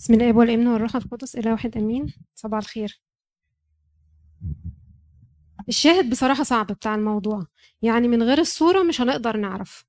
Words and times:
بسم 0.00 0.14
الله 0.14 0.36
والابن 0.36 0.66
والروح 0.66 0.96
القدس 0.96 1.36
إله 1.36 1.52
واحد 1.52 1.76
أمين. 1.76 2.14
صباح 2.34 2.58
الخير. 2.58 3.00
الشاهد 5.68 6.10
بصراحة 6.10 6.42
صعب 6.42 6.66
بتاع 6.66 6.94
الموضوع. 6.94 7.46
يعني 7.82 8.08
من 8.08 8.22
غير 8.22 8.38
الصورة 8.38 8.82
مش 8.82 9.00
هنقدر 9.00 9.36
نعرف. 9.36 9.84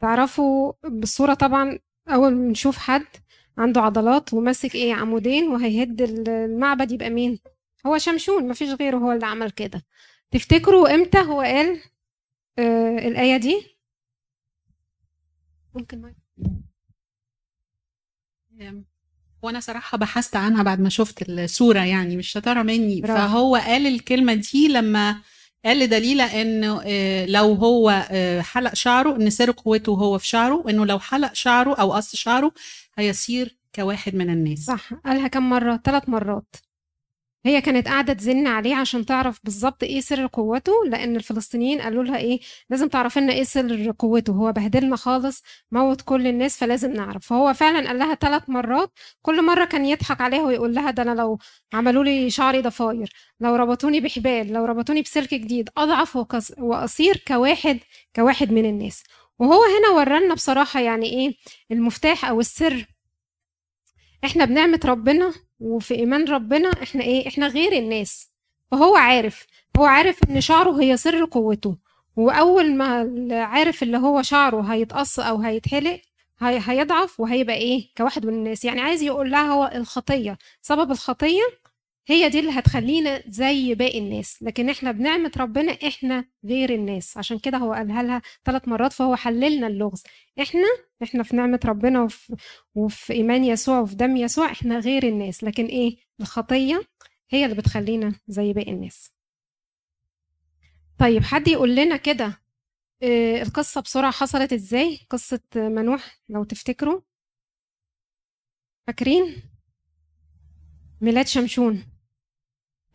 تعرفوا 0.00 0.72
بالصورة 0.84 1.34
طبعا 1.34 1.78
أول 2.08 2.34
ما 2.34 2.50
نشوف 2.50 2.78
حد 2.78 3.06
عنده 3.58 3.80
عضلات 3.80 4.34
وماسك 4.34 4.74
إيه 4.74 4.94
عمودين 4.94 5.48
وهيهد 5.48 6.02
المعبد 6.28 6.92
يبقى 6.92 7.10
مين؟ 7.10 7.38
هو 7.86 7.98
شمشون 7.98 8.48
مفيش 8.48 8.70
غيره 8.70 8.96
هو 8.96 9.12
اللي 9.12 9.26
عمل 9.26 9.50
كده. 9.50 9.82
تفتكروا 10.30 10.94
إمتى 10.94 11.18
هو 11.18 11.40
قال 11.40 11.80
آه 12.58 12.98
الآية 12.98 13.36
دي؟ 13.36 13.76
ممكن 15.74 16.00
ما 16.00 16.14
وأنا 19.42 19.60
صراحة 19.60 19.98
بحثت 19.98 20.36
عنها 20.36 20.62
بعد 20.62 20.80
ما 20.80 20.88
شفت 20.88 21.22
الصورة 21.28 21.80
يعني 21.80 22.16
مش 22.16 22.28
شطاره 22.28 22.62
مني. 22.62 23.00
برافو. 23.00 23.14
فهو 23.18 23.56
قال 23.56 23.86
الكلمة 23.86 24.34
دي 24.34 24.68
لما 24.68 25.16
قال 25.64 25.78
لدليلة 25.78 26.42
إنه 26.42 26.80
آه، 26.84 27.26
لو 27.26 27.52
هو 27.52 28.06
آه، 28.10 28.40
حلق 28.40 28.74
شعره 28.74 29.16
إن 29.16 29.30
سر 29.30 29.50
قوته 29.50 29.92
هو 29.92 30.18
في 30.18 30.28
شعره 30.28 30.64
إنه 30.68 30.86
لو 30.86 30.98
حلق 30.98 31.32
شعره 31.32 31.74
أو 31.74 31.92
قص 31.92 32.16
شعره 32.16 32.52
هيصير 32.98 33.56
كواحد 33.74 34.14
من 34.14 34.30
الناس. 34.30 34.58
صح 34.58 34.94
قالها 34.94 35.28
كم 35.28 35.50
مرة؟ 35.50 35.80
ثلاث 35.84 36.08
مرات. 36.08 36.56
هي 37.44 37.60
كانت 37.60 37.88
قاعدة 37.88 38.12
تزن 38.12 38.46
عليه 38.46 38.74
عشان 38.76 39.06
تعرف 39.06 39.40
بالظبط 39.44 39.82
إيه 39.82 40.00
سر 40.00 40.26
قوته 40.26 40.72
لأن 40.86 41.16
الفلسطينيين 41.16 41.80
قالوا 41.80 42.04
لها 42.04 42.16
إيه 42.18 42.40
لازم 42.70 42.88
تعرف 42.88 43.18
لنا 43.18 43.32
إيه 43.32 43.42
سر 43.44 43.92
قوته. 43.98 44.32
هو 44.32 44.52
بهدلنا 44.52 44.96
خالص 44.96 45.42
موت 45.72 46.02
كل 46.02 46.26
الناس 46.26 46.56
فلازم 46.56 46.92
نعرف. 46.92 47.26
فهو 47.26 47.52
فعلا 47.54 47.86
قال 47.88 47.98
لها 47.98 48.14
ثلاث 48.14 48.42
مرات 48.50 48.90
كل 49.22 49.44
مرة 49.44 49.64
كان 49.64 49.86
يضحك 49.86 50.20
عليها 50.20 50.42
ويقول 50.42 50.74
لها 50.74 50.90
ده 50.90 51.02
أنا 51.02 51.14
لو 51.20 51.38
عملوا 51.72 52.04
لي 52.04 52.30
شعري 52.30 52.60
ضفاير 52.62 53.12
لو 53.40 53.56
ربطوني 53.56 54.00
بحبال 54.00 54.52
لو 54.52 54.64
ربطوني 54.64 55.02
بسلك 55.02 55.34
جديد 55.34 55.68
أضعف 55.76 56.16
وقص- 56.16 56.58
وأصير 56.58 57.22
كواحد 57.28 57.78
كواحد 58.16 58.52
من 58.52 58.64
الناس. 58.64 59.02
وهو 59.38 59.60
هنا 59.64 59.88
ورانا 60.00 60.34
بصراحة 60.34 60.80
يعني 60.80 61.06
إيه 61.06 61.34
المفتاح 61.72 62.24
أو 62.24 62.40
السر. 62.40 62.86
إحنا 64.24 64.44
بنعمة 64.44 64.80
ربنا 64.84 65.32
وفي 65.62 65.94
إيمان 65.94 66.24
ربنا 66.28 66.68
إحنا 66.82 67.02
إيه؟ 67.04 67.28
إحنا 67.28 67.46
غير 67.46 67.72
الناس. 67.72 68.30
فهو 68.70 68.96
عارف 68.96 69.46
هو 69.78 69.84
عارف 69.84 70.18
إن 70.30 70.40
شعره 70.40 70.80
هي 70.82 70.96
سر 70.96 71.24
قوته. 71.24 71.76
وأول 72.16 72.74
ما 72.74 73.10
عارف 73.44 73.82
اللي 73.82 73.98
هو 73.98 74.22
شعره 74.22 74.60
هيتقص 74.60 75.20
أو 75.20 75.38
هيتحلق 75.38 76.00
هي 76.40 76.60
هيضعف 76.66 77.20
وهيبقى 77.20 77.56
إيه؟ 77.56 77.88
كواحد 77.96 78.26
من 78.26 78.32
الناس. 78.34 78.64
يعني 78.64 78.80
عايز 78.80 79.02
يقول 79.02 79.30
لها 79.30 79.46
هو 79.52 79.70
الخطية. 79.74 80.38
سبب 80.62 80.90
الخطية 80.90 81.42
هي 82.06 82.28
دي 82.28 82.40
اللي 82.40 82.50
هتخلينا 82.50 83.22
زي 83.28 83.74
باقي 83.74 83.98
الناس 83.98 84.42
لكن 84.42 84.68
إحنا 84.70 84.92
بنعمة 84.92 85.32
ربنا 85.36 85.72
إحنا 85.72 86.24
غير 86.44 86.74
الناس. 86.74 87.16
عشان 87.16 87.38
كده 87.38 87.58
هو 87.58 87.72
قالها 87.72 88.02
لها 88.02 88.22
ثلاث 88.44 88.68
مرات 88.68 88.92
فهو 88.92 89.16
حللنا 89.16 89.66
اللغز. 89.66 90.02
إحنا 90.42 90.64
إحنا 91.02 91.22
في 91.22 91.36
نعمة 91.36 91.60
ربنا 91.64 92.02
وفي 92.02 92.36
وفي 92.74 93.12
إيمان 93.12 93.44
يسوع 93.44 93.80
وفي 93.80 93.94
دم 93.94 94.16
يسوع 94.16 94.52
إحنا 94.52 94.78
غير 94.78 95.02
الناس. 95.08 95.44
لكن 95.44 95.66
إيه؟ 95.66 95.96
الخطية 96.20 96.82
هي 97.30 97.44
اللي 97.44 97.56
بتخلينا 97.56 98.14
زي 98.28 98.52
باقي 98.52 98.70
الناس. 98.72 99.12
طيب 100.98 101.22
حد 101.22 101.48
يقول 101.48 101.76
لنا 101.76 101.96
كده 101.96 102.42
آه، 103.02 103.42
القصة 103.42 103.80
بسرعة 103.80 104.12
حصلت 104.12 104.52
إزاي؟ 104.52 104.98
قصة 105.10 105.40
منوح 105.56 106.20
لو 106.28 106.44
تفتكروا. 106.44 107.00
فاكرين؟ 108.86 109.36
ميلاد 111.00 111.26
شمشون. 111.26 111.91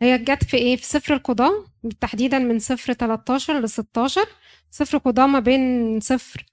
هي 0.02 0.18
جت 0.18 0.44
في 0.44 0.56
إيه؟ 0.56 0.76
في 0.76 0.84
سفر 0.86 1.14
القضاء 1.14 1.64
تحديدا 2.00 2.38
من 2.38 2.58
سفر 2.58 2.92
13 2.92 3.60
ل 3.60 3.68
16 3.68 4.26
سفر 4.70 4.98
قضاء 4.98 5.26
ما 5.26 5.38
بين 5.40 6.00
سفر 6.00 6.46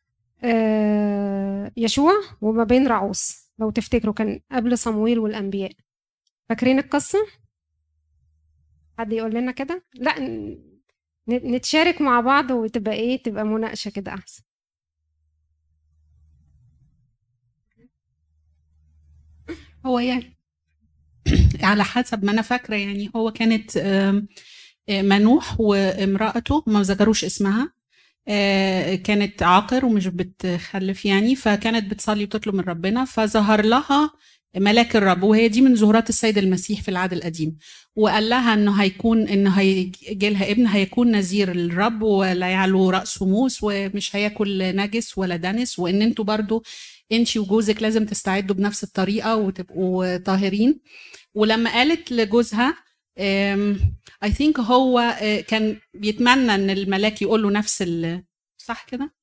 آه، 0.44 1.72
يشوع 1.78 2.13
وما 2.41 2.63
بين 2.63 2.88
رعوس 2.88 3.45
لو 3.59 3.69
تفتكروا 3.72 4.13
كان 4.13 4.39
قبل 4.51 4.78
صمويل 4.78 5.19
والأنبياء. 5.19 5.72
فاكرين 6.50 6.79
القصة؟ 6.79 7.19
حد 9.00 9.13
يقول 9.13 9.34
لنا 9.35 9.51
كده؟ 9.51 9.84
لا 9.95 10.16
نتشارك 11.29 12.01
مع 12.01 12.19
بعض 12.22 12.51
وتبقى 12.51 12.94
إيه؟ 12.94 13.23
تبقى 13.23 13.44
مناقشة 13.45 13.89
كده 13.91 14.13
أحسن. 14.13 14.44
هو 19.85 20.00
يعني 20.00 20.34
على 21.66 21.84
حسب 21.84 22.26
ما 22.26 22.31
أنا 22.31 22.42
فاكرة. 22.42 22.76
يعني 22.76 23.12
هو 23.16 23.31
كانت 23.31 23.78
آه، 23.78 24.24
منوح 24.90 25.59
وامرأته 25.59 26.64
ما 26.68 26.81
ذكروش 26.81 27.26
اسمها 27.26 27.74
آه، 28.28 28.96
كانت 28.96 29.44
عاقر 29.44 29.86
ومش 29.86 30.08
بتخلف 30.08 31.06
يعني 31.06 31.36
فكانت 31.36 31.92
بتصلي 31.92 32.24
وتطلب 32.24 32.56
من 32.56 32.62
ربنا 32.64 33.06
فظهر 33.06 33.66
لها 33.66 34.12
ملاك 34.58 34.96
الرب 34.96 35.24
وهي 35.24 35.48
دي 35.48 35.62
من 35.62 35.76
ظهورات 35.76 36.09
السيد 36.09 36.38
المسيح 36.38 36.81
في 36.81 36.90
العهد 36.90 37.14
القديم. 37.14 37.58
وقال 37.96 38.30
لها 38.30 38.53
إنه 38.53 38.82
هيكون 38.82 39.28
إنه 39.28 39.50
هيجي 39.50 40.30
لها 40.30 40.52
ابن 40.52 40.68
هيكون 40.68 41.12
نذير 41.12 41.53
للرب 41.56 42.02
ولا 42.02 42.47
يعلو 42.47 42.90
راسه 42.90 43.26
موس 43.26 43.59
ومش 43.64 44.16
هياكل 44.16 44.76
نجس 44.76 45.18
ولا 45.18 45.36
دنس 45.36 45.80
وإن 45.80 46.02
أنتوا 46.02 46.26
برضو 46.26 46.64
انت 47.12 47.38
وجوزك 47.38 47.82
لازم 47.82 48.06
تستعدوا 48.06 48.56
بنفس 48.56 48.84
الطريقة 48.84 49.36
وتبقوا 49.36 50.18
طاهرين. 50.18 50.80
ولما 51.35 51.73
قالت 51.73 52.12
لجوزها 52.12 52.78
اي 54.23 54.31
ثينك 54.38 54.59
هو 54.59 55.00
آه، 55.00 55.41
كان 55.41 55.78
بيتمنى 55.94 56.56
إن 56.56 56.69
الملاك 56.69 57.22
يقول 57.22 57.44
له 57.44 57.51
نفس 57.51 57.81
ال 57.81 58.23
صح 58.57 58.84
كده؟ 58.84 59.13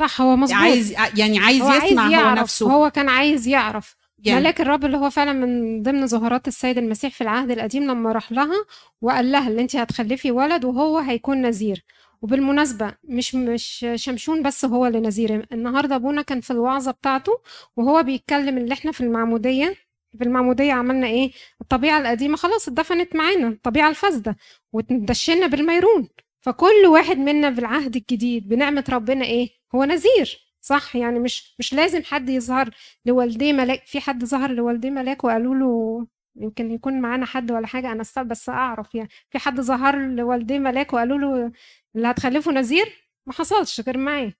صح 0.00 0.20
هو 0.20 0.36
مظبوط. 0.36 0.58
عايز 0.58 0.94
يعني 1.16 1.38
عايز 1.38 1.62
هو 1.62 1.72
يسمع 1.72 1.80
عايز 1.82 1.98
هو 1.98 2.20
يعرف 2.20 2.38
نفسه. 2.38 2.72
هو 2.72 2.90
كان 2.90 3.08
عايز 3.08 3.48
يعرف. 3.48 3.96
يعني. 4.18 4.40
ملاك 4.40 4.60
الرب 4.60 4.84
اللي 4.84 4.96
هو 4.96 5.10
فعلا 5.10 5.32
من 5.32 5.82
ضمن 5.82 6.06
ظهورات 6.06 6.48
السيد 6.48 6.78
المسيح 6.78 7.14
في 7.14 7.20
العهد 7.20 7.50
القديم 7.50 7.84
لما 7.90 8.12
راح 8.12 8.32
لها 8.32 8.64
وقال 9.02 9.32
لها 9.32 9.48
اللي 9.48 9.62
انت 9.62 9.76
هتخلفي 9.76 10.30
ولد 10.30 10.64
وهو 10.64 10.98
هيكون 10.98 11.42
نذير. 11.42 11.84
وبالمناسبة 12.22 12.94
مش 13.04 13.34
مش 13.34 13.86
شمشون 13.94 14.42
بس 14.42 14.64
هو 14.64 14.86
اللي 14.86 15.00
نذير. 15.00 15.46
النهارده 15.52 15.94
أبونا 15.96 16.22
كان 16.22 16.40
في 16.40 16.50
الوعظة 16.50 16.90
بتاعته 16.90 17.32
وهو 17.76 18.02
بيتكلم 18.02 18.58
اللي 18.58 18.74
إحنا 18.74 18.92
في 18.92 19.00
المعمودية. 19.00 19.87
في 20.18 20.24
المعمودية 20.24 20.72
عملنا 20.72 21.06
إيه؟ 21.06 21.30
الطبيعة 21.60 22.00
القديمة 22.00 22.36
خلاص 22.36 22.68
اتدفنت 22.68 23.16
معانا 23.16 23.48
الطبيعة 23.48 23.88
الفاسدة 23.90 24.36
وتدشنا 24.72 25.46
بالميرون. 25.46 26.08
فكل 26.40 26.86
واحد 26.86 27.16
منا 27.18 27.54
في 27.54 27.58
العهد 27.60 27.96
الجديد 27.96 28.48
بنعمة 28.48 28.84
ربنا 28.90 29.24
إيه؟ 29.24 29.48
هو 29.74 29.84
نذير 29.84 30.48
صح؟ 30.60 30.96
يعني 30.96 31.18
مش 31.18 31.54
مش 31.58 31.74
لازم 31.74 32.02
حد 32.04 32.28
يظهر 32.28 32.70
لوالديه 33.04 33.52
ملاك 33.52 33.86
في 33.86 34.00
حد 34.00 34.24
ظهر 34.24 34.52
لوالديه 34.52 34.90
ملاك 34.90 35.24
وقالوا 35.24 35.54
له 35.54 36.06
يمكن 36.36 36.70
يكون 36.70 37.00
معانا 37.00 37.26
حد 37.26 37.52
ولا 37.52 37.66
حاجة 37.66 37.92
أنا 37.92 38.04
بس 38.24 38.48
أعرف 38.48 38.94
يعني. 38.94 39.08
في 39.30 39.38
حد 39.38 39.60
ظهر 39.60 39.98
لوالديه 39.98 40.58
ملاك 40.58 40.92
وقالوا 40.92 41.18
له 41.18 41.52
اللي 41.96 42.08
هتخلفه 42.08 42.52
نذير؟ 42.52 43.08
ما 43.26 43.32
حصلش 43.32 43.80
غير 43.80 43.98
معاه 43.98 44.32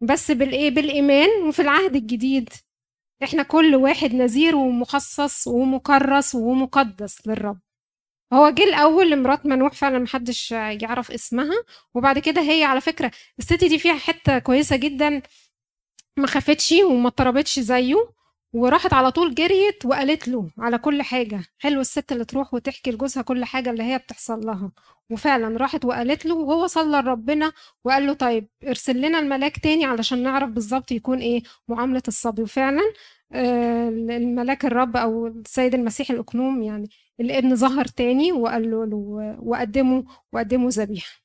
بس 0.00 0.30
بالإيه؟ 0.30 0.70
بالإيمان 0.70 1.28
وفي 1.48 1.62
العهد 1.62 1.96
الجديد 1.96 2.48
إحنا 3.24 3.42
كل 3.42 3.74
واحد 3.74 4.14
نذير 4.14 4.56
ومخصص 4.56 5.46
ومكرس 5.46 6.34
ومقدس 6.34 7.26
للرب. 7.26 7.60
هو 8.32 8.50
جه 8.50 8.64
الأول 8.64 9.10
لمرات 9.10 9.46
منوح 9.46 9.72
فعلا 9.72 9.98
محدش 9.98 10.50
يعرف 10.52 11.10
اسمها 11.10 11.64
وبعد 11.94 12.18
كده 12.18 12.42
هي 12.42 12.64
على 12.64 12.80
فكرة 12.80 13.10
الست 13.38 13.64
دي 13.64 13.78
فيها 13.78 13.94
حتة 13.94 14.38
كويسة 14.38 14.76
جدا 14.76 15.22
ما 16.16 16.26
خافتش 16.26 16.72
وما 16.72 17.08
اضطربتش 17.08 17.58
زيه. 17.60 18.19
وراحت 18.52 18.92
على 18.92 19.10
طول 19.10 19.34
جريت 19.34 19.86
وقالت 19.86 20.28
له 20.28 20.50
على 20.58 20.78
كل 20.78 21.02
حاجة 21.02 21.42
حلو 21.58 21.80
الست 21.80 22.12
اللي 22.12 22.24
تروح 22.24 22.54
وتحكي 22.54 22.90
لجوزها 22.90 23.22
كل 23.22 23.44
حاجة 23.44 23.70
اللي 23.70 23.82
هي 23.82 23.98
بتحصل 23.98 24.46
لها. 24.46 24.72
وفعلا 25.10 25.56
راحت 25.58 25.84
وقالت 25.84 26.26
له 26.26 26.34
وهو 26.34 26.66
صلى 26.66 26.98
لربنا 27.02 27.52
وقال 27.84 28.06
له 28.06 28.12
طيب 28.12 28.48
ارسل 28.68 29.00
لنا 29.00 29.18
الملاك 29.18 29.58
تاني 29.58 29.84
علشان 29.84 30.22
نعرف 30.22 30.50
بالظبط 30.50 30.92
يكون 30.92 31.18
إيه 31.18 31.42
معاملة 31.68 32.02
الصبي. 32.08 32.42
وفعلا 32.42 32.80
آه، 33.32 33.88
الملاك 33.88 34.64
الرب 34.64 34.96
أو 34.96 35.26
السيد 35.26 35.74
المسيح 35.74 36.10
الأقنوم 36.10 36.62
يعني 36.62 36.88
الابن 37.20 37.56
ظهر 37.56 37.84
تاني 37.84 38.32
وقال 38.32 38.70
له 38.70 38.84
له- 38.86 39.36
وقدمه 39.42 40.04
وقدمه 40.32 40.68
ذبيحة. 40.72 41.20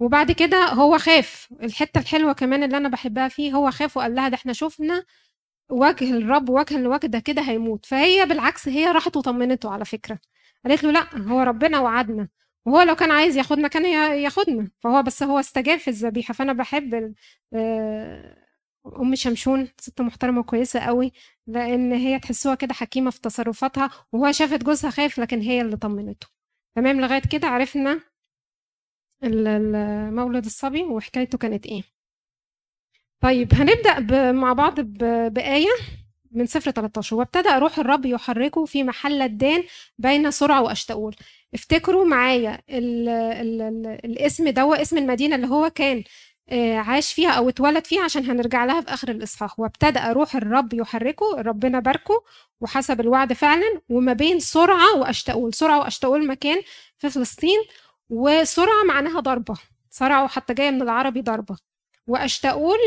وبعد 0.00 0.32
كده 0.32 0.56
هو 0.66 0.98
خاف. 0.98 1.48
الحتة 1.62 1.98
الحلوة 2.00 2.32
كمان 2.32 2.62
اللي 2.62 2.76
أنا 2.76 2.88
بحبها 2.88 3.28
فيه 3.28 3.52
هو 3.52 3.70
خاف 3.70 3.96
وقال 3.96 4.14
لها 4.14 4.28
ده 4.28 4.34
إحنا 4.34 4.52
شفنا 4.52 5.04
وجه 5.70 6.10
الرب 6.18 6.48
وجه 6.50 7.06
ده 7.06 7.18
كده 7.18 7.42
هيموت. 7.42 7.86
فهي 7.86 8.26
بالعكس 8.26 8.68
هي 8.68 8.86
راحت 8.92 9.16
وطمنته 9.16 9.70
على 9.70 9.84
فكرة. 9.84 10.18
قالت 10.64 10.84
له 10.84 10.90
لا 10.92 11.16
هو 11.18 11.40
ربنا 11.40 11.80
وعدنا. 11.80 12.28
وهو 12.66 12.80
لو 12.82 12.94
كان 12.96 13.10
عايز 13.10 13.36
ياخدنا 13.36 13.68
كان 13.68 13.84
يا- 13.84 14.14
ياخدنا. 14.14 14.70
فهو 14.80 15.02
بس 15.02 15.22
هو 15.22 15.40
استجاب 15.40 15.78
في 15.78 15.88
الذبيحة. 15.88 16.34
فأنا 16.34 16.52
بحب 16.52 17.14
آه، 17.54 18.36
أم 19.00 19.14
شمشون 19.14 19.68
ست 19.80 20.00
محترمة 20.00 20.42
كويسه 20.42 20.80
قوي 20.80 21.12
لأن 21.46 21.92
هي 21.92 22.18
تحسوها 22.18 22.54
كده 22.54 22.74
حكيمة 22.74 23.10
في 23.10 23.20
تصرفاتها 23.20 23.90
وهو 24.12 24.32
شافت 24.32 24.64
جوزها 24.64 24.90
خايف 24.90 25.18
لكن 25.20 25.40
هي 25.40 25.60
اللي 25.60 25.76
طمنته. 25.76 26.26
تمام؟ 26.76 27.00
لغاية 27.00 27.22
كده 27.32 27.48
عرفنا 27.48 28.00
مولد 30.10 30.44
الصبي 30.44 30.82
وحكايته 30.82 31.38
كانت 31.38 31.66
إيه. 31.66 31.97
طيب 33.20 33.54
هنبدأ 33.54 34.32
مع 34.32 34.52
بعض 34.52 34.80
بآية 34.80 35.68
من 36.32 36.46
سفر 36.46 36.70
13 36.70 37.16
وابتدأ 37.16 37.58
روح 37.58 37.78
الرب 37.78 38.06
يحركه 38.06 38.64
في 38.64 38.82
محل 38.82 39.22
الدان 39.22 39.64
بين 39.98 40.30
سرعة 40.30 40.62
وأشتاول 40.62 41.16
افتكروا 41.54 42.04
معايا 42.04 42.60
ال 42.70 43.08
ال 43.08 43.62
ال 43.62 43.86
الاسم 44.04 44.48
ده 44.48 44.82
اسم 44.82 44.98
المدينة 44.98 45.36
اللي 45.36 45.46
هو 45.46 45.70
كان 45.70 46.04
آه، 46.50 46.76
عاش 46.76 47.12
فيها 47.12 47.30
أو 47.30 47.48
اتولد 47.48 47.84
فيها 47.86 48.02
عشان 48.04 48.30
هنرجع 48.30 48.64
لها 48.64 48.80
في 48.80 48.88
آخر 48.94 49.10
الإصحاح. 49.10 49.60
وابتدأ 49.60 50.12
روح 50.12 50.36
الرب 50.36 50.74
يحركه 50.74 51.26
ربنا 51.40 51.80
باركه 51.80 52.24
وحسب 52.60 53.00
الوعد 53.00 53.32
فعلا 53.32 53.80
وما 53.88 54.12
بين 54.12 54.40
سرعة 54.40 54.96
وأشتاول 54.98 55.54
سرعة 55.54 55.78
وأشتاول 55.80 56.26
مكان 56.26 56.58
في 56.98 57.10
فلسطين 57.10 57.58
وسرعة 58.10 58.84
معناها 58.88 59.20
ضربة. 59.20 59.54
سرعة 59.90 60.24
وحتى 60.24 60.54
جاية 60.54 60.70
من 60.70 60.82
العربي 60.82 61.22
ضربة. 61.22 61.56
وأشتاول 62.06 62.78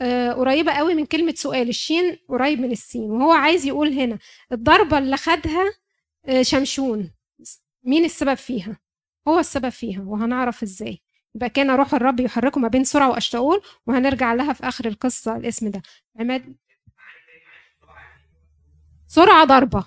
آه، 0.00 0.32
قريبة 0.32 0.72
قوي 0.72 0.94
من 0.94 1.06
كلمة 1.06 1.34
سؤال. 1.36 1.68
الشين 1.68 2.18
قريب 2.28 2.60
من 2.60 2.72
السين 2.72 3.10
وهو 3.10 3.32
عايز 3.32 3.66
يقول 3.66 3.92
هنا 3.92 4.18
الضربة 4.52 4.98
اللي 4.98 5.16
خدها 5.16 5.64
آه، 6.26 6.42
شمشون. 6.42 7.10
مين 7.84 8.04
السبب 8.04 8.34
فيها؟ 8.34 8.76
هو 9.28 9.38
السبب 9.38 9.68
فيها 9.68 10.02
وهنعرف 10.02 10.62
إزاي. 10.62 11.00
يبقى 11.34 11.50
كان 11.50 11.70
روح 11.70 11.94
الرب 11.94 12.20
يحركه 12.20 12.60
ما 12.60 12.68
بين 12.68 12.84
سرعة 12.84 13.10
وأشتاول 13.10 13.60
وهنرجع 13.86 14.34
لها 14.34 14.52
في 14.52 14.68
آخر 14.68 14.86
القصة 14.88 15.36
الاسم 15.36 15.70
ده. 15.70 15.82
عماد؟ 16.20 16.56
سرعة 19.06 19.44
ضربة. 19.44 19.84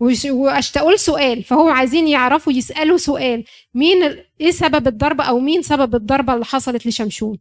واشتاول 0.00 0.98
سؤال 0.98 1.42
فهو 1.42 1.68
عايزين 1.68 2.08
يعرفوا 2.08 2.52
يسألوا 2.52 2.96
سؤال. 2.96 3.44
مين 3.74 4.02
إيه 4.40 4.50
سبب 4.50 4.86
الضربة 4.86 5.24
أو 5.24 5.38
مين 5.38 5.62
سبب 5.62 5.94
الضربة 5.94 6.34
اللي 6.34 6.44
حصلت 6.44 6.86
لشمشون؟ 6.86 7.38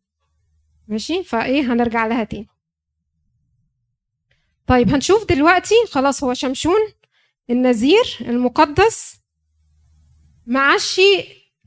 ماشي؟ 0.90 1.24
فإيه 1.24 1.74
هنرجع 1.74 2.08
لها 2.08 2.24
تاني. 2.24 2.48
طيب 4.68 4.90
هنشوف 4.90 5.26
دلوقتي 5.30 5.76
خلاص 5.92 6.24
هو 6.24 6.34
شمشون 6.34 6.80
النذير 7.50 8.18
المقدس 8.22 9.20
معاش 10.48 11.02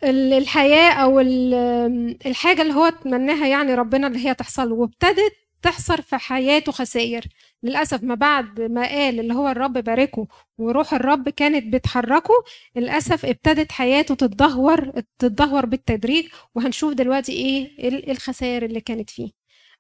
الحياة 0.04 0.92
أو 0.92 1.20
الحاجة 1.20 2.62
اللي 2.62 2.74
هو 2.74 2.88
تمناها 2.88 3.46
يعني 3.46 3.74
ربنا 3.74 4.06
اللي 4.06 4.28
هي 4.28 4.34
تحصل 4.34 4.72
وابتدت 4.72 5.32
تحصل 5.62 6.02
في 6.02 6.16
حياته 6.16 6.72
خسائر. 6.72 7.24
للأسف 7.62 8.02
ما 8.02 8.14
بعد 8.14 8.60
ما 8.60 8.82
قال 8.88 9.20
اللي 9.20 9.34
هو 9.34 9.48
الرب 9.48 9.72
باركه 9.72 10.26
وروح 10.58 10.94
الرب 10.94 11.28
كانت 11.28 11.74
بتحركه 11.74 12.34
للأسف 12.76 13.24
ابتدت 13.26 13.72
حياته 13.72 14.14
تتدهور 14.14 14.90
تتدهور 15.18 15.66
بالتدريج. 15.66 16.28
وهنشوف 16.54 16.92
دلوقتي 16.94 17.32
إيه 17.32 18.10
الخسائر 18.12 18.64
اللي 18.64 18.80
كانت 18.80 19.10
فيه. 19.10 19.30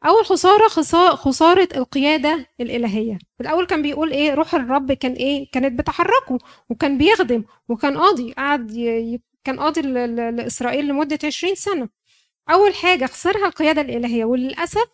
أول 0.06 0.24
خسارة 0.26 0.68
خسارة 1.16 1.68
القيادة 1.76 2.46
الإلهية. 2.60 3.18
الأول 3.40 3.66
كان 3.66 3.82
بيقول 3.82 4.10
إيه 4.12 4.34
روح 4.34 4.54
الرب 4.54 4.92
كان 4.92 5.12
إيه 5.12 5.50
كانت 5.52 5.78
بتحركه 5.78 6.38
وكان 6.70 6.98
بيخدم 6.98 7.44
وكان 7.68 7.98
قاضي 7.98 8.32
قعد 8.32 8.72
كان 9.44 9.60
قاضي 9.60 9.80
لإسرائيل 10.30 10.88
لمدة 10.88 11.18
20 11.24 11.54
سنة. 11.54 11.88
أول 12.50 12.74
حاجة 12.74 13.06
خسرها 13.06 13.46
القيادة 13.46 13.80
الإلهية. 13.80 14.24
وللأسف 14.24 14.86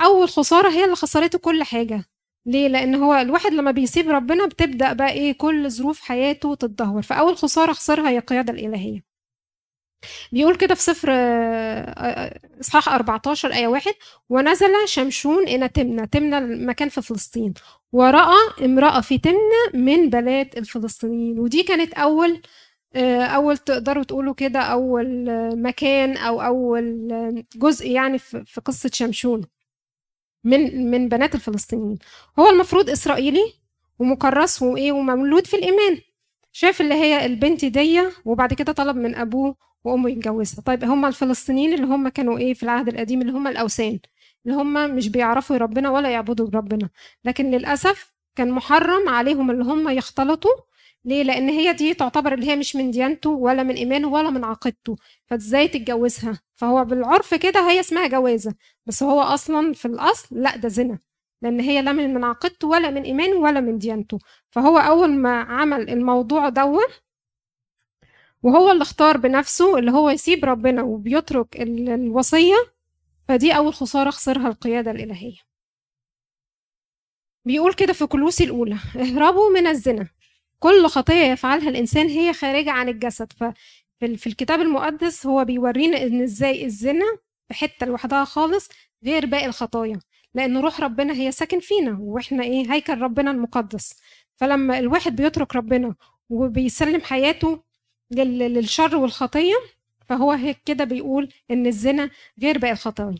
أول 0.00 0.28
خسارة 0.28 0.70
هي 0.70 0.84
اللي 0.84 0.96
خسرته 0.96 1.38
كل 1.38 1.62
حاجة. 1.62 2.04
ليه؟ 2.46 2.68
لأن 2.68 2.94
هو 2.94 3.14
الواحد 3.14 3.52
لما 3.52 3.70
بيسيب 3.70 4.08
ربنا 4.10 4.46
بتبدأ 4.46 4.92
بقى 4.92 5.10
إيه؟ 5.12 5.32
كل 5.38 5.70
ظروف 5.70 6.00
حياته 6.00 6.54
تتدهور. 6.54 7.02
فأول 7.02 7.36
خسارة 7.36 7.72
خسرها 7.72 8.10
هي 8.10 8.18
القيادة 8.18 8.52
الإلهية. 8.52 9.02
بيقول 10.32 10.56
كده 10.56 10.74
في 10.74 10.82
سفر 10.82 11.08
آه، 11.12 11.14
آه، 11.14 12.40
إصحاح 12.60 12.88
14 12.88 13.52
آية 13.52 13.66
واحد 13.66 13.94
ونزل 14.28 14.68
شمشون 14.86 15.42
إلى 15.48 15.68
تمنى 15.68 16.06
تمنى 16.06 16.38
المكان 16.38 16.88
في 16.88 17.02
فلسطين. 17.02 17.54
ورأى 17.92 18.36
امرأة 18.64 19.00
في 19.00 19.18
تمنى 19.18 19.38
من 19.74 20.10
بنات 20.10 20.58
الفلسطينيين. 20.58 21.38
ودي 21.38 21.62
كانت 21.62 21.94
أول 21.94 22.42
آه، 22.96 23.22
أول 23.24 23.58
تقدروا 23.58 24.04
تقولوا 24.04 24.34
كده 24.34 24.60
أول 24.60 25.26
مكان 25.62 26.16
أو 26.16 26.42
أول 26.42 27.08
جزء 27.56 27.86
يعني 27.90 28.18
في 28.18 28.60
قصة 28.64 28.90
شمشون. 28.94 29.42
من 30.44 30.90
من 30.90 31.08
بنات 31.08 31.34
الفلسطينيين. 31.34 31.98
هو 32.38 32.50
المفروض 32.50 32.90
إسرائيلي 32.90 33.52
ومكرس 33.98 34.62
وإيه 34.62 34.92
ومولود 34.92 35.46
في 35.46 35.56
الإيمان. 35.56 35.98
شاف 36.52 36.80
اللي 36.80 36.94
هي 36.94 37.26
البنت 37.26 37.64
دي 37.64 38.02
وبعد 38.24 38.54
كده 38.54 38.72
طلب 38.72 38.96
من 38.96 39.14
أبوه 39.14 39.56
وأمه 39.84 40.10
يتجوزها. 40.10 40.60
طيب 40.60 40.84
هم 40.84 41.04
الفلسطينيين 41.06 41.74
اللي 41.74 41.86
هم 41.86 42.08
كانوا 42.08 42.38
إيه 42.38 42.54
في 42.54 42.62
العهد 42.62 42.88
القديم 42.88 43.20
اللي 43.22 43.32
هم 43.32 43.46
الأوثان 43.48 43.98
اللي 44.46 44.56
هم 44.56 44.96
مش 44.96 45.08
بيعرفوا 45.08 45.56
ربنا 45.56 45.90
ولا 45.90 46.10
يعبدوا 46.10 46.48
ربنا. 46.54 46.88
لكن 47.24 47.50
للأسف 47.50 48.12
كان 48.36 48.50
محرم 48.50 49.08
عليهم 49.08 49.50
اللي 49.50 49.64
هم 49.64 49.88
يختلطوا 49.88 50.54
ليه؟ 51.04 51.22
لأن 51.22 51.48
هي 51.48 51.72
دي 51.72 51.94
تعتبر 51.94 52.34
اللي 52.34 52.46
هي 52.46 52.56
مش 52.56 52.76
من 52.76 52.90
ديانته 52.90 53.30
ولا 53.30 53.62
من 53.62 53.74
إيمانه 53.74 54.08
ولا 54.08 54.30
من 54.30 54.44
عقيدته. 54.44 54.96
فإزاي 55.26 55.68
تتجوزها؟ 55.68 56.40
فهو 56.54 56.84
بالعرف 56.84 57.34
كده 57.34 57.70
هي 57.70 57.80
اسمها 57.80 58.06
جوازة 58.08 58.54
بس 58.86 59.02
هو 59.02 59.20
أصلا 59.20 59.72
في 59.72 59.84
الأصل 59.88 60.36
لا 60.42 60.56
ده 60.56 60.68
زنا 60.68 60.98
لأن 61.42 61.60
هي 61.60 61.82
لا 61.82 61.92
من 61.92 62.24
عقيدته 62.24 62.68
ولا 62.68 62.90
من 62.90 63.02
إيمانه 63.02 63.36
ولا 63.36 63.60
من 63.60 63.78
ديانته. 63.78 64.18
فهو 64.50 64.78
أول 64.78 65.10
ما 65.10 65.40
عمل 65.42 65.90
الموضوع 65.90 66.48
دوت 66.48 67.02
وهو 68.42 68.70
اللي 68.72 68.82
اختار 68.82 69.16
بنفسه 69.16 69.78
اللي 69.78 69.90
هو 69.90 70.10
يسيب 70.10 70.44
ربنا 70.44 70.82
وبيترك 70.82 71.60
الوصية 71.60 72.54
فدي 73.28 73.56
أول 73.56 73.74
خسارة 73.74 74.10
خسرها 74.10 74.48
القيادة 74.48 74.90
الإلهية. 74.90 75.38
بيقول 77.44 77.74
كده 77.74 77.92
في 77.92 78.06
كلوسي 78.06 78.44
الأولى 78.44 78.74
اهربوا 78.96 79.50
من 79.50 79.66
الزنا. 79.66 80.08
كل 80.62 80.86
خطية 80.86 81.24
يفعلها 81.32 81.68
الإنسان 81.68 82.06
هي 82.08 82.32
خارجة 82.32 82.70
عن 82.70 82.88
الجسد. 82.88 83.32
ففي 84.00 84.26
الكتاب 84.26 84.60
المقدس 84.60 85.26
هو 85.26 85.44
بيورينا 85.44 86.02
إن 86.02 86.22
إزاي 86.22 86.64
الزنا 86.64 87.04
في 87.48 87.54
حتة 87.54 87.86
لوحدها 87.86 88.24
خالص 88.24 88.68
غير 89.04 89.26
باقي 89.26 89.46
الخطايا 89.46 89.98
لأن 90.34 90.56
روح 90.58 90.80
ربنا 90.80 91.12
هي 91.14 91.32
ساكن 91.32 91.60
فينا 91.60 91.96
وإحنا 92.00 92.42
إيه 92.44 92.72
هيكل 92.72 92.98
ربنا 93.00 93.30
المقدس. 93.30 93.94
فلما 94.36 94.78
الواحد 94.78 95.16
بيترك 95.16 95.56
ربنا 95.56 95.94
وبيسلم 96.30 97.00
حياته 97.00 97.62
للشر 98.10 98.96
والخطية 98.96 99.54
فهو 100.08 100.32
هيك 100.32 100.58
كده 100.66 100.84
بيقول 100.84 101.32
إن 101.50 101.66
الزنا 101.66 102.10
غير 102.42 102.58
باقي 102.58 102.72
الخطايا. 102.72 103.18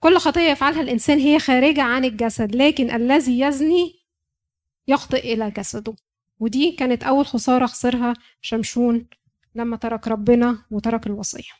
كل 0.00 0.18
خطية 0.18 0.50
يفعلها 0.50 0.80
الإنسان 0.80 1.18
هي 1.18 1.38
خارجة 1.38 1.82
عن 1.82 2.04
الجسد 2.04 2.56
لكن 2.56 2.90
الذي 2.90 3.40
يزني 3.40 3.94
يخطئ 4.88 5.32
إلى 5.34 5.50
جسده. 5.50 5.94
ودي 6.40 6.72
كانت 6.72 7.02
أول 7.02 7.26
خسارة 7.26 7.66
خسرها 7.66 8.14
شمشون 8.40 9.06
لما 9.54 9.76
ترك 9.76 10.08
ربنا 10.08 10.58
وترك 10.70 11.06
الوصية. 11.06 11.52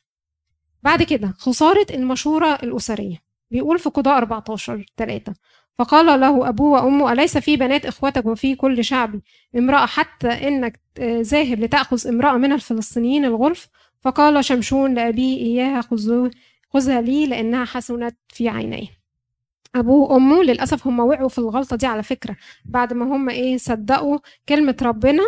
بعد 0.82 1.02
كده 1.02 1.34
خسارة 1.38 1.86
المشورة 1.90 2.54
الأسرية. 2.54 3.28
بيقول 3.50 3.78
في 3.78 3.90
قضاء 3.90 4.18
14 4.18 4.84
3 4.96 5.34
فقال 5.78 6.20
له 6.20 6.48
أبوه 6.48 6.84
وأمه 6.84 7.12
أليس 7.12 7.38
في 7.38 7.56
بنات 7.56 7.86
إخوتك 7.86 8.26
وفي 8.26 8.54
كل 8.54 8.84
شعبي 8.84 9.20
امرأة 9.56 9.86
حتى 9.86 10.28
إنك 10.28 10.80
ذاهب 11.00 11.60
لتأخذ 11.60 12.08
امرأة 12.08 12.36
من 12.36 12.52
الفلسطينيين 12.52 13.24
الغلف 13.24 13.68
فقال 14.00 14.44
شمشون 14.44 14.94
لأبيه 14.94 15.36
إياها 15.36 15.80
خذها 16.70 17.00
لي 17.00 17.26
لأنها 17.26 17.64
حسنت 17.64 18.16
في 18.28 18.48
عينيه 18.48 18.97
أبوه 19.74 20.12
وأمه 20.12 20.42
للأسف 20.42 20.86
هم 20.86 21.00
وقعوا 21.00 21.28
في 21.28 21.38
الغلطة 21.38 21.76
دي 21.76 21.86
على 21.86 22.02
فكرة. 22.02 22.36
بعد 22.64 22.92
ما 22.92 23.04
هم 23.16 23.28
إيه 23.28 23.56
صدقوا 23.58 24.18
كلمة 24.48 24.76
ربنا 24.82 25.22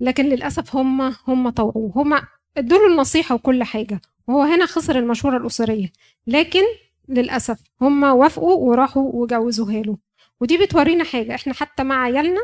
لكن 0.00 0.24
للأسف 0.26 0.76
هم 0.76 1.14
هم 1.28 1.48
طوعوه. 1.48 1.92
هم 1.96 2.20
ادوا 2.56 2.78
له 2.78 2.86
النصيحة 2.86 3.34
وكل 3.34 3.62
حاجة 3.64 4.00
وهو 4.28 4.42
هنا 4.42 4.66
خسر 4.66 4.98
المشورة 4.98 5.36
الأسرية. 5.36 5.92
لكن 6.26 6.62
للأسف 7.08 7.58
هم 7.80 8.02
وافقوا 8.02 8.54
وراحوا 8.70 9.10
وجوزوها 9.14 9.82
له. 9.82 9.98
ودي 10.40 10.58
بتورينا 10.58 11.04
حاجة 11.04 11.34
إحنا 11.34 11.54
حتى 11.54 11.84
مع 11.84 12.02
عيالنا 12.02 12.40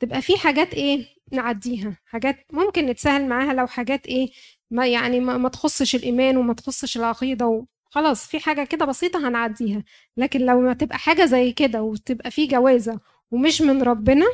تبقى 0.00 0.22
في 0.22 0.38
حاجات 0.38 0.74
إيه 0.74 1.06
نعديها. 1.32 1.96
حاجات 2.06 2.36
ممكن 2.52 2.86
نتساهل 2.86 3.28
معاها 3.28 3.52
لو 3.54 3.66
حاجات 3.66 4.06
إيه 4.06 4.30
ما 4.70 4.86
يعني 4.86 5.20
ما, 5.20 5.36
ما 5.36 5.48
تخصش 5.48 5.94
الإيمان 5.94 6.36
وما 6.36 6.54
تخصش 6.54 6.96
العقيدة 6.96 7.46
خلاص 7.96 8.26
في 8.26 8.40
حاجة 8.40 8.64
كده 8.64 8.84
بسيطة 8.86 9.28
هنعديها 9.28 9.84
لكن 10.16 10.40
لو 10.40 10.60
ما 10.60 10.72
تبقى 10.74 10.98
حاجة 10.98 11.24
زي 11.24 11.52
كده 11.52 11.82
وتبقى 11.82 12.30
في 12.30 12.46
جوازة 12.46 13.00
ومش 13.30 13.62
من 13.62 13.82
ربنا 13.82 14.26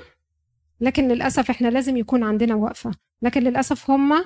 لكن 0.81 1.09
للأسف 1.09 1.51
إحنا 1.51 1.69
لازم 1.69 1.97
يكون 1.97 2.23
عندنا 2.25 2.55
وقفة 2.55 2.91
لكن 3.23 3.41
للأسف 3.43 3.91
هما 3.91 4.25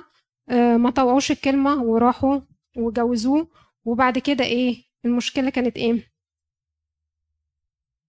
آه، 0.49 0.77
ما 0.77 0.89
طوعوش 0.89 1.31
الكلمة 1.31 1.83
وراحوا 1.83 2.39
وجوزوه 2.77 3.47
وبعد 3.85 4.17
كده 4.17 4.43
إيه 4.45 4.83
المشكلة 5.05 5.49
كانت 5.49 5.77
إيه؟ 5.77 6.07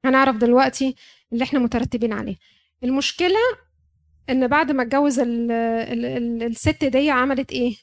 هنعرف 0.04 0.36
دلوقتي 0.36 0.94
اللي 1.32 1.44
إحنا 1.44 1.58
مترتبين 1.58 2.12
عليه. 2.12 2.36
المشكلة 2.84 3.38
إن 4.30 4.46
بعد 4.48 4.72
ما 4.72 4.82
اتجوز 4.82 5.18
ال 5.18 5.50
ال 5.50 6.04
ال 6.04 6.42
الست 6.42 6.84
دي 6.84 7.10
عملت 7.10 7.52
إيه؟ 7.52 7.76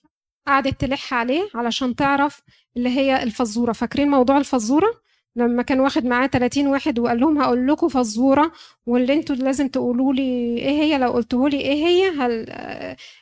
قعدت 0.47 0.81
تلح 0.81 1.13
عليه 1.13 1.49
علشان 1.55 1.95
تعرف 1.95 2.41
اللي 2.77 2.89
هي 2.89 3.23
الفزورة. 3.23 3.71
فاكرين 3.71 4.09
موضوع 4.09 4.37
الفزورة؟ 4.37 4.87
لما 5.35 5.63
كان 5.63 5.79
واخد 5.79 6.05
معاه 6.05 6.27
30 6.27 6.67
واحد 6.67 6.99
وقال 6.99 7.19
لهم 7.19 7.41
هقول 7.41 7.67
لكم 7.67 7.87
فزورة 7.89 8.51
واللي 8.85 9.13
أنتوا 9.13 9.35
لازم 9.35 9.67
تقولوا 9.67 10.13
لي 10.13 10.57
إيه 10.57 10.69
هي؟ 10.81 10.97
لو 10.97 11.11
قلتوا 11.11 11.49
لي 11.49 11.61
إيه 11.61 11.85
هي 11.85 12.09
هل 12.09 12.45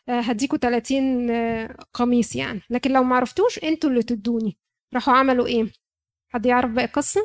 هديكوا 0.09 0.57
30 0.57 1.31
قميص 1.93 2.35
يعني. 2.35 2.61
لكن 2.69 2.91
لو 2.91 3.03
ما 3.03 3.15
عرفتوش 3.15 3.59
أنتوا 3.63 3.89
اللي 3.89 4.03
تدوني. 4.03 4.57
راحوا 4.93 5.13
عملوا 5.13 5.47
إيه؟ 5.47 5.65
حد 6.33 6.45
يعرف 6.45 6.71
باقي 6.71 6.85
القصة؟ 6.85 7.21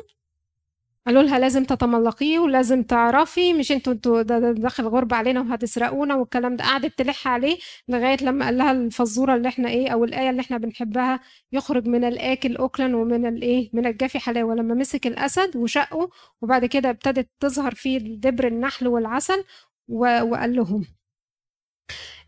قالوا 1.09 1.23
لها 1.23 1.39
لازم 1.39 1.63
تتملقيه 1.65 2.39
ولازم 2.39 2.83
تعرفي 2.83 3.53
مش 3.53 3.71
أنتوا 3.71 3.93
أنتوا 3.93 4.21
داخل 4.51 4.87
غربة 4.87 5.15
علينا 5.15 5.41
وهتسرقونا 5.41 6.15
والكلام 6.15 6.55
ده. 6.55 6.63
قعدت 6.63 6.97
تلح 6.99 7.27
عليه 7.27 7.57
لغاية 7.87 8.17
لما 8.21 8.45
قال 8.45 8.57
لها 8.57 8.71
الفزورة 8.71 9.35
اللي 9.35 9.47
إحنا 9.47 9.69
إيه 9.69 9.89
أو 9.89 10.03
الآية 10.03 10.29
اللي 10.29 10.41
إحنا 10.41 10.57
بنحبها 10.57 11.19
يخرج 11.51 11.87
من 11.87 12.03
الآكل 12.03 12.57
أكلا 12.57 12.97
ومن 12.97 13.25
الايه 13.25 13.69
من 13.73 13.85
الجافي 13.85 14.19
حلاوة. 14.19 14.55
لما 14.55 14.75
مسك 14.75 15.07
الأسد 15.07 15.55
وشقه 15.57 16.09
وبعد 16.41 16.65
كده 16.65 16.89
ابتدت 16.89 17.29
تظهر 17.39 17.75
فيه 17.75 17.97
دبر 17.97 18.47
النحل 18.47 18.87
والعسل 18.87 19.43
وقال 19.87 20.55
لهم. 20.55 20.85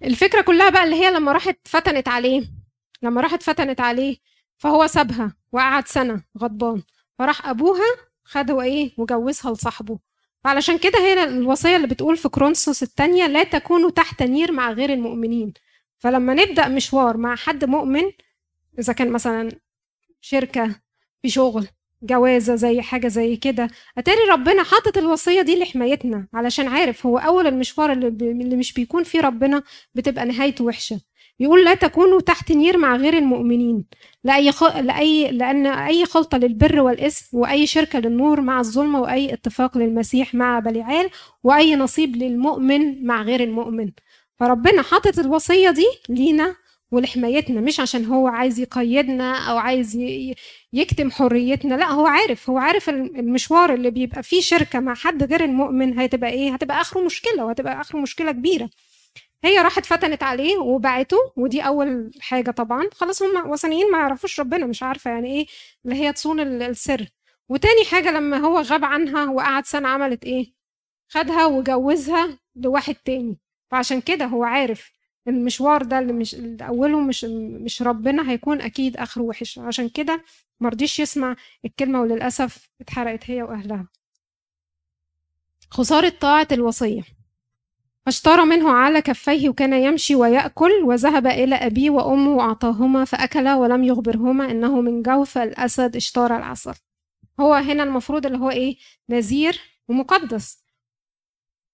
الفكرة 0.03 0.41
كلها 0.41 0.69
بقى 0.69 0.83
اللي 0.83 0.95
هي 0.95 1.11
لما 1.11 1.31
راحت 1.31 1.57
فتنت 1.67 2.07
عليه 2.07 2.43
لما 3.01 3.21
راحت 3.21 3.43
فتنت 3.43 3.81
عليه 3.81 4.17
فهو 4.57 4.87
سابها 4.87 5.35
وقعد 5.51 5.87
سنة 5.87 6.23
غضبان. 6.39 6.83
فراح 7.19 7.47
أبوها 7.47 8.10
خده 8.31 8.61
إيه 8.61 8.91
وجوزها 8.97 9.51
لصاحبه. 9.53 9.99
فعلشان 10.43 10.77
كده 10.77 10.99
هي 10.99 11.23
الوصية 11.23 11.75
اللي 11.75 11.87
بتقول 11.87 12.17
في 12.17 12.29
كرونسوس 12.29 12.83
الثانية 12.83 13.27
لا 13.27 13.43
تكونوا 13.43 13.89
تحت 13.89 14.23
نير 14.23 14.51
مع 14.51 14.71
غير 14.71 14.93
المؤمنين. 14.93 15.53
فلما 15.99 16.33
نبدأ 16.33 16.67
مشوار 16.67 17.17
مع 17.17 17.35
حد 17.35 17.65
مؤمن 17.65 18.03
إذا 18.79 18.93
كان 18.93 19.11
مثلا 19.11 19.51
شركة 20.21 20.75
في 21.21 21.29
شغل 21.29 21.67
جوازة 22.03 22.55
زي 22.55 22.81
حاجة 22.81 23.07
زي 23.07 23.35
كده 23.35 23.69
أتاري 23.97 24.19
ربنا 24.31 24.63
حاطط 24.63 24.97
الوصية 24.97 25.41
دي 25.41 25.59
لحمايتنا 25.59 26.27
علشان 26.33 26.67
عارف 26.67 27.05
هو 27.05 27.17
أول 27.17 27.47
المشوار 27.47 27.91
اللي, 27.91 28.07
اللي 28.07 28.55
مش 28.55 28.73
بيكون 28.73 29.03
فيه 29.03 29.21
ربنا 29.21 29.63
بتبقى 29.95 30.25
نهايته 30.25 30.63
وحشة. 30.65 31.01
يقول 31.41 31.65
لا 31.65 31.73
تكونوا 31.73 32.21
تحت 32.21 32.51
نير 32.51 32.77
مع 32.77 32.95
غير 32.95 33.17
المؤمنين. 33.17 33.85
لأي 34.23 34.51
خ... 34.51 34.63
لأي 34.77 35.31
لأن 35.31 35.65
أي 35.67 36.05
خلطة 36.05 36.37
للبر 36.37 36.79
والإثم 36.81 37.37
وأي 37.37 37.67
شركة 37.67 37.99
للنور 37.99 38.41
مع 38.41 38.59
الظلمة 38.59 38.99
وأي 39.01 39.33
اتفاق 39.33 39.77
للمسيح 39.77 40.33
مع 40.35 40.59
بليعال 40.59 41.09
وأي 41.43 41.75
نصيب 41.75 42.15
للمؤمن 42.15 43.05
مع 43.05 43.21
غير 43.21 43.43
المؤمن. 43.43 43.91
فربنا 44.39 44.81
حاطط 44.81 45.19
الوصية 45.19 45.69
دي 45.71 45.85
لينا 46.09 46.55
ولحمايتنا 46.91 47.61
مش 47.61 47.79
عشان 47.79 48.05
هو 48.05 48.27
عايز 48.27 48.59
يقيدنا 48.59 49.37
أو 49.37 49.57
عايز 49.57 49.97
يكتم 50.73 51.11
حريتنا 51.11 51.75
لا 51.75 51.91
هو 51.91 52.05
عارف 52.05 52.49
هو 52.49 52.57
عارف 52.57 52.89
المشوار 52.89 53.73
اللي 53.73 53.91
بيبقى 53.91 54.23
فيه 54.23 54.41
شركة 54.41 54.79
مع 54.79 54.93
حد 54.93 55.23
غير 55.23 55.43
المؤمن 55.43 55.99
هتبقى 55.99 56.29
إيه؟ 56.29 56.53
هتبقى 56.53 56.81
آخره 56.81 57.01
مشكلة 57.05 57.45
وهتبقى 57.45 57.81
آخره 57.81 57.99
مشكلة 57.99 58.31
كبيرة. 58.31 58.69
هي 59.43 59.57
راحت 59.59 59.85
فتنت 59.85 60.23
عليه 60.23 60.57
وبعته 60.57 61.17
ودي 61.37 61.61
أول 61.61 62.11
حاجة 62.19 62.51
طبعا. 62.51 62.89
خلاص 62.93 63.21
هم 63.23 63.49
وثنيين 63.49 63.91
ما 63.91 63.97
يعرفوش 63.97 64.39
ربنا 64.39 64.65
مش 64.65 64.83
عارفة 64.83 65.11
يعني 65.11 65.29
إيه 65.39 65.45
اللي 65.85 65.95
هي 65.95 66.13
تصون 66.13 66.39
السر. 66.39 67.07
وتاني 67.49 67.85
حاجة 67.91 68.11
لما 68.11 68.37
هو 68.37 68.59
غاب 68.61 68.85
عنها 68.85 69.25
وقعد 69.31 69.65
سنة 69.65 69.87
عملت 69.89 70.23
إيه؟ 70.25 70.53
خدها 71.09 71.45
وجوزها 71.45 72.39
لواحد 72.55 72.95
تاني. 72.95 73.39
فعشان 73.71 74.01
كده 74.01 74.25
هو 74.25 74.43
عارف 74.43 74.91
المشوار 75.27 75.83
ده 75.83 75.99
اللي 75.99 76.13
مش 76.13 76.35
اللي 76.35 76.67
أوله 76.67 76.99
مش 77.01 77.25
مش 77.63 77.81
ربنا 77.81 78.31
هيكون 78.31 78.61
أكيد 78.61 78.97
آخره 78.97 79.21
وحش. 79.23 79.59
عشان 79.59 79.89
كده 79.89 80.23
مرضيش 80.59 80.99
يسمع 80.99 81.35
الكلمة 81.65 82.01
وللأسف 82.01 82.69
اتحرقت 82.81 83.29
هي 83.29 83.43
وأهلها. 83.43 83.87
خسارة 85.71 86.09
طاعة 86.09 86.47
الوصية. 86.51 87.01
فاشترى 88.05 88.45
منه 88.45 88.71
على 88.71 89.01
كفيه 89.01 89.49
وكان 89.49 89.73
يمشي 89.73 90.15
ويأكل 90.15 90.71
وذهب 90.83 91.27
إلى 91.27 91.55
أبيه 91.55 91.89
وأمه 91.89 92.35
وأعطاهما 92.35 93.05
فأكلا 93.05 93.55
ولم 93.55 93.83
يخبرهما 93.83 94.51
إنه 94.51 94.81
من 94.81 95.01
جوف 95.01 95.37
الأسد 95.37 95.95
اشترى 95.95 96.37
العسل 96.37 96.73
هو 97.39 97.53
هنا 97.53 97.83
المفروض 97.83 98.25
اللي 98.25 98.37
هو 98.37 98.49
إيه؟ 98.49 98.77
نذير 99.09 99.59
ومقدس. 99.87 100.61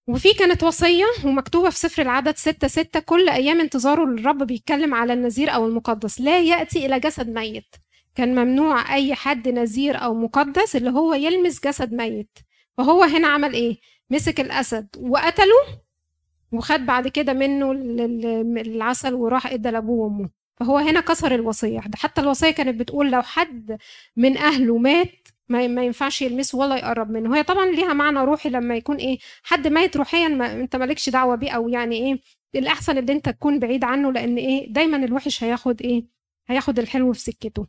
وفي 0.08 0.34
كانت 0.34 0.62
وصية 0.62 1.04
ومكتوبة 1.24 1.70
في 1.70 1.78
سفر 1.78 2.02
العدد 2.02 2.36
ستة 2.36 2.68
ستة 2.68 3.00
كل 3.00 3.28
أيام 3.28 3.60
انتظاره 3.60 4.04
للرب 4.04 4.42
بيتكلم 4.42 4.94
على 4.94 5.12
النذير 5.12 5.54
أو 5.54 5.66
المقدس. 5.66 6.20
لا 6.20 6.40
يأتي 6.40 6.86
إلى 6.86 7.00
جسد 7.00 7.28
ميت. 7.28 7.76
كان 8.14 8.34
ممنوع 8.34 8.94
أي 8.94 9.14
حد 9.14 9.48
نذير 9.48 10.02
أو 10.04 10.14
مقدس 10.14 10.76
اللي 10.76 10.90
هو 10.90 11.14
يلمس 11.14 11.60
جسد 11.66 11.92
ميت. 11.92 12.38
فهو 12.78 13.02
هنا 13.02 13.28
عمل 13.28 13.52
إيه؟ 13.54 13.76
مسك 14.10 14.40
الأسد 14.40 14.88
وقتله 14.98 15.87
وخد 16.52 16.80
بعد 16.86 17.08
كده 17.08 17.32
منه 17.32 17.72
العسل 18.60 19.14
وراح 19.14 19.46
ادى 19.46 19.70
لأبوه 19.70 20.04
وأمه. 20.04 20.30
فهو 20.56 20.78
هنا 20.78 21.00
كسر 21.00 21.34
الوصية. 21.34 21.80
حتى 21.94 22.20
الوصية 22.20 22.50
كانت 22.50 22.80
بتقول 22.80 23.10
لو 23.10 23.22
حد 23.22 23.78
من 24.16 24.36
أهله 24.36 24.78
مات 24.78 25.28
ما, 25.48 25.66
ما 25.66 25.84
ينفعش 25.84 26.22
يلمسه 26.22 26.58
ولا 26.58 26.76
يقرب 26.76 27.10
منه. 27.10 27.36
هي 27.36 27.42
طبعا 27.42 27.66
ليها 27.66 27.92
معنى 27.92 28.18
روحي 28.24 28.48
لما 28.48 28.76
يكون 28.76 28.96
إيه 28.96 29.18
حد 29.42 29.68
ميت 29.68 29.96
روحيا 29.96 30.28
ما 30.28 30.52
أنت 30.52 30.76
مالكش 30.76 31.08
دعوة 31.08 31.34
بيه 31.36 31.50
أو 31.50 31.68
يعني 31.68 31.96
إيه 31.96 32.20
الأحسن 32.60 32.98
ان 32.98 33.08
أنت 33.08 33.28
تكون 33.28 33.58
بعيد 33.58 33.84
عنه 33.84 34.12
لأن 34.12 34.36
إيه 34.36 34.72
دايما 34.72 34.96
الوحش 34.96 35.44
هياخد 35.44 35.82
إيه 35.82 36.04
هياخد 36.48 36.78
الحلو 36.78 37.12
في 37.12 37.20
سكته. 37.20 37.66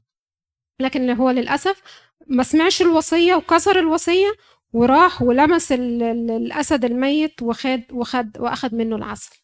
لكن 0.80 1.10
هو 1.10 1.30
للأسف 1.30 1.82
ما 2.28 2.44
سمعش 2.44 2.82
الوصية 2.82 3.36
وكسر 3.36 3.80
الوصية 3.80 4.28
وراح 4.74 5.22
ولمس 5.22 5.72
الأسد 5.72 6.86
الميت 6.86 7.42
وخد 7.42 7.82
وخد 7.92 8.38
وأخد 8.40 8.76
منه 8.76 8.96
العسل. 8.96 9.36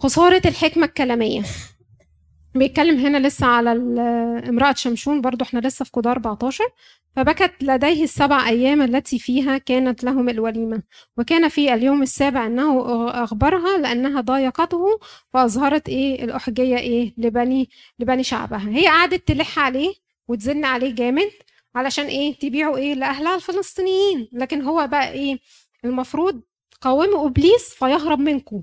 خسارة 0.00 0.42
الحكمة 0.46 0.86
الكلامية. 0.86 1.42
بيتكلم 2.54 2.98
هنا 3.06 3.26
لسه 3.28 3.46
على 3.46 3.72
امرأة 4.48 4.74
شمشون 4.74 5.20
برضو 5.20 5.44
إحنا 5.44 5.60
لسه 5.60 5.84
في 5.84 5.90
قضاء 5.90 6.12
14 6.12 6.64
فبكت 7.16 7.52
لديه 7.62 8.04
السبع 8.04 8.48
أيام 8.48 8.82
التي 8.82 9.18
فيها 9.18 9.58
كانت 9.58 10.04
لهم 10.04 10.28
الوليمة. 10.28 10.82
وكان 11.16 11.48
في 11.48 11.74
اليوم 11.74 12.02
السابع 12.02 12.46
أنه 12.46 12.84
أخبرها 13.24 13.78
لأنها 13.78 14.20
ضايقته 14.20 14.86
فأظهرت 15.32 15.88
إيه 15.88 16.24
الأحجية 16.24 16.76
إيه 16.78 17.14
لبني 17.18 17.70
لبني 17.98 18.22
شعبها. 18.24 18.68
هي 18.70 18.86
قعدت 18.88 19.28
تلح 19.28 19.58
عليه 19.58 19.94
وتزن 20.28 20.64
عليه 20.64 20.94
جامد. 20.94 21.30
علشان 21.74 22.04
إيه؟ 22.06 22.38
تبيعوا 22.38 22.76
إيه؟ 22.76 22.94
لأهلها 22.94 23.34
الفلسطينيين. 23.34 24.28
لكن 24.32 24.62
هو 24.62 24.86
بقى 24.86 25.12
إيه؟ 25.12 25.38
المفروض 25.84 26.42
قاوموا 26.80 27.26
إبليس 27.28 27.74
فيهرب 27.74 28.18
منكم. 28.18 28.62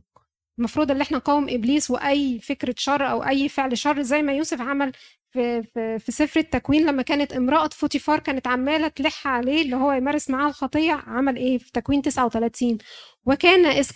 المفروض 0.59 0.91
إن 0.91 1.01
إحنا 1.01 1.17
نقاوم 1.17 1.47
إبليس 1.49 1.91
وأي 1.91 2.39
فكرة 2.39 2.75
شر 2.77 3.11
أو 3.11 3.23
أي 3.23 3.49
فعل 3.49 3.77
شر 3.77 4.01
زي 4.01 4.21
ما 4.21 4.33
يوسف 4.33 4.61
عمل 4.61 4.91
في 5.31 5.63
في, 5.63 5.99
في 5.99 6.11
سفر 6.11 6.39
التكوين 6.39 6.85
لما 6.85 7.01
كانت 7.01 7.33
امرأة 7.33 7.67
فوتيفار 7.67 8.19
كانت 8.19 8.47
عمالة 8.47 8.87
تلح 8.87 9.27
عليه 9.27 9.61
اللي 9.61 9.75
هو 9.75 9.91
يمارس 9.91 10.29
معاها 10.29 10.49
الخطية 10.49 10.91
عمل 10.93 11.37
إيه؟ 11.37 11.57
في 11.57 11.71
تكوين 11.71 12.01
39 12.01 12.77
وكان 13.25 13.65
إذ 13.65 13.91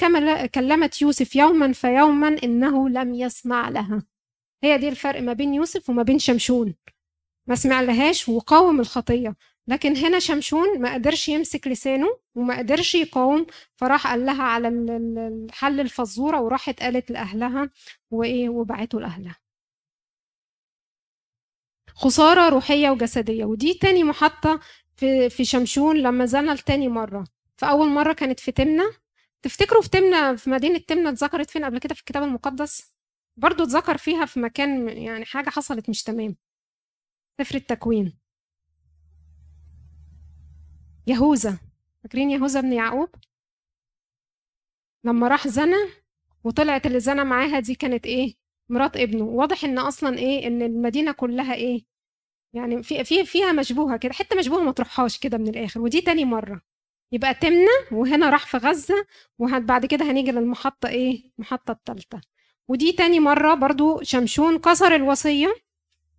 كلمت 0.48 1.02
يوسف 1.02 1.36
يوما 1.36 1.74
فيوما 1.74 2.28
إنه 2.44 2.90
لم 2.90 3.16
يسمع 3.16 3.70
لها. 3.70 4.04
هي 4.64 4.78
دي 4.78 4.90
الفرق 4.90 5.22
ما 5.22 5.34
بين 5.34 5.54
يوسف 5.54 5.90
وما 5.90 6.04
بين 6.04 6.20
شمشون. 6.20 6.76
ما 7.48 7.56
سمع 7.56 7.82
لهاش 7.82 8.30
وقاوم 8.30 8.80
الخطية. 8.80 9.36
لكن 9.68 9.96
هنا 9.98 10.20
شمشون 10.20 10.82
ما 10.82 10.94
قدرش 10.94 11.30
يمسك 11.30 11.68
لسانه 11.68 12.08
وما 12.36 12.58
قدرش 12.58 12.96
يقاوم 12.96 13.46
فراح 13.76 14.08
قال 14.08 14.26
لها 14.26 14.44
على 14.44 14.68
الحل 14.68 15.80
الفزورة 15.80 16.42
وراحت 16.42 16.80
قالت 16.84 17.12
لأهلها 17.12 17.70
وإيه 18.12 18.50
وبعته 18.50 19.00
لأهلها. 19.02 19.36
خسارة 21.96 22.50
روحية 22.50 22.90
وجسدية. 22.90 23.46
ودي 23.46 23.74
تاني 23.74 24.04
محطة 24.04 24.60
في 24.96 25.30
في 25.30 25.46
شمشون 25.46 25.98
لما 25.98 26.26
زنى 26.26 26.58
تاني 26.58 26.88
مرة. 26.88 27.24
فاول 27.58 27.88
مرة 27.88 28.14
كانت 28.14 28.40
في 28.40 28.52
تمنة. 28.52 28.84
تفتكروا 29.42 29.82
في 29.82 29.90
تمنة 29.90 30.36
في 30.36 30.50
مدينة 30.50 30.78
تمنة 30.80 31.10
اتذكرت 31.10 31.50
فين 31.50 31.66
قبل 31.66 31.80
كده؟ 31.80 31.94
في 31.96 32.00
الكتاب 32.02 32.24
المقدس؟ 32.24 32.96
برضو 33.38 33.64
اتذكر 33.64 33.98
فيها 33.98 34.26
في 34.26 34.40
مكان 34.40 34.90
يعني 34.90 35.26
حاجة 35.26 35.50
حصلت 35.50 35.90
مش 35.90 36.04
تمام. 36.04 36.36
سفر 37.42 37.56
التكوين. 37.56 38.18
يهوذا 41.08 41.58
فاكرين 42.04 42.32
يهوذا 42.32 42.62
بن 42.62 42.74
يعقوب؟ 42.74 43.10
لما 45.04 45.28
راح 45.28 45.48
زنى 45.48 45.90
وطلعت 46.44 46.86
اللي 46.86 47.00
زنى 47.00 47.24
معاها 47.24 47.60
دي 47.60 47.76
كانت 47.76 48.06
إيه؟ 48.06 48.36
مرات 48.70 48.98
ابنه. 48.98 49.24
واضح 49.24 49.64
إن 49.64 49.80
أصلا 49.80 50.18
إيه؟ 50.18 50.48
إن 50.48 50.62
المدينة 50.62 51.12
كلها 51.12 51.54
إيه؟ 51.54 51.86
يعني 52.54 52.84
في 52.84 53.04
في 53.04 53.26
فيها 53.26 53.52
مشبوهة 53.52 53.98
كده. 53.98 54.14
حتة 54.14 54.36
مشبوهة 54.38 54.64
ما 54.64 54.72
تروحهاش 54.72 55.18
كده 55.20 55.38
من 55.38 55.48
الآخر. 55.48 55.82
ودي 55.82 56.02
تاني 56.02 56.26
مرة. 56.26 56.62
يبقى 57.12 57.34
تمنى 57.34 57.68
وهنا 57.92 58.30
راح 58.30 58.46
في 58.48 58.58
غزة 58.58 59.08
وبعد 59.40 59.86
كده 59.86 60.12
هنيجي 60.12 60.32
للمحطة 60.32 60.90
إيه؟ 60.90 61.32
المحطة 61.38 61.72
الثالثه 61.72 62.22
ودي 62.68 62.92
تاني 62.92 63.20
مرة 63.20 63.54
برضو 63.56 64.04
شمشون 64.04 64.60
كسر 64.60 64.96
الوصية. 64.96 65.65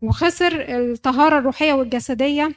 وخسر 0.07 0.67
الطهارة 0.69 1.39
الروحية 1.39 1.73
والجسدية 1.73 2.53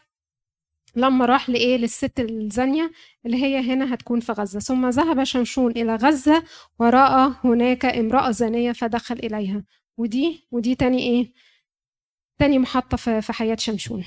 لما 0.95 1.25
راح 1.25 1.49
لإيه؟ 1.49 1.77
للست 1.77 2.19
الزانية 2.19 2.91
اللي 3.25 3.43
هي 3.43 3.59
هنا 3.73 3.93
هتكون 3.93 4.19
في 4.19 4.31
غزة. 4.31 4.59
ثم 4.59 4.89
ذهب 4.89 5.23
شمشون 5.23 5.71
إلى 5.71 5.95
غزة 5.95 6.43
ورأى 6.79 7.33
هناك 7.43 7.85
امرأة 7.85 8.31
زانية 8.31 8.71
فدخل 8.71 9.15
إليها. 9.15 9.63
ودي 9.97 10.47
ودي 10.51 10.75
تاني 10.75 10.99
إيه؟ 11.03 11.33
تاني 12.39 12.59
محطة 12.59 12.97
في 12.97 13.33
حياة 13.33 13.57
شمشون. 13.59 14.03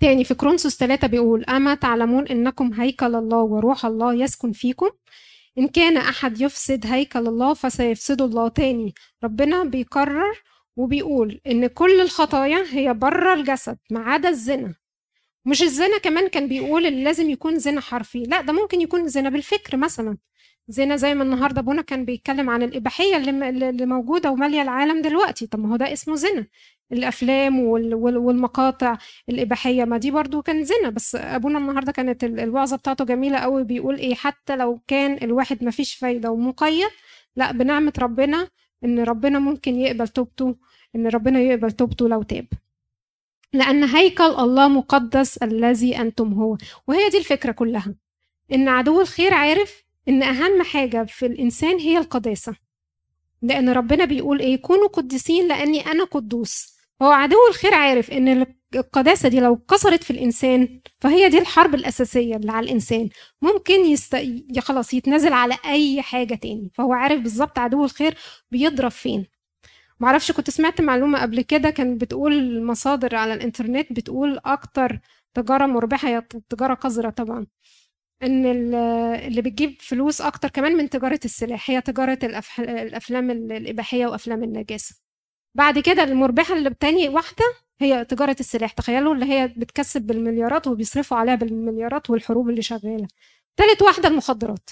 تاني 0.00 0.24
في 0.24 0.34
كرونسوس 0.34 0.76
ثلاثة 0.76 1.06
بيقول 1.06 1.44
أما 1.44 1.74
تعلمون 1.74 2.26
إنكم 2.28 2.72
هيكل 2.72 3.14
الله 3.14 3.38
وروح 3.38 3.86
الله 3.86 4.14
يسكن 4.14 4.52
فيكم؟ 4.52 4.90
إن 5.58 5.68
كان 5.68 5.96
أحد 5.96 6.40
يفسد 6.40 6.86
هيكل 6.86 7.26
الله 7.26 7.54
فسيفسد 7.54 8.22
الله 8.22 8.48
تاني. 8.48 8.94
ربنا 9.24 9.64
بيكرر 9.64 10.42
وبيقول 10.76 11.40
إن 11.46 11.66
كل 11.66 12.00
الخطايا 12.00 12.64
هي 12.70 12.94
بره 12.94 13.34
الجسد 13.34 13.78
ما 13.90 14.00
عدا 14.00 14.28
الزنا. 14.28 14.74
مش 15.44 15.62
الزنا 15.62 15.98
كمان 15.98 16.28
كان 16.28 16.48
بيقول 16.48 16.86
اللي 16.86 17.04
لازم 17.04 17.30
يكون 17.30 17.58
زنا 17.58 17.80
حرفي. 17.80 18.22
لا 18.22 18.40
ده 18.40 18.52
ممكن 18.52 18.80
يكون 18.80 19.08
زنا 19.08 19.28
بالفكر 19.30 19.76
مثلا. 19.76 20.18
زنا 20.68 20.96
زي 20.96 21.14
ما 21.14 21.22
النهارده 21.24 21.60
أبونا 21.60 21.82
كان 21.82 22.04
بيتكلم 22.04 22.50
عن 22.50 22.62
الإباحية 22.62 23.16
اللي, 23.16 23.48
اللي 23.68 23.86
موجودة 23.86 24.30
ومالية 24.30 24.62
العالم 24.62 25.02
دلوقتي. 25.02 25.46
طب 25.46 25.58
ما 25.58 25.72
هو 25.72 25.76
ده 25.76 25.92
اسمه 25.92 26.14
زنا. 26.14 26.46
الأفلام 26.92 27.60
والمقاطع 27.60 28.98
الإباحية 29.28 29.84
ما 29.84 29.98
دي 29.98 30.10
برضو 30.10 30.42
كان 30.42 30.64
زنا. 30.64 30.90
بس 30.90 31.14
أبونا 31.14 31.58
النهارده 31.58 31.92
كانت 31.92 32.24
الوعظة 32.24 32.76
بتاعته 32.76 33.04
جميلة 33.04 33.38
قوي 33.38 33.64
بيقول 33.64 33.96
إيه 33.96 34.14
حتى 34.14 34.56
لو 34.56 34.80
كان 34.88 35.18
الواحد 35.22 35.64
ما 35.64 35.70
فيش 35.70 35.94
فايدة 35.94 36.30
ومقيد 36.30 36.88
لا 37.36 37.52
بنعمة 37.52 37.92
ربنا 37.98 38.48
إن 38.84 38.98
ربنا 38.98 39.38
ممكن 39.38 39.74
يقبل 39.80 40.08
توبته 40.08 40.56
إن 40.96 41.06
ربنا 41.06 41.40
يقبل 41.40 41.72
توبته 41.72 42.08
لو 42.08 42.22
تاب. 42.22 42.46
لأن 43.52 43.84
هيكل 43.84 44.24
الله 44.24 44.68
مقدس 44.68 45.36
الذي 45.36 46.00
أنتم 46.00 46.32
هو. 46.32 46.58
وهي 46.88 47.08
دي 47.08 47.18
الفكرة 47.18 47.52
كلها. 47.52 47.94
إن 48.52 48.68
عدو 48.68 49.00
الخير 49.00 49.34
عارف 49.34 49.84
إن 50.08 50.22
أهم 50.22 50.62
حاجة 50.62 51.04
في 51.04 51.26
الإنسان 51.26 51.78
هي 51.78 51.98
القداسة. 51.98 52.54
لأن 53.42 53.68
ربنا 53.68 54.04
بيقول 54.04 54.40
إيه؟ 54.40 54.62
كونوا 54.62 54.88
قديسين 54.88 55.48
لأني 55.48 55.86
أنا 55.86 56.04
قدوس. 56.04 56.76
هو 57.02 57.10
عدو 57.10 57.36
الخير 57.48 57.74
عارف 57.74 58.10
إن 58.10 58.46
القداسة 58.74 59.28
دي 59.28 59.40
لو 59.40 59.56
كسرت 59.56 60.04
في 60.04 60.10
الإنسان 60.10 60.80
فهي 61.00 61.28
دي 61.28 61.38
الحرب 61.38 61.74
الأساسية 61.74 62.36
اللي 62.36 62.52
على 62.52 62.64
الإنسان. 62.66 63.08
ممكن 63.42 63.74
يست... 63.74 64.16
خلاص 64.60 64.94
يتنازل 64.94 65.32
على 65.32 65.54
أي 65.64 66.02
حاجة 66.02 66.34
تاني 66.34 66.70
فهو 66.74 66.92
عارف 66.92 67.20
بالظبط 67.20 67.58
عدو 67.58 67.84
الخير 67.84 68.18
بيضرب 68.50 68.90
فين. 68.90 69.26
معرفش 70.00 70.32
كنت 70.32 70.50
سمعت 70.50 70.80
معلومة 70.80 71.22
قبل 71.22 71.40
كده 71.42 71.70
كان 71.70 71.98
بتقول 71.98 72.64
مصادر 72.66 73.14
على 73.16 73.34
الإنترنت 73.34 73.92
بتقول 73.92 74.40
أكتر 74.44 75.00
تجارة 75.34 75.66
مربحة 75.66 76.08
هي 76.08 76.18
التجارة 76.18 76.74
قذرة 76.74 77.10
طبعا 77.10 77.46
إن 78.22 78.46
اللي 79.14 79.42
بتجيب 79.42 79.76
فلوس 79.80 80.20
أكتر 80.20 80.48
كمان 80.48 80.76
من 80.76 80.90
تجارة 80.90 81.20
السلاح 81.24 81.70
هي 81.70 81.80
تجارة 81.80 82.18
الأفلام 82.58 83.30
الإباحية 83.30 84.06
وأفلام 84.06 84.42
النجاسة. 84.44 84.96
بعد 85.54 85.78
كده 85.78 86.02
المربحة 86.02 86.54
اللي 86.56 86.70
بتاني 86.70 87.08
واحدة 87.08 87.44
هي 87.82 88.04
تجارة 88.04 88.36
السلاح. 88.40 88.72
تخيلوا 88.72 89.14
اللي 89.14 89.26
هي 89.26 89.48
بتكسب 89.48 90.02
بالمليارات 90.02 90.66
وبيصرفوا 90.66 91.16
عليها 91.16 91.34
بالمليارات 91.34 92.10
والحروب 92.10 92.48
اللي 92.50 92.62
شغالة. 92.62 93.08
تالت 93.56 93.82
واحدة 93.82 94.08
المخدرات. 94.08 94.70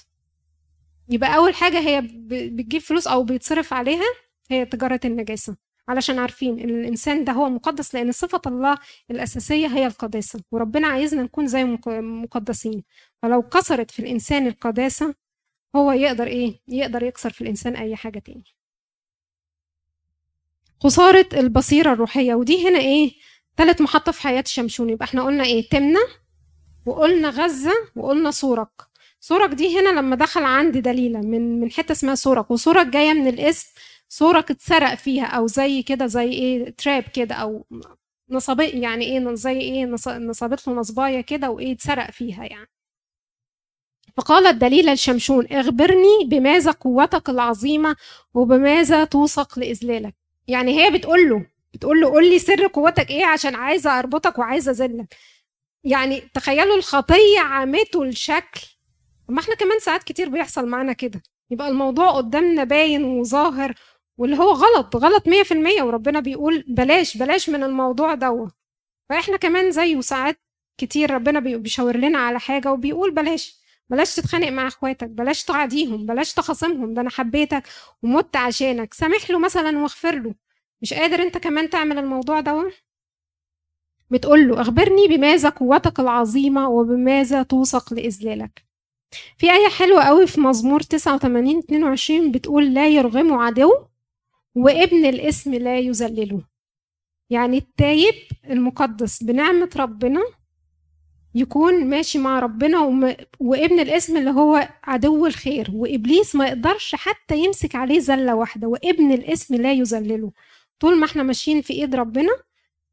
يبقى 1.09 1.37
أول 1.37 1.55
حاجة 1.55 1.79
هي 1.81 2.01
بتجيب 2.27 2.81
فلوس 2.81 3.07
أو 3.07 3.25
بيتصرف 3.25 3.73
عليها 3.73 4.05
هي 4.51 4.65
تجارة 4.67 5.01
النجاسة. 5.05 5.57
علشان 5.89 6.19
عارفين 6.19 6.61
إن 6.61 6.71
الإنسان 6.71 7.25
ده 7.25 7.33
هو 7.33 7.49
مقدس 7.49 7.95
لأن 7.95 8.13
صفة 8.13 8.41
الله 8.47 8.79
الأساسية 9.11 9.67
هي 9.67 9.87
القداسة. 9.87 10.41
وربنا 10.53 10.87
عايزنا 10.89 11.23
نكون 11.23 11.47
زي 11.47 11.65
مقدسين. 11.87 12.85
فلو 13.23 13.43
كسرت 13.43 13.91
في 13.91 13.99
الإنسان 13.99 14.47
القداسة 14.47 15.15
هو 15.77 15.93
يقدر 15.93 16.27
إيه؟ 16.27 16.61
يقدر 16.69 17.03
يكسر 17.03 17.31
في 17.31 17.41
الإنسان 17.41 17.77
أي 17.77 17.97
حاجة 17.97 18.19
تاني. 18.19 18.45
خسارة 20.81 21.27
البصيرة 21.35 21.93
الروحية. 21.93 22.35
ودي 22.35 22.69
هنا 22.69 22.79
إيه؟ 22.79 23.13
ثالث 23.57 23.81
محطة 23.81 24.13
في 24.13 24.23
حياة 24.23 24.45
شمشون 24.47 24.91
يبقى 24.91 25.05
إحنا 25.05 25.23
قلنا 25.25 25.45
إيه؟ 25.45 25.69
تمنى 25.69 25.99
وقلنا 26.87 27.29
غزة 27.29 27.73
وقلنا 27.97 28.31
صورك 28.31 28.69
صورك 29.21 29.51
دي 29.51 29.81
هنا 29.81 29.89
لما 29.89 30.17
دخل 30.17 30.45
عند 30.45 30.79
دليلة 30.79 31.21
من 31.21 31.61
من 31.61 31.71
حتة 31.71 31.93
اسمها 31.93 32.15
صورك 32.15 32.51
وصورك 32.51 32.87
جاية 32.87 33.13
من 33.13 33.27
الاسم 33.29 33.69
صورك 34.09 34.51
اتسرق 34.51 34.95
فيها 34.95 35.25
أو 35.27 35.47
زي 35.47 35.83
كده 35.83 36.07
زي 36.07 36.29
إيه؟ 36.33 36.71
تراب 36.71 37.03
كده 37.03 37.35
أو 37.35 37.67
نصب 38.31 38.61
يعني 38.61 39.05
إيه؟ 39.05 39.35
زي 39.35 39.61
إيه؟ 39.61 39.85
نصبت 40.19 40.69
له 40.69 40.75
نصباية 40.75 41.21
كده 41.21 41.51
وإيه؟ 41.51 41.73
اتسرق 41.73 42.11
فيها 42.11 42.45
يعني. 42.45 42.69
فقالت 44.17 44.57
دليل 44.61 44.93
لشمشون 44.93 45.47
اخبرني 45.47 46.25
بماذا 46.27 46.71
قوتك 46.71 47.29
العظيمة 47.31 47.97
وبماذا 48.35 49.05
توثق 49.05 49.59
لإذلالك. 49.59 50.15
يعني 50.51 50.85
هي 50.85 50.91
بتقول 50.91 51.29
له 51.31 51.47
بتقول 51.75 52.01
له 52.01 52.09
قول 52.11 52.31
لي 52.31 52.39
سر 52.39 52.67
قوتك 52.67 53.11
إيه 53.11 53.25
عشان 53.27 53.55
عايزة 53.55 53.99
أربطك 53.99 54.39
وعايزة 54.39 54.71
اذلك 54.73 55.15
يعني 55.85 56.21
تخيلوا 56.35 56.77
الخطية 56.77 57.41
عامته 57.41 58.03
الشكل. 58.03 58.61
ما 59.29 59.41
إحنا 59.41 59.55
كمان 59.55 59.79
ساعات 59.79 60.03
كتير 60.05 60.29
بيحصل 60.29 60.67
معانا 60.69 60.93
كده. 60.93 61.23
يبقى 61.51 61.69
الموضوع 61.69 62.11
قدامنا 62.11 62.65
باين 62.65 63.05
وظاهر 63.05 63.75
واللي 64.19 64.37
هو 64.39 64.53
غلط 64.53 64.97
غلط 64.97 65.29
100% 65.29 65.83
وربنا 65.83 66.21
بيقول 66.21 66.65
بلاش 66.69 67.17
بلاش 67.17 67.51
من 67.51 67.63
الموضوع 67.65 68.15
دوت 68.15 68.53
فإحنا 69.09 69.37
كمان 69.37 69.71
زيه 69.71 70.01
ساعات 70.01 70.41
كتير 70.79 71.11
ربنا 71.11 71.41
بيشاور 71.41 71.97
لنا 71.97 72.19
على 72.19 72.41
حاجة 72.41 72.73
وبيقول 72.73 73.15
بلاش. 73.15 73.60
بلاش 73.91 74.15
تتخانق 74.17 74.49
مع 74.49 74.67
اخواتك 74.67 75.09
بلاش 75.09 75.45
تعاديهم 75.45 76.07
بلاش 76.07 76.33
تخاصمهم 76.35 76.95
ده 76.95 77.01
أنا 77.01 77.11
حبيتك 77.11 77.63
ومت 78.03 78.37
عشانك. 78.37 78.95
سامح 78.95 79.31
له 79.31 79.39
مثلا 79.39 79.79
واغفر 79.79 80.15
له. 80.19 80.35
مش 80.83 80.95
قادر 80.95 81.23
انت 81.23 81.39
كمان 81.39 81.71
تعمل 81.71 81.99
الموضوع 81.99 82.41
ده؟ 82.41 82.71
بتقول 84.11 84.49
له 84.49 84.61
اخبرني 84.61 85.09
بماذا 85.09 85.49
قوتك 85.49 86.01
العظيمة 86.01 86.69
وبماذا 86.69 87.43
توثق 87.43 87.95
لإذلالك. 87.95 88.65
في 89.39 89.51
آية 89.53 89.69
حلوة 89.69 90.03
قوي 90.05 90.27
في 90.27 90.41
مزمور 90.41 90.81
89 90.81 91.59
22 91.59 92.33
بتقول 92.33 92.75
لا 92.75 92.89
يرغم 92.89 93.33
عدو 93.33 93.73
وابن 94.55 95.05
الاسم 95.07 95.55
لا 95.55 95.79
يذلله. 95.79 96.43
يعني 97.31 97.59
التايب 97.59 98.15
المقدس 98.51 99.23
بنعمة 99.23 99.71
ربنا 99.77 100.21
يكون 101.35 101.85
ماشي 101.85 102.19
مع 102.19 102.39
ربنا 102.39 102.81
وم... 102.81 103.15
وابن 103.41 103.81
الاسم 103.81 104.17
اللي 104.17 104.31
هو 104.31 104.69
عدو 104.85 105.27
الخير. 105.27 105.71
وإبليس 105.75 106.37
ما 106.37 106.47
يقدرش 106.47 106.95
حتى 106.95 107.39
يمسك 107.39 107.75
عليه 107.75 107.99
زلة 107.99 108.35
واحدة 108.35 108.69
وابن 108.69 109.13
الاسم 109.13 109.55
لا 109.55 109.73
يذلله 109.73 110.33
طول 110.81 110.97
ما 110.97 111.07
إحنا 111.07 111.23
ماشيين 111.23 111.63
في 111.63 111.73
ايد 111.73 111.95
ربنا 111.95 112.33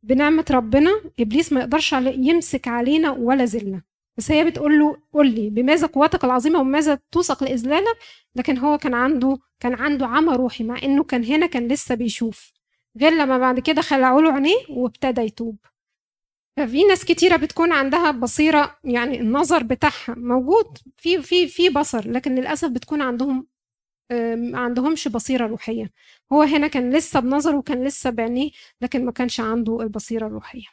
بنعمة 0.03 0.45
ربنا 0.51 0.91
إبليس 1.19 1.53
ما 1.53 1.59
يقدرش. 1.59 1.93
يمسك 1.93 2.67
علينا 2.67 3.11
ولا 3.11 3.45
زلة. 3.45 3.81
بس 4.17 4.31
هي 4.31 4.43
بتقول 4.43 4.79
له 4.79 4.97
قول 5.13 5.27
لي 5.31 5.49
بماذا 5.49 5.87
قوتك 5.87 6.23
العظيمة 6.25 6.59
وبماذا 6.59 6.99
توثق 7.11 7.43
لاذلالك 7.43 7.97
لكن 8.35 8.57
هو 8.57 8.77
كان 8.77 8.93
عنده 8.93 9.37
كان 9.59 9.73
عنده 9.73 10.07
عمى 10.07 10.35
روحي 10.35 10.63
مع 10.63 10.77
إنه 10.83 11.03
كان 11.03 11.23
هنا 11.23 11.45
كان 11.45 11.67
لسه 11.67 11.95
بيشوف. 11.95 12.51
غير 13.01 13.11
لما 13.13 13.37
بعد 13.37 13.59
كده 13.59 13.81
خلعوا 13.81 14.21
له 14.21 14.31
عينيه 14.33 14.55
وابتدى 14.69 15.21
يتوب. 15.21 15.57
ففي 16.57 16.83
ناس 16.83 17.05
كتيرة 17.05 17.35
بتكون 17.35 17.71
عندها 17.71 18.11
بصيرة 18.11 18.79
يعني 18.83 19.19
النظر 19.19 19.63
بتاعها 19.63 20.15
موجود 20.17 20.77
في 20.97 21.21
في 21.21 21.47
في 21.47 21.69
بصر 21.69 22.09
لكن 22.11 22.35
للأسف 22.35 22.69
بتكون 22.69 23.01
عندهم 23.01 23.47
ما 24.35 24.59
عندهمش 24.59 25.07
بصيرة 25.07 25.47
روحية. 25.47 25.91
هو 26.33 26.41
هنا 26.41 26.67
كان 26.67 26.93
لسه 26.93 27.19
بنظره 27.19 27.57
وكان 27.57 27.83
لسه 27.83 28.09
بعينيه 28.09 28.51
لكن 28.81 29.05
ما 29.05 29.11
كانش 29.11 29.39
عنده 29.39 29.81
البصيرة 29.81 30.27
الروحية. 30.27 30.65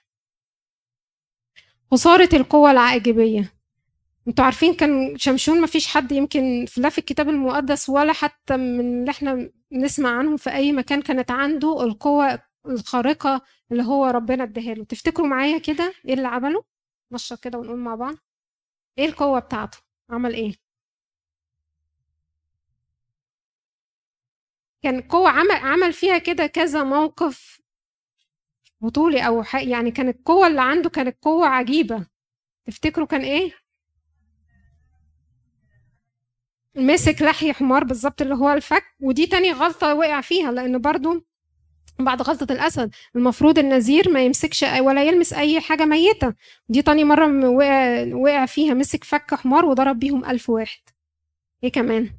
خسارة 1.93 2.29
القوة 2.37 2.71
العاجبية. 2.71 3.53
أنتوا 4.29 4.45
عارفين 4.45 4.75
كان 4.75 5.19
شمشون 5.19 5.61
ما 5.61 5.67
فيش 5.67 5.87
حد 5.87 6.13
يمكن 6.13 6.67
لا 6.77 6.89
في 6.89 6.99
الكتاب 6.99 7.29
المقدس 7.29 7.89
ولا 7.89 8.13
حتى 8.13 8.57
من 8.57 8.81
اللي 9.01 9.11
إحنا 9.11 9.51
نسمع 9.73 10.19
عنهم 10.19 10.37
في 10.37 10.51
أي 10.51 10.73
مكان 10.73 11.03
كانت 11.03 11.31
عنده 11.31 11.85
القوة 11.85 12.43
الخارقة 12.67 13.43
اللي 13.73 13.83
هو 13.83 14.07
ربنا 14.07 14.45
اداها 14.45 14.75
له 14.75 14.85
تفتكروا 14.85 15.27
معايا 15.27 15.59
كده؟ 15.59 15.95
إيه 16.09 16.15
اللي 16.15 16.29
عمله؟ 16.29 16.65
نشر 17.13 17.37
كده 17.37 17.59
ونقول 17.59 17.79
مع 17.79 17.95
بعض. 17.95 18.15
إيه 18.99 19.07
القوة 19.07 19.39
بتاعته؟ 19.41 19.79
عمل 20.11 20.35
إيه؟ 20.35 20.55
كان 24.83 25.01
قوة 25.03 25.31
عمل 25.31 25.51
عمل 25.53 25.93
فيها 25.93 26.19
كده 26.19 26.47
كذا 26.47 26.83
موقف 26.85 27.61
بطولي 28.81 29.27
أو 29.27 29.45
يعني 29.55 29.91
كانت 29.91 30.17
القوة 30.19 30.47
اللي 30.47 30.61
عنده 30.63 30.91
كانت 30.91 31.17
قوة 31.23 31.47
عجيبة. 31.47 32.07
تفتكروا 32.67 33.07
كان 33.07 33.21
إيه؟ 33.21 33.53
مسك 36.77 37.23
لحي 37.23 37.53
حمار 37.53 37.85
بالظبط 37.85 38.23
اللي 38.23 38.35
هو 38.35 38.53
الفك 38.53 38.85
ودي 39.01 39.27
تاني 39.27 39.53
غلطة 39.53 39.95
وقع 39.95 40.21
فيها 40.21 40.53
لأن 40.53 40.79
برضو 40.81 41.27
بعد 41.99 42.23
غلطة 42.23 42.53
الأسد. 42.53 42.91
المفروض 43.17 43.59
النذير 43.59 44.11
ما 44.11 44.25
يمسكش 44.25 44.63
ولا 44.63 45.05
يلمس 45.05 45.33
أي 45.33 45.61
حاجة 45.61 45.85
ميتة. 45.85 46.35
دي 46.69 46.83
تاني 46.83 47.05
مرة 47.05 47.49
وقع, 47.49 48.05
وقع 48.15 48.47
فيها 48.47 48.75
مسك 48.75 49.05
فك 49.05 49.35
حمار 49.35 49.65
وضرب 49.65 49.99
بيهم 49.99 50.25
ألف 50.25 50.51
واحد. 50.51 50.81
إيه 51.65 51.73
كمان؟ 51.73 52.11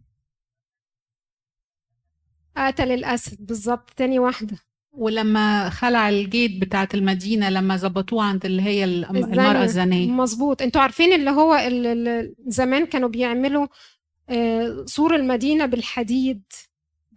قتل 2.57 2.91
الأسد 2.91 3.45
بالظبط 3.45 3.89
تاني 3.89 4.19
واحدة. 4.19 4.57
ولما 4.91 5.69
خلع 5.69 6.09
الجيت 6.09 6.61
بتاعت 6.61 6.95
المدينة 6.95 7.49
لما 7.49 7.77
ظبطوه 7.77 8.23
عند 8.23 8.45
اللي 8.45 8.61
هي 8.61 8.83
المرأة 8.83 9.63
الزانية. 9.63 10.11
مظبوط. 10.11 10.61
أنتوا 10.61 10.81
عارفين 10.81 11.13
اللي 11.13 11.31
هو 11.31 11.55
اللي 11.55 12.35
زمان 12.47 12.85
كانوا 12.85 13.09
بيعملوا 13.09 13.67
آه، 14.29 14.83
سور 14.85 15.15
المدينة 15.15 15.65
بالحديد. 15.65 16.43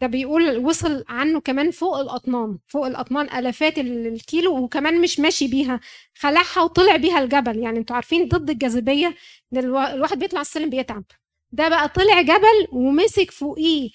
ده 0.00 0.06
بيقول 0.06 0.56
وصل 0.58 1.04
عنه 1.08 1.40
كمان 1.40 1.70
فوق 1.70 1.96
الأطنان 1.98 2.58
فوق 2.68 2.86
الأطنان 2.86 3.38
ألفات 3.38 3.78
الكيلو 3.78 4.58
وكمان 4.58 5.00
مش 5.00 5.20
ماشي 5.20 5.48
بيها 5.48 5.80
خلعها 6.18 6.60
وطلع 6.62 6.96
بيها 6.96 7.22
الجبل. 7.22 7.58
يعني 7.58 7.78
أنتوا 7.78 7.96
عارفين 7.96 8.28
ضد 8.28 8.50
الجاذبية 8.50 9.14
الواحد 9.56 10.18
بيطلع 10.18 10.40
السلم 10.40 10.70
بيتعب. 10.70 11.04
ده 11.52 11.68
بقى 11.68 11.88
طلع 11.88 12.22
جبل 12.22 12.68
ومسك 12.72 13.30
فوقيه 13.30 13.90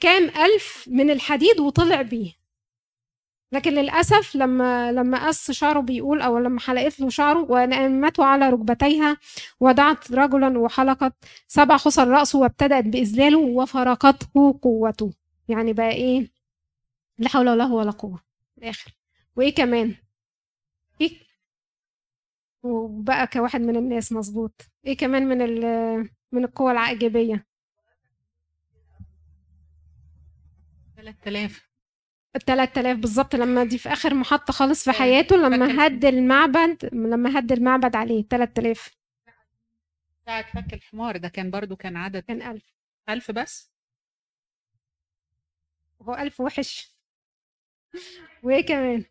كام 0.00 0.24
ألف 0.24 0.84
من 0.90 1.10
الحديد 1.10 1.60
وطلع 1.60 2.02
بيه. 2.02 2.37
لكن 3.52 3.70
للأسف 3.72 4.36
لما 4.36 4.92
لما 4.92 5.26
قص 5.28 5.50
شعره 5.50 5.80
بيقول 5.80 6.20
أو 6.22 6.38
لما 6.38 6.60
حلقت 6.60 7.00
له 7.00 7.08
شعره 7.08 7.46
ونأمته 7.50 8.24
على 8.24 8.50
ركبتيها 8.50 9.16
ودعت 9.60 10.12
رجلا 10.12 10.58
وحلقت 10.58 11.12
سبع 11.46 11.76
خصر 11.76 12.08
رأسه 12.08 12.38
وابتدأت 12.38 12.84
بإذلاله 12.84 13.38
وفرقته 13.38 14.58
قوته. 14.62 15.12
يعني 15.48 15.72
بقى 15.72 15.90
إيه؟ 15.90 16.28
لا 17.18 17.28
حول 17.28 17.48
ولا 17.48 17.64
ولا 17.64 17.90
قوة. 17.90 18.20
الآخر. 18.58 18.92
وإيه 19.36 19.54
كمان؟ 19.54 19.94
إيه؟ 21.00 21.10
وبقى 22.62 23.26
كواحد 23.26 23.60
من 23.60 23.76
الناس 23.76 24.12
مظبوط. 24.12 24.62
إيه 24.86 24.96
كمان 24.96 25.28
من 25.28 25.38
من 26.32 26.44
القوة 26.44 26.72
العجيبية 26.72 27.46
3000 30.96 31.67
3000 32.38 32.96
بالظبط 32.98 33.34
لما 33.36 33.64
دي 33.64 33.78
في 33.78 33.92
آخر 33.92 34.14
محطة 34.14 34.52
خالص 34.52 34.84
في 34.84 34.92
حياته 34.92 35.36
لما 35.36 35.86
هد 35.86 36.04
المعبد 36.04 36.88
لما 36.92 37.38
هد 37.38 37.52
المعبد 37.52 37.96
عليه 37.96 38.22
3000 38.30 38.90
ساعة 40.26 40.52
فك 40.52 40.74
الحمار. 40.74 41.16
ده 41.16 41.28
كان 41.28 41.50
برضو 41.50 41.76
كان 41.76 41.96
عدد 41.96 42.22
كان 42.22 42.42
1000 42.42 42.62
1000 43.08 43.30
بس؟ 43.30 43.70
هو 46.02 46.14
1000 46.14 46.40
وحش. 46.40 46.96
وإيه 48.42 48.66
كمان؟ 48.66 49.04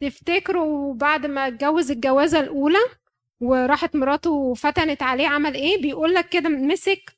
تفتكروا 0.00 0.94
بعد 0.94 1.26
ما 1.26 1.48
اتجوز 1.48 1.90
الجوازة 1.90 2.40
الأولى 2.40 2.78
وراحت 3.40 3.96
مراته 3.96 4.54
فتنت 4.54 5.02
عليه 5.02 5.28
عمل 5.28 5.54
إيه؟ 5.54 5.82
بيقول 5.82 6.14
لك 6.14 6.28
كده 6.28 6.48
مسك 6.48 7.17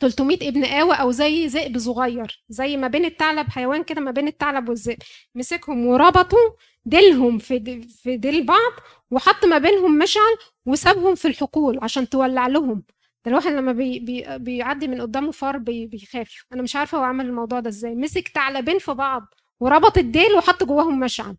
300 0.00 0.48
ابن 0.48 0.64
آوى 0.64 0.94
أو 0.94 1.10
زي 1.10 1.46
ذئب 1.46 1.78
صغير 1.78 2.44
زي 2.48 2.76
ما 2.76 2.88
بين 2.88 3.04
الثعلب 3.04 3.48
حيوان 3.50 3.82
كده 3.84 4.00
ما 4.00 4.10
بين 4.10 4.28
الثعلب 4.28 4.68
والذئب. 4.68 4.98
مسكهم 5.34 5.86
وربطوا 5.86 6.38
ديلهم 6.84 7.38
في 7.38 7.82
في 7.88 8.16
ديل 8.16 8.46
بعض 8.46 8.72
وحط 9.10 9.44
ما 9.44 9.58
بينهم 9.58 9.98
مشعل 9.98 10.36
وسابهم 10.66 11.14
في 11.14 11.28
الحقول 11.28 11.78
عشان 11.82 12.08
تولع 12.08 12.46
لهم. 12.46 12.84
ده 13.24 13.30
الواحد 13.30 13.52
لما 13.52 13.72
بي 13.72 13.98
بي 13.98 14.38
بيعدي 14.38 14.88
من 14.88 15.00
قدامه 15.02 15.30
فار 15.30 15.58
بي 15.58 15.86
بيخاف. 15.86 16.44
أنا 16.52 16.62
مش 16.62 16.76
عارفة 16.76 16.98
هو 16.98 17.02
عمل 17.02 17.26
الموضوع 17.26 17.60
ده 17.60 17.68
إزاي. 17.68 17.94
مسك 17.94 18.28
ثعلبين 18.34 18.78
في 18.78 18.94
بعض 18.94 19.34
وربط 19.60 19.98
الديل 19.98 20.34
وحط 20.36 20.64
جواهم 20.64 21.00
مشعل. 21.00 21.36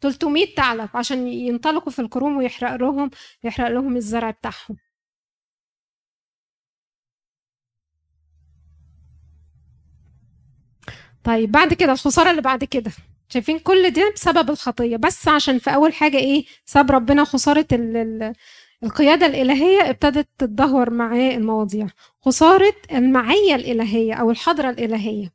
300 0.00 0.54
ثعلب 0.54 0.88
عشان 0.94 1.28
ينطلقوا 1.28 1.92
في 1.92 1.98
الكروم 1.98 2.36
ويحرق 2.36 2.76
لهم 2.76 3.10
يحرق 3.44 3.68
لهم 3.68 3.96
الزرع 3.96 4.30
بتاعهم. 4.30 4.76
طيب 11.26 11.52
بعد 11.52 11.74
كده 11.74 11.92
الخسارة 11.92 12.30
اللي 12.30 12.42
بعد 12.42 12.64
كده. 12.64 12.92
شايفين 13.28 13.58
كل 13.58 13.90
ده 13.90 14.12
بسبب 14.14 14.50
الخطية. 14.50 14.96
بس 14.96 15.28
عشان 15.28 15.58
في 15.58 15.74
أول 15.74 15.92
حاجة 15.92 16.16
إيه 16.16 16.44
ساب 16.64 16.90
ربنا 16.90 17.24
خسارة 17.24 17.66
ال 17.72 17.96
ال 17.96 18.32
القيادة 18.84 19.26
الإلهية 19.26 19.90
ابتدت 19.90 20.28
تتدهور 20.38 20.90
معاه 20.90 21.30
المواضيع. 21.34 21.86
خسارة 22.20 22.74
المعية 22.92 23.54
الإلهية 23.54 24.14
أو 24.14 24.30
الحضرة 24.30 24.70
الإلهية. 24.70 25.32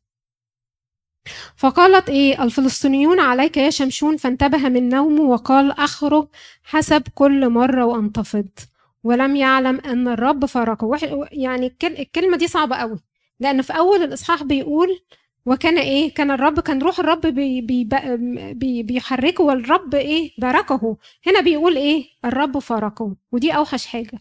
فقالت 1.56 2.10
إيه 2.10 2.44
الفلسطينيين 2.44 3.20
عليك 3.20 3.58
يا 3.58 3.70
شمشون 3.70 4.18
فانتبه 4.18 4.70
من 4.70 4.90
نومه 4.90 5.22
وقال 5.24 5.72
أخرج 5.72 6.28
حسب 6.64 7.04
كل 7.16 7.50
مرة 7.50 7.86
وأنتفض. 7.86 8.48
ولم 9.04 9.36
يعلم 9.36 9.80
أن 9.86 10.08
الرب 10.08 10.46
فرقه 10.46 11.00
يعني 11.32 11.76
الكلمة 11.84 12.38
دي 12.38 12.48
صعبة 12.48 12.76
قوي 12.76 13.00
لأن 13.40 13.62
في 13.62 13.74
أول 13.78 14.04
الإصحاح 14.04 14.44
بيقول 14.44 15.00
وكان 15.46 15.78
إيه 15.78 16.14
كان 16.14 16.32
الرب 16.32 16.60
كان 16.60 16.82
روح 16.82 17.00
الرب 17.00 17.22
بي 17.22 17.62
بي 17.62 17.88
بي 18.54 18.84
بيحركه 18.84 19.44
والرب 19.44 19.96
إيه 19.96 20.32
باركه. 20.38 20.98
هنا 21.28 21.42
بيقول 21.42 21.78
إيه 21.78 22.06
الرب 22.26 22.60
فارقه 22.60 23.16
ودي 23.32 23.52
أوحش 23.56 23.86
حاجة. 23.86 24.20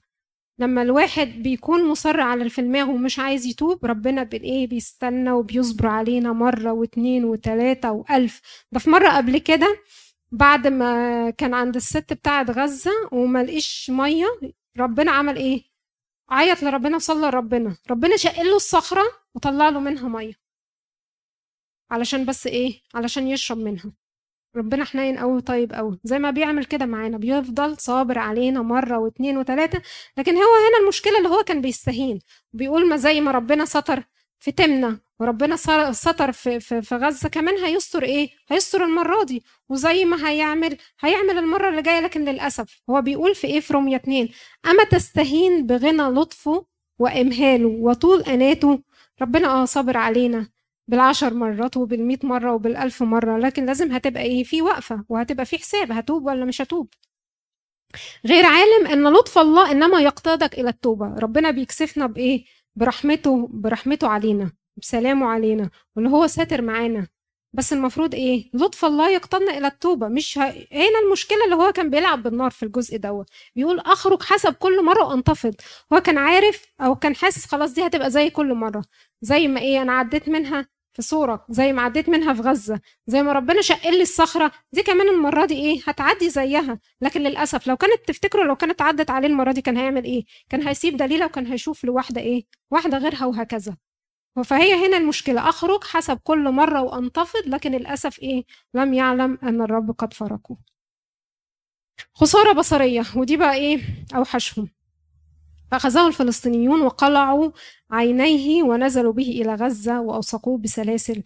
لما 0.58 0.82
الواحد 0.82 1.28
بيكون 1.42 1.88
مصر 1.88 2.20
على 2.20 2.42
اللي 2.42 2.58
في 2.58 2.69
دماغه 2.69 2.90
ومش 2.90 3.18
عايز 3.18 3.46
يتوب 3.46 3.86
ربنا 3.86 4.22
بالايه 4.22 4.66
بيستنى 4.66 5.30
وبيصبر 5.32 5.86
علينا 5.86 6.32
مرة 6.32 6.72
واتنين 6.72 7.24
وتلاتة 7.24 7.92
وألف. 7.92 8.40
ده 8.72 8.78
في 8.80 8.90
مرة 8.90 9.08
قبل 9.08 9.38
كده 9.38 9.76
بعد 10.32 10.66
ما 10.66 11.30
كان 11.30 11.54
عند 11.54 11.76
الست 11.76 12.12
بتاعت 12.12 12.50
غزة 12.50 12.90
وما 13.12 13.42
لقيش 13.42 13.90
مية 13.94 14.26
ربنا 14.78 15.10
عمل 15.12 15.36
إيه؟ 15.36 15.62
عيط 16.30 16.62
لربنا 16.62 16.96
وصلى 16.96 17.26
لربنا. 17.26 17.76
ربنا 17.90 18.16
شق 18.16 18.42
له 18.42 18.56
الصخرة 18.56 19.02
وطلع 19.34 19.68
له 19.68 19.80
منها 19.80 20.08
مية. 20.08 20.49
علشان 21.90 22.24
بس 22.24 22.46
إيه 22.46 22.80
علشان 22.94 23.26
يشرب 23.28 23.58
منها. 23.58 23.92
ربنا 24.56 24.84
حنين 24.84 25.18
قوي 25.18 25.40
طيب 25.40 25.72
قوي. 25.72 26.00
زي 26.04 26.18
ما 26.18 26.30
بيعمل 26.30 26.64
كده 26.64 26.86
معانا 26.86 27.18
بيفضل 27.18 27.76
صابر 27.78 28.18
علينا 28.18 28.62
مرة 28.62 28.98
واثنين 28.98 29.38
وثلاثه 29.38 29.82
لكن 30.16 30.34
هو 30.36 30.42
هنا 30.68 30.82
المشكلة 30.82 31.18
اللي 31.18 31.28
هو 31.28 31.42
كان 31.42 31.60
بيستهين. 31.60 32.18
بيقول 32.52 32.88
ما 32.88 32.96
زي 32.96 33.20
ما 33.20 33.30
ربنا 33.30 33.64
ستر 33.64 34.02
في 34.40 34.52
تمنة 34.52 34.98
وربنا 35.20 35.56
ستر 35.92 36.32
في, 36.32 36.60
في, 36.60 36.82
في 36.82 36.94
غزة 36.94 37.28
كمان 37.28 37.58
هيستر 37.58 38.02
إيه؟ 38.02 38.30
هيستر 38.50 38.84
المرة 38.84 39.24
دي. 39.24 39.44
وزي 39.68 40.04
ما 40.04 40.28
هيعمل 40.28 40.76
هيعمل 41.00 41.38
المرة 41.38 41.68
اللي 41.68 41.82
جاية 41.82 42.00
لكن 42.00 42.24
للأسف 42.24 42.80
هو 42.90 43.00
بيقول 43.02 43.34
في 43.34 43.46
إيه 43.46 43.60
في 43.60 43.72
رومية 43.72 43.96
2 43.96 44.28
أما 44.66 44.84
تستهين 44.84 45.66
بغنى 45.66 46.02
لطفه 46.02 46.66
وإمهاله 46.98 47.68
وطول 47.68 48.22
آناته 48.22 48.82
ربنا 49.22 49.48
آه 49.48 49.64
صابر 49.64 49.96
علينا. 49.96 50.48
بالعشر 50.90 51.34
مرات 51.34 51.76
وبالمئة 51.76 52.26
مرة 52.26 52.52
وبالألف 52.54 53.02
مرة 53.02 53.38
لكن 53.38 53.66
لازم 53.66 53.92
هتبقى 53.92 54.22
إيه 54.22 54.44
في 54.44 54.62
وقفة 54.62 55.04
وهتبقى 55.08 55.46
في 55.46 55.58
حساب 55.58 55.92
هتوب 55.92 56.26
ولا 56.26 56.44
مش 56.44 56.62
هتوب. 56.62 56.88
غير 58.26 58.46
عالم 58.46 58.86
إن 58.86 59.12
لطف 59.12 59.38
الله 59.38 59.70
إنما 59.70 60.00
يقتادك 60.00 60.58
إلى 60.58 60.68
التوبة. 60.70 61.14
ربنا 61.18 61.50
بيكسفنا 61.50 62.06
بإيه؟ 62.06 62.44
برحمته 62.76 63.48
برحمته 63.52 64.08
علينا 64.08 64.52
بسلامه 64.76 65.26
علينا 65.26 65.70
واللي 65.96 66.10
هو 66.10 66.26
ساتر 66.26 66.62
معانا. 66.62 67.06
بس 67.52 67.72
المفروض 67.72 68.14
إيه؟ 68.14 68.50
لطف 68.54 68.84
الله 68.84 69.10
يقتادنا 69.10 69.58
إلى 69.58 69.66
التوبة. 69.66 70.08
مش 70.08 70.38
ه... 70.38 70.42
هنا 70.72 70.98
المشكلة 71.06 71.44
اللي 71.44 71.56
هو 71.56 71.72
كان 71.72 71.90
بيلعب 71.90 72.22
بالنار 72.22 72.50
في 72.50 72.62
الجزء 72.62 72.96
دوت 72.96 73.30
بيقول 73.56 73.78
أخرج 73.80 74.22
حسب 74.22 74.52
كل 74.54 74.84
مرة 74.84 75.04
وأنتفض. 75.04 75.54
هو 75.92 76.00
كان 76.00 76.18
عارف 76.18 76.66
أو 76.80 76.94
كان 76.96 77.16
حاسس 77.16 77.46
خلاص 77.46 77.72
دي 77.74 77.86
هتبقى 77.86 78.10
زي 78.10 78.30
كل 78.30 78.54
مرة. 78.54 78.82
زي 79.22 79.48
ما 79.48 79.60
إيه 79.60 79.82
أنا 79.82 79.92
عديت 79.92 80.28
منها 80.28 80.66
في 80.92 81.02
صورك 81.02 81.40
زي 81.50 81.72
ما 81.72 81.82
عديت 81.82 82.08
منها 82.08 82.34
في 82.34 82.40
غزة 82.42 82.80
زي 83.06 83.22
ما 83.22 83.32
ربنا 83.32 83.62
شق 83.62 83.88
لي 83.88 84.02
الصخرة 84.02 84.52
دي 84.72 84.82
كمان 84.82 85.08
المرة 85.08 85.44
دي 85.46 85.54
إيه؟ 85.54 85.80
هتعدي 85.86 86.30
زيها. 86.30 86.78
لكن 87.00 87.20
للأسف 87.20 87.66
لو 87.66 87.76
كانت 87.76 88.08
تفتكروا 88.08 88.44
لو 88.44 88.56
كانت 88.56 88.82
عدت 88.82 89.10
عليه 89.10 89.28
المرة 89.28 89.52
دي 89.52 89.62
كان 89.62 89.76
هيعمل 89.76 90.04
إيه؟ 90.04 90.24
كان 90.48 90.68
هيسيب 90.68 90.96
دليلة 90.96 91.26
وكان 91.26 91.46
هيشوف 91.46 91.84
لواحدة 91.84 92.20
إيه؟ 92.20 92.44
واحدة 92.70 92.98
غيرها 92.98 93.24
وهكذا. 93.26 93.76
فهي 94.44 94.86
هنا 94.86 94.96
المشكلة. 94.96 95.48
أخرج 95.48 95.84
حسب 95.84 96.18
كل 96.24 96.50
مرة 96.50 96.82
وأنتفض 96.82 97.42
لكن 97.46 97.72
للأسف 97.72 98.18
إيه؟ 98.18 98.44
لم 98.74 98.94
يعلم 98.94 99.38
أن 99.42 99.62
الرب 99.62 99.90
قد 99.90 100.12
فرقه. 100.14 100.56
خسارة 102.14 102.52
بصرية 102.52 103.02
ودي 103.16 103.36
بقى 103.36 103.54
إيه؟ 103.54 103.80
أوحشهم. 104.16 104.68
فأخذه 105.70 106.06
الفلسطينيون 106.08 106.82
وقلعوا 106.82 107.50
عينيه 107.90 108.62
ونزلوا 108.62 109.12
به 109.12 109.22
إلى 109.42 109.54
غزة 109.54 110.00
وأوثقوه 110.00 110.58
بسلاسل 110.58 111.22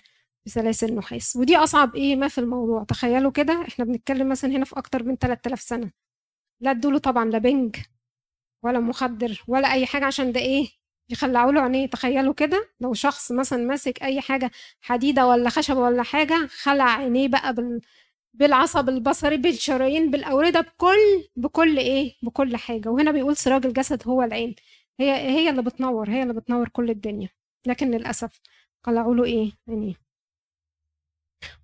بسلاسل 0.47 0.95
نحاس 0.95 1.37
ودي 1.37 1.57
أصعب 1.57 1.95
إيه 1.97 2.17
ما 2.17 2.29
في 2.29 2.39
الموضوع. 2.39 2.85
تخيلوا 2.85 3.31
كده 3.31 3.63
إحنا 3.69 3.85
بنتكلم 3.85 4.29
مثلا 4.29 4.51
هنا 4.51 4.65
في 4.65 4.79
أكتر 4.79 5.03
من 5.05 5.17
3000 5.17 5.61
سنة. 5.61 5.91
لا 6.61 6.71
ادوله 6.71 6.99
طبعا 6.99 7.25
لا 7.25 7.39
بنج 7.39 7.77
ولا 8.65 8.81
مخدر 8.81 9.45
ولا 9.49 9.73
أي 9.73 9.87
حاجة 9.87 10.05
عشان 10.07 10.33
ده 10.33 10.41
إيه؟ 10.41 10.69
يخلعوا 11.11 11.53
له 11.53 11.61
عينيه. 11.61 11.87
تخيلوا 11.87 12.35
كده 12.35 12.69
لو 12.81 12.95
شخص 12.95 13.33
مثلا 13.33 13.59
ماسك 13.65 14.03
أي 14.03 14.21
حاجة 14.21 14.51
حديدة 14.81 15.27
ولا 15.27 15.51
خشبة 15.51 15.81
ولا 15.81 16.03
حاجة 16.03 16.47
خلع 16.63 16.85
عينيه 16.85 17.29
بقى 17.29 17.55
بال 17.55 17.81
بالعصب 18.35 18.89
البصري 18.89 19.37
بالشرايين 19.37 20.11
بالأوردة 20.11 20.61
بكل 20.61 21.29
بكل 21.37 21.79
إيه؟ 21.79 22.17
بكل 22.23 22.57
حاجة. 22.57 22.89
وهنا 22.89 23.11
بيقول 23.11 23.37
سراج 23.37 23.67
الجسد 23.67 24.09
هو 24.09 24.23
العين. 24.23 24.55
هي 25.01 25.11
هي 25.13 25.51
اللي 25.51 25.63
بتنور 25.63 26.11
هي 26.11 26.23
اللي 26.23 26.35
بتنور 26.35 26.69
كل 26.69 26.91
الدنيا. 26.91 27.29
لكن 27.67 27.91
للأسف 27.91 28.41
قلعوا 28.85 29.15
له 29.15 29.25
إيه؟ 29.25 29.53
عينيه 29.69 29.95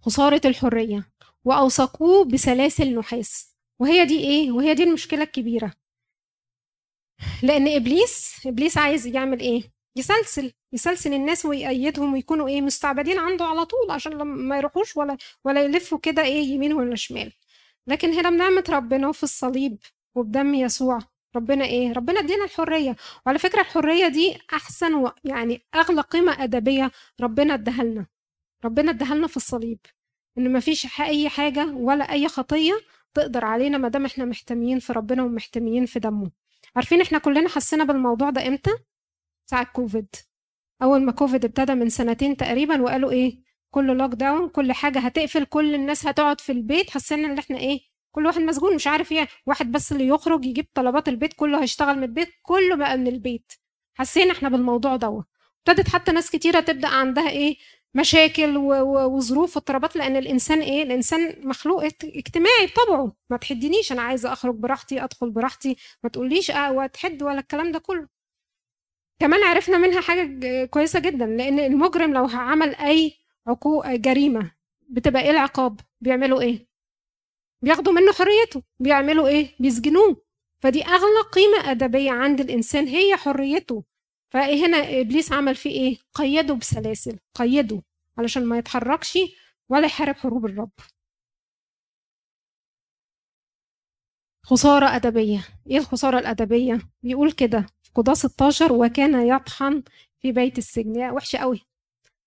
خسارة 0.02 0.40
الحرية. 0.44 1.10
وأوثقوه 1.44 2.24
بسلاسل 2.24 2.94
نحاس 2.98 3.56
وهي 3.80 4.04
دي 4.04 4.20
إيه؟ 4.20 4.52
وهي 4.52 4.74
دي 4.74 4.82
المشكلة 4.82 5.22
الكبيرة. 5.22 5.72
لأن 7.42 7.68
إبليس 7.68 8.46
إبليس 8.46 8.78
عايز 8.78 9.06
يعمل 9.06 9.40
إيه؟ 9.40 9.62
يسلسل 9.96 10.52
يسلسل 10.72 11.14
الناس 11.14 11.46
ويأيدهم 11.46 12.12
ويكونوا 12.12 12.48
إيه 12.48 12.60
مستعبدين 12.60 13.18
عنده 13.18 13.44
على 13.44 13.64
طول 13.64 13.90
عشان 13.90 14.22
ما 14.22 14.56
يروحوش 14.58 14.96
ولا 14.96 15.16
ولا 15.44 15.62
يلفوا 15.64 15.98
كده 15.98 16.22
إيه 16.22 16.42
يمين 16.42 16.72
ولا 16.72 16.96
شمال. 16.96 17.32
لكن 17.86 18.12
هنا 18.12 18.30
بنعمة 18.30 18.64
ربنا 18.68 19.12
في 19.12 19.22
الصليب 19.22 19.78
وبدم 20.14 20.54
يسوع. 20.54 20.98
ربنا 21.36 21.64
إيه 21.64 21.92
ربنا 21.92 22.20
ادينا 22.20 22.44
الحرية. 22.44 22.96
وعلى 23.26 23.38
فكرة 23.38 23.60
الحرية 23.60 24.08
دي 24.08 24.38
أحسن 24.52 24.94
و 24.94 25.12
يعني 25.24 25.62
أغلى 25.74 26.00
قيمة 26.00 26.44
أدبية 26.44 26.90
ربنا 27.20 27.54
إداها 27.54 27.84
لنا. 27.84 28.06
ربنا 28.64 28.90
إداها 28.90 29.14
لنا 29.14 29.26
في 29.26 29.36
الصليب. 29.36 29.78
إن 30.38 30.52
مفيش 30.52 31.00
أي 31.00 31.28
حاجة 31.28 31.66
ولا 31.66 32.12
أي 32.12 32.28
خطية 32.28 32.72
تقدر 33.14 33.44
علينا 33.44 33.78
ما 33.78 33.88
دام 33.88 34.04
إحنا 34.04 34.24
محتميين 34.24 34.78
في 34.78 34.92
ربنا 34.92 35.22
ومحتميين 35.22 35.86
في 35.86 35.98
دمه. 35.98 36.30
عارفين 36.76 37.00
إحنا 37.00 37.18
كلنا 37.18 37.48
حسينا 37.48 37.84
بالموضوع 37.84 38.30
ده 38.30 38.46
إمتى؟ 38.46 38.70
ساعة 39.50 39.64
كوفيد 39.72 40.06
أول 40.82 41.02
ما 41.02 41.12
كوفيد 41.12 41.44
ابتدى 41.44 41.74
من 41.74 41.88
سنتين 41.88 42.36
تقريبا 42.36 42.82
وقالوا 42.82 43.10
إيه 43.10 43.40
كل 43.70 43.86
lockdown 43.96 44.48
كل 44.48 44.72
حاجة 44.72 44.98
هتقفل 44.98 45.44
كل 45.44 45.74
الناس 45.74 46.06
هتقعد 46.06 46.40
في 46.40 46.52
البيت 46.52 46.90
حسينا 46.90 47.26
إن 47.32 47.38
إحنا 47.38 47.58
إيه 47.58 47.80
كل 48.12 48.26
واحد 48.26 48.40
مسجون 48.40 48.74
مش 48.74 48.86
عارف 48.86 49.12
إيه 49.12 49.28
واحد 49.46 49.72
بس 49.72 49.92
اللي 49.92 50.06
يخرج 50.08 50.44
يجيب 50.46 50.66
طلبات 50.74 51.08
البيت 51.08 51.32
كله 51.34 51.62
هيشتغل 51.62 51.96
من 51.96 52.02
البيت 52.02 52.28
كله 52.42 52.76
بقى 52.76 52.96
من 52.98 53.06
البيت. 53.06 53.52
حسينا 53.94 54.32
إحنا 54.32 54.48
بالموضوع 54.48 54.96
دوت 54.96 55.24
ابتدت 55.68 55.88
حتى 55.88 56.12
ناس 56.12 56.30
كتيرة 56.30 56.60
تبدأ 56.60 56.88
عندها 56.88 57.30
إيه 57.30 57.56
مشاكل 57.94 58.56
وظروف 58.56 59.56
واضطرابات 59.56 59.96
لأن 59.96 60.16
الإنسان 60.16 60.60
إيه 60.60 60.82
الإنسان 60.82 61.48
مخلوق 61.48 61.84
اجتماعي 62.04 62.66
بطبعه. 62.66 63.12
ما 63.30 63.36
تحدنيش 63.36 63.92
أنا 63.92 64.02
عايزة 64.02 64.32
أخرج 64.32 64.54
براحتي 64.54 65.04
أدخل 65.04 65.30
براحتي 65.30 65.76
ما 66.02 66.10
تقوليش 66.10 66.50
آه 66.50 66.72
وتحد 66.72 67.22
ولا 67.22 67.38
الكلام 67.40 67.72
ده 67.72 67.78
كله. 67.78 68.19
كمان 69.20 69.44
عرفنا 69.44 69.78
منها 69.78 70.00
حاجة 70.00 70.64
كويسة 70.64 71.00
جدا 71.00 71.26
لأن 71.26 71.58
المجرم 71.58 72.12
لو 72.14 72.24
عمل 72.32 72.74
أي 72.74 73.12
عقوق 73.46 73.86
جريمة 73.90 74.52
بتبقى 74.88 75.22
إيه 75.22 75.30
العقاب؟ 75.30 75.80
بيعملوا 76.00 76.40
إيه؟ 76.40 76.66
بياخدوا 77.62 77.92
منه 77.92 78.12
حريته. 78.12 78.62
بيعملوا 78.80 79.28
إيه؟ 79.28 79.54
بيسجنوه. 79.60 80.22
فدي 80.62 80.84
اغلى 80.84 81.20
قيمة 81.32 81.70
أدبية 81.70 82.10
عند 82.10 82.40
الإنسان 82.40 82.86
هي 82.86 83.16
حريته. 83.16 83.84
فهنا 84.30 84.76
إبليس 85.00 85.32
عمل 85.32 85.54
فيه 85.54 85.70
إيه؟ 85.70 85.96
قيده 86.14 86.54
بسلاسل 86.54 87.18
قيده 87.34 87.82
علشان 88.18 88.44
ما 88.44 88.58
يتحركش 88.58 89.18
ولا 89.68 89.86
يحارب 89.86 90.16
حروب 90.16 90.46
الرب. 90.46 90.70
خسارة 94.42 94.96
أدبية. 94.96 95.48
إيه 95.70 95.78
الخسارة 95.78 96.18
الأدبية؟ 96.18 96.80
بيقول 97.02 97.32
كده 97.32 97.66
قضاة 97.94 98.14
16 98.14 98.72
وكان 98.72 99.26
يطحن 99.26 99.82
في 100.20 100.32
بيت 100.32 100.58
السجن. 100.58 100.96
يا 100.96 101.10
وحشة 101.10 101.38
قوي 101.38 101.60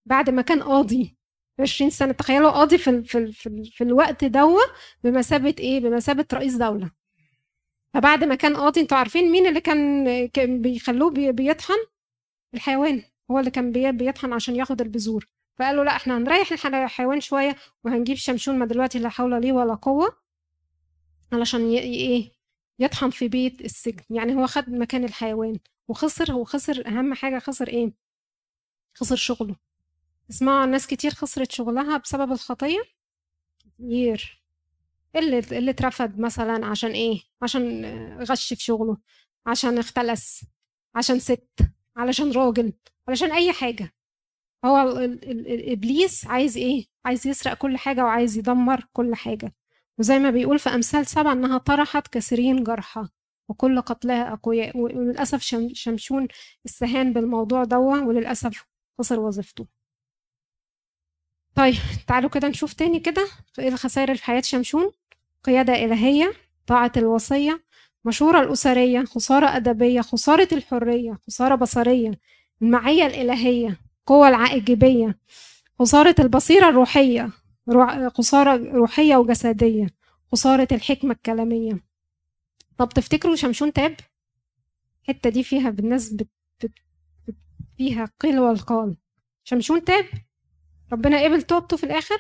بعد 0.05 0.29
ما 0.29 0.41
كان 0.41 0.63
قاضي 0.63 1.17
20 1.59 1.89
سنة. 1.89 2.11
تخيلوا 2.11 2.51
قاضي 2.51 2.77
في, 2.77 3.03
في, 3.03 3.31
في, 3.31 3.71
في 3.73 3.83
الوقت 3.83 4.25
دوا 4.25 4.61
بمثابة 5.03 5.55
إيه؟ 5.59 5.79
بمثابة 5.79 6.25
رئيس 6.33 6.55
دولة. 6.55 6.91
فبعد 7.93 8.23
ما 8.23 8.35
كان 8.35 8.55
قاضي 8.55 8.81
أنتوا 8.81 8.97
عارفين 8.97 9.31
مين 9.31 9.47
اللي 9.47 9.61
كان, 9.61 10.05
كان 10.27 10.61
بيخلوه 10.61 11.11
بيطحن؟ 11.11 11.77
الحيوان. 12.53 13.03
هو 13.31 13.39
اللي 13.39 13.51
كان 13.51 13.71
بيطحن 13.71 14.33
عشان 14.33 14.55
ياخد 14.55 14.81
البذور. 14.81 15.27
فقالوا 15.59 15.83
لا 15.83 15.95
إحنا 15.95 16.17
هنريح 16.17 16.65
الحيوان 16.65 17.21
شوية 17.21 17.55
وهنجيب 17.83 18.17
شمشون. 18.17 18.59
ما 18.59 18.65
دلوقتي 18.65 18.99
لا 18.99 19.09
حول 19.09 19.41
ليه 19.41 19.51
ولا 19.51 19.73
قوة 19.73 20.17
علشان 21.33 21.69
إيه؟ 21.69 22.31
يطحن 22.79 23.09
في 23.09 23.27
بيت 23.27 23.61
السجن. 23.61 24.03
يعني 24.09 24.35
هو 24.35 24.47
خد 24.47 24.69
مكان 24.69 25.03
الحيوان. 25.03 25.59
وخسر 25.87 26.31
هو 26.31 26.43
خسر 26.43 26.87
أهم 26.87 27.13
حاجة 27.13 27.39
خسر 27.39 27.67
إيه؟ 27.67 27.93
خسر 28.95 29.15
شغله. 29.15 29.55
اسمعوا 30.29 30.65
ناس 30.65 30.87
كتير 30.87 31.11
خسرت 31.11 31.51
شغلها 31.51 31.97
بسبب 31.97 32.31
الخطية؟ 32.31 32.83
كتير. 33.59 34.43
اللي 35.15 35.39
اللي 35.39 35.71
اترفض 35.71 36.19
مثلا 36.19 36.65
عشان 36.65 36.91
إيه؟ 36.91 37.21
عشان 37.41 37.85
غش 38.23 38.53
في 38.53 38.63
شغله. 38.63 38.97
عشان 39.45 39.77
اختلس. 39.77 40.45
عشان 40.95 41.19
ست. 41.19 41.49
علشان 41.97 42.31
راجل. 42.31 42.73
علشان 43.07 43.31
أي 43.31 43.53
حاجة. 43.53 43.93
هو 44.65 44.97
الابليس 45.03 46.27
عايز 46.27 46.57
إيه؟ 46.57 46.85
عايز 47.05 47.27
يسرق 47.27 47.53
كل 47.53 47.77
حاجة 47.77 48.03
وعايز 48.03 48.37
يدمر 48.37 48.87
كل 48.93 49.15
حاجة. 49.15 49.55
وزي 49.99 50.19
ما 50.19 50.29
بيقول 50.29 50.59
في 50.59 50.69
أمثال 50.69 51.05
سبعة 51.05 51.33
إنها 51.33 51.57
طرحت 51.57 52.07
كثيرين 52.07 52.63
جرحى 52.63 53.07
وكل 53.49 53.81
قتلها 53.81 54.33
أقوياء 54.33 54.77
وللأسف 54.77 55.41
شمشون 55.73 56.27
استهان 56.65 57.13
بالموضوع 57.13 57.63
دوا 57.63 57.97
وللأسف 57.97 58.65
خسر 58.99 59.19
وظيفته. 59.19 59.67
طيب 61.55 61.75
تعالوا 62.07 62.29
كده 62.29 62.47
نشوف 62.47 62.73
تاني 62.73 62.99
كده 62.99 63.27
إيه 63.59 63.67
الخسائر 63.67 64.15
في 64.15 64.23
حياة 64.23 64.41
شمشون. 64.41 64.91
قيادة 65.43 65.73
إلهية 65.73 66.33
طاعة 66.67 66.91
الوصية 66.97 67.63
مشورة 68.05 68.41
الأسرية 68.41 69.05
خسارة 69.05 69.45
أدبية 69.57 70.01
خسارة 70.01 70.47
الحرية 70.51 71.19
خسارة 71.27 71.55
بصرية 71.55 72.11
المعية 72.61 73.05
الإلهية 73.05 73.77
قوة 74.05 74.29
العائجبية 74.29 75.17
خسارة 75.79 76.15
البصيرة 76.19 76.69
الروحية. 76.69 77.29
خسارة 78.13 78.71
روحية 78.71 79.15
وجسدية 79.15 79.87
خسارة 80.31 80.67
الحكمة 80.71 81.11
الكلامية. 81.13 81.83
طب 82.77 82.89
تفتكروا 82.89 83.35
شمشون 83.35 83.73
تاب؟ 83.73 83.95
الحتة 85.01 85.29
دي 85.29 85.43
فيها 85.43 85.69
بالناس. 85.69 86.15
فيها 87.77 88.09
قيل 88.19 88.39
والقال. 88.39 88.95
شمشون 89.43 89.83
تاب؟ 89.83 90.05
ربنا 90.93 91.23
قبل 91.23 91.41
توبته 91.41 91.77
في 91.77 91.83
الآخر؟ 91.83 92.17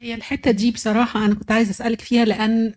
هي 0.00 0.14
الحتة 0.14 0.50
دي 0.50 0.70
بصراحة 0.70 1.24
أنا 1.24 1.34
كنت 1.34 1.52
عايزة 1.52 1.70
أسألك 1.70 2.00
فيها 2.00 2.24
لأن 2.24 2.74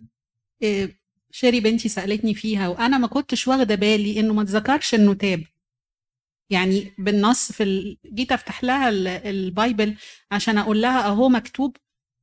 آه، 0.62 0.88
شيري 1.30 1.60
بنتي 1.60 1.88
سألتني 1.88 2.34
فيها 2.34 2.68
وأنا 2.68 2.98
ما 2.98 3.06
كنتش 3.06 3.48
واخدة 3.48 3.74
بالي 3.74 4.20
إنه 4.20 4.34
ما 4.34 4.42
اتذكرش 4.42 4.94
إنه 4.94 5.14
تاب. 5.14 5.44
يعني 6.50 6.94
بالنص 6.98 7.52
في 7.52 7.62
ال... 7.62 7.96
جيت 8.14 8.32
افتح 8.32 8.64
لها 8.64 8.88
ال 9.30 9.41
Bible 9.41 9.96
عشان 10.32 10.58
أقول 10.58 10.82
لها 10.82 11.06
اهو 11.06 11.28
مكتوب. 11.28 11.76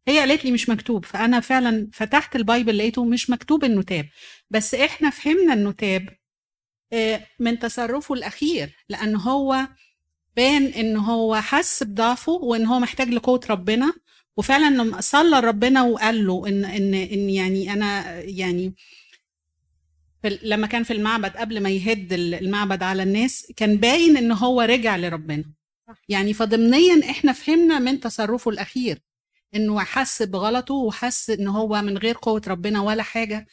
هي 0.08 0.20
قالت 0.20 0.46
لي 0.46 0.52
مش 0.52 0.70
مكتوب 0.70 1.06
فانا 1.06 1.40
فعلا 1.40 1.90
فتحت 1.94 2.36
البايبل 2.36 2.78
لقيته 2.78 3.06
مش 3.06 3.30
مكتوب 3.30 3.64
انه 3.64 3.82
تاب. 3.82 4.06
بس 4.50 4.76
إحنا 4.76 5.10
فهمنا 5.10 5.54
انه 5.54 5.72
تاب 5.72 6.10
آه، 6.94 7.28
من 7.40 7.60
تصرفه 7.60 8.14
الأخير 8.16 8.76
لأن 8.90 9.16
هو 9.16 9.68
بان 10.36 10.66
إن 10.66 10.98
هو 10.98 11.36
حس 11.36 11.84
بضعفه 11.84 12.32
وإن 12.32 12.66
هو 12.66 12.80
محتاج 12.80 13.10
لقوة 13.10 13.42
ربنا. 13.50 13.94
وفعلا 14.38 15.02
صلى 15.02 15.40
ربنا 15.40 15.84
وقال 15.84 16.28
له 16.28 16.48
ان 16.48 16.66
ان 16.66 16.94
إن 16.94 17.30
يعني 17.30 17.74
أنا 17.74 18.20
يعني 18.22 18.74
لما 20.28 20.68
كان 20.68 20.84
في 20.84 20.94
المعبد 20.94 21.38
قبل 21.38 21.60
ما 21.60 21.70
يهد 21.70 22.14
المعبد 22.14 22.84
على 22.84 23.04
الناس 23.04 23.54
كان 23.56 23.78
باين 23.78 24.18
إن 24.18 24.32
هو 24.32 24.62
رجع 24.62 24.98
لربنا. 24.98 25.44
يعني 26.10 26.34
فضمنيا 26.34 27.12
إحنا 27.12 27.34
فهمنا 27.34 27.80
من 27.80 28.00
تصرفه 28.00 28.52
الأخير 28.52 29.00
إنه 29.56 29.80
حس 29.80 30.24
بغلطه 30.24 30.74
وحس 30.74 31.30
إن 31.30 31.48
هو 31.48 31.82
من 31.82 31.98
غير 31.98 32.16
قوة 32.22 32.42
ربنا 32.48 32.82
ولا 32.82 33.04
حاجة. 33.04 33.48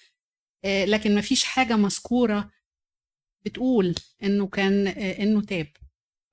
آه، 0.64 0.84
لكن 0.84 1.14
ما 1.14 1.20
فيش 1.20 1.44
حاجة 1.44 1.76
مذكورة 1.76 2.50
بتقول 3.44 3.94
إنه 4.22 4.46
كان 4.46 4.86
آه، 4.86 5.22
إنه 5.22 5.40
تاب. 5.42 5.66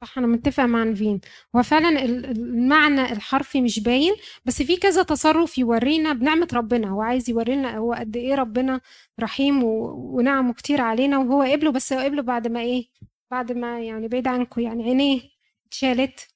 صح 0.01 0.17
أنا 0.17 0.27
متفق 0.27 0.63
مع 0.63 0.83
نفين. 0.83 1.21
هو 1.55 1.63
فعلا 1.63 2.05
المعنى 2.05 3.01
الحرفي 3.11 3.61
مش 3.61 3.79
باين 3.79 4.13
بس 4.45 4.61
في 4.61 4.77
كذا 4.77 5.03
تصرف 5.03 5.57
يورينا 5.57 6.13
بنعمة 6.13 6.47
ربنا. 6.53 6.89
هو 6.89 7.01
عايز 7.01 7.29
يورينا 7.29 7.77
هو 7.77 7.93
قد 7.93 8.15
إيه 8.17 8.35
ربنا 8.35 8.81
رحيم 9.19 9.63
ونعمه 9.63 10.53
كتير 10.53 10.81
علينا 10.81 11.17
وهو 11.17 11.41
قبله 11.43 11.71
بس 11.71 11.93
هو 11.93 11.99
قبله 11.99 12.21
بعد 12.21 12.47
ما 12.47 12.61
إيه؟ 12.61 12.85
بعد 13.31 13.51
ما 13.51 13.79
يعني 13.81 14.07
بعيد 14.07 14.27
عنكم 14.27 14.61
يعني 14.61 14.83
عينيه 14.83 15.21
اتشالت. 15.67 16.27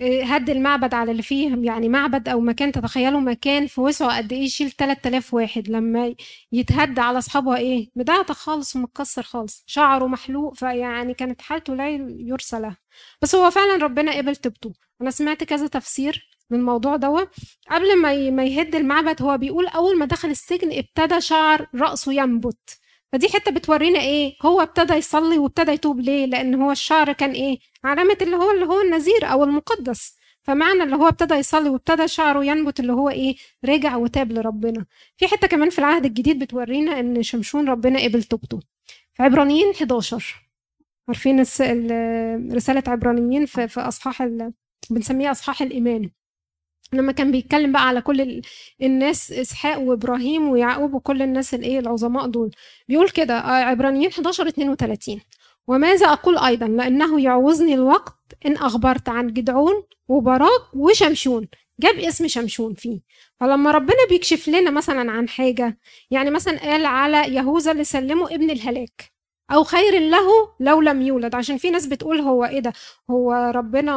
هد 0.00 0.50
المعبد 0.50 0.94
على 0.94 1.10
اللي 1.10 1.22
فيه 1.22 1.56
يعني 1.62 1.88
معبد 1.88 2.28
أو 2.28 2.40
مكان 2.40 2.72
تتخيلوا 2.72 3.20
مكان 3.20 3.66
في 3.66 3.80
وسعه 3.80 4.16
قد 4.16 4.32
إيه 4.32 4.42
يشيل 4.44 4.70
3000 4.70 5.34
واحد. 5.34 5.68
لما 5.68 6.14
يتهد 6.52 6.98
على 6.98 7.18
اصحابها 7.18 7.56
إيه؟ 7.56 7.90
مدعته 7.96 8.34
خالص 8.34 8.76
ومتكسر 8.76 9.22
خالص. 9.22 9.64
شعره 9.66 10.06
محلوق 10.06 10.54
فيعني 10.54 11.14
كانت 11.14 11.42
حالته 11.42 11.74
لا 11.74 11.88
يرسى 12.18 12.60
لها. 12.60 12.76
بس 13.22 13.34
هو 13.34 13.50
فعلا 13.50 13.76
ربنا 13.84 14.16
قبل 14.16 14.36
توبته 14.36 14.72
أنا 15.02 15.10
سمعت 15.10 15.44
كذا 15.44 15.66
تفسير 15.66 16.28
من 16.50 16.58
الموضوع 16.58 16.96
دوت 16.96 17.28
قبل 17.70 18.00
ما 18.02 18.30
ما 18.30 18.44
يهد 18.44 18.74
المعبد 18.74 19.22
هو 19.22 19.38
بيقول 19.38 19.66
أول 19.66 19.98
ما 19.98 20.06
دخل 20.06 20.30
السجن 20.30 20.72
ابتدى 20.78 21.20
شعر 21.20 21.66
رأسه 21.74 22.12
ينبت. 22.12 22.78
فدي 23.12 23.28
حتة 23.28 23.50
بتورينا 23.50 24.00
إيه 24.00 24.36
هو 24.42 24.60
ابتدى 24.60 24.94
يصلي 24.94 25.38
وابتدى 25.38 25.72
يتوب 25.72 26.00
ليه؟ 26.00 26.26
لأن 26.26 26.54
هو 26.54 26.70
الشعر 26.72 27.12
كان 27.12 27.30
إيه؟ 27.30 27.58
علامة 27.84 28.16
اللي 28.22 28.36
هو 28.36 28.50
اللي 28.50 28.66
هو 28.66 28.80
النذير 28.80 29.32
أو 29.32 29.44
المقدس. 29.44 30.16
فمعنى 30.42 30.82
اللي 30.82 30.96
هو 30.96 31.08
ابتدى 31.08 31.34
يصلي 31.34 31.68
وابتدى 31.68 32.08
شعره 32.08 32.44
ينبت 32.44 32.80
اللي 32.80 32.92
هو 32.92 33.08
إيه؟ 33.08 33.36
رجع 33.64 33.96
وتاب 33.96 34.32
لربنا. 34.32 34.86
في 35.16 35.26
حتة 35.28 35.46
كمان 35.46 35.70
في 35.70 35.78
العهد 35.78 36.04
الجديد 36.04 36.38
بتورينا 36.44 37.00
إن 37.00 37.22
شمشون 37.22 37.68
ربنا 37.68 38.04
قبل 38.04 38.22
توبته. 38.22 38.60
في 39.14 39.22
عبرانيين 39.22 39.70
11 39.70 40.46
عارفين 41.08 41.40
رسالة 42.52 42.82
عبرانيين 42.86 43.46
في, 43.46 43.80
أصحاح 43.80 44.28
بنسميها 44.90 45.30
أصحاح 45.30 45.62
الإيمان. 45.62 46.10
لما 46.92 47.12
كان 47.12 47.30
بيتكلم 47.32 47.72
بقى 47.72 47.88
على 47.88 48.00
كل 48.00 48.42
الناس 48.82 49.32
إسحاق 49.32 49.78
وإبراهيم 49.80 50.48
ويعقوب 50.48 50.94
وكل 50.94 51.22
الناس 51.22 51.54
الايه 51.54 51.78
العظماء 51.78 52.26
دول 52.26 52.50
بيقول 52.88 53.08
كده 53.10 53.34
آه، 53.38 53.64
عبرانيين 53.64 54.10
11 54.10 54.48
32 54.48 55.20
وماذا 55.66 56.06
أقول 56.06 56.38
أيضا؟ 56.38 56.66
لأنه 56.66 57.20
يعوزني 57.20 57.74
الوقت 57.74 58.16
إن 58.46 58.52
أخبرت 58.56 59.08
عن 59.08 59.26
جدعون 59.32 59.82
وبراك 60.08 60.74
وشمشون. 60.74 61.48
جاب 61.80 61.94
اسم 61.98 62.28
شمشون 62.28 62.74
فيه. 62.74 63.00
فلما 63.40 63.70
ربنا 63.70 64.06
بيكشف 64.10 64.48
لنا 64.48 64.70
مثلا 64.70 65.12
عن 65.12 65.28
حاجة 65.28 65.78
يعني 66.10 66.30
مثلا 66.30 66.58
قال 66.60 66.86
على 66.86 67.34
يهوذا 67.34 67.72
اللي 67.72 67.84
سلمه 67.84 68.26
ابن 68.34 68.50
الهلاك. 68.50 69.15
أو 69.52 69.64
خير 69.64 70.00
له 70.00 70.28
لو 70.60 70.80
لم 70.80 71.02
يولد. 71.02 71.34
عشان 71.34 71.56
في 71.58 71.70
ناس 71.70 71.86
بتقول 71.86 72.20
هو 72.20 72.44
إيه 72.44 72.60
ده؟ 72.60 72.72
هو 73.10 73.32
ربنا 73.54 73.92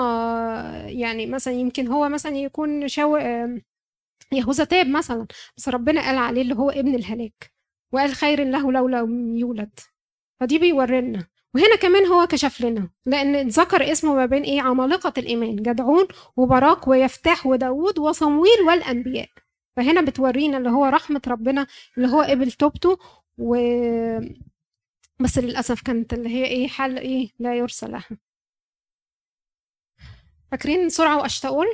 يعني 0.89 1.25
مثلا 1.25 1.53
يمكن 1.53 1.88
هو 1.88 2.09
مثلا 2.09 2.38
يكون 2.38 2.88
شو 2.88 3.17
يهوذا 4.31 4.63
تاب 4.63 4.88
مثلا 4.88 5.27
بس 5.57 5.69
ربنا 5.69 6.01
قال 6.01 6.17
عليه 6.17 6.41
اللي 6.41 6.55
هو 6.55 6.69
ابن 6.69 6.95
الهلاك 6.95 7.51
وقال 7.93 8.13
خير 8.15 8.43
له 8.43 8.71
لو 8.71 8.88
لم 8.88 9.35
يولد. 9.38 9.79
فدي 10.39 10.59
بيورينا. 10.59 11.27
وهنا 11.55 11.75
كمان 11.75 12.05
هو 12.07 12.27
كشف 12.27 12.62
لنا 12.62 12.89
لأن 13.05 13.47
ذكر 13.47 13.91
اسمه 13.91 14.15
ما 14.15 14.25
بين 14.25 14.43
إيه؟ 14.43 14.62
عمالقة 14.62 15.13
الإيمان 15.17 15.55
جدعون 15.55 16.07
وبراك 16.38 16.88
ويفتاح 16.88 17.45
وداود 17.47 17.99
وصمويل 17.99 18.62
والأنبياء. 18.67 19.27
فهنا 19.77 20.01
بتورينا 20.01 20.57
اللي 20.57 20.69
هو 20.69 20.85
رحمة 20.85 21.21
ربنا 21.27 21.67
اللي 21.97 22.07
هو 22.07 22.21
قبل 22.21 22.51
توبته 22.51 22.97
و 23.38 23.55
بس 25.21 25.38
للأسف 25.38 25.82
كانت 25.82 26.13
اللي 26.13 26.29
هي 26.29 26.45
إيه 26.45 26.67
حل 26.67 26.97
إيه 26.97 27.29
لا 27.39 27.55
يرسى 27.58 27.86
لها 27.88 28.08
فاكرين 30.51 30.89
سرعة 30.89 31.17
وأشتاؤول 31.17 31.67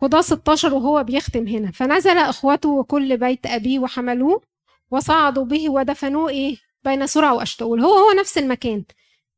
خضاء 0.00 0.20
16 0.20 0.74
وهو 0.74 1.04
بيختم 1.04 1.46
هنا. 1.48 1.70
فنزل 1.70 2.18
إخوته 2.18 2.68
وكل 2.68 3.16
بيت 3.16 3.46
أبيه 3.46 3.78
وحملوه 3.78 4.42
وصعدوا 4.90 5.44
به 5.44 5.70
ودفنوه 5.70 6.28
إيه 6.30 6.56
بين 6.84 7.06
سرعة 7.06 7.34
وأشتاؤول 7.34 7.80
هو 7.80 7.92
هو 7.94 8.12
نفس 8.20 8.38
المكان. 8.38 8.84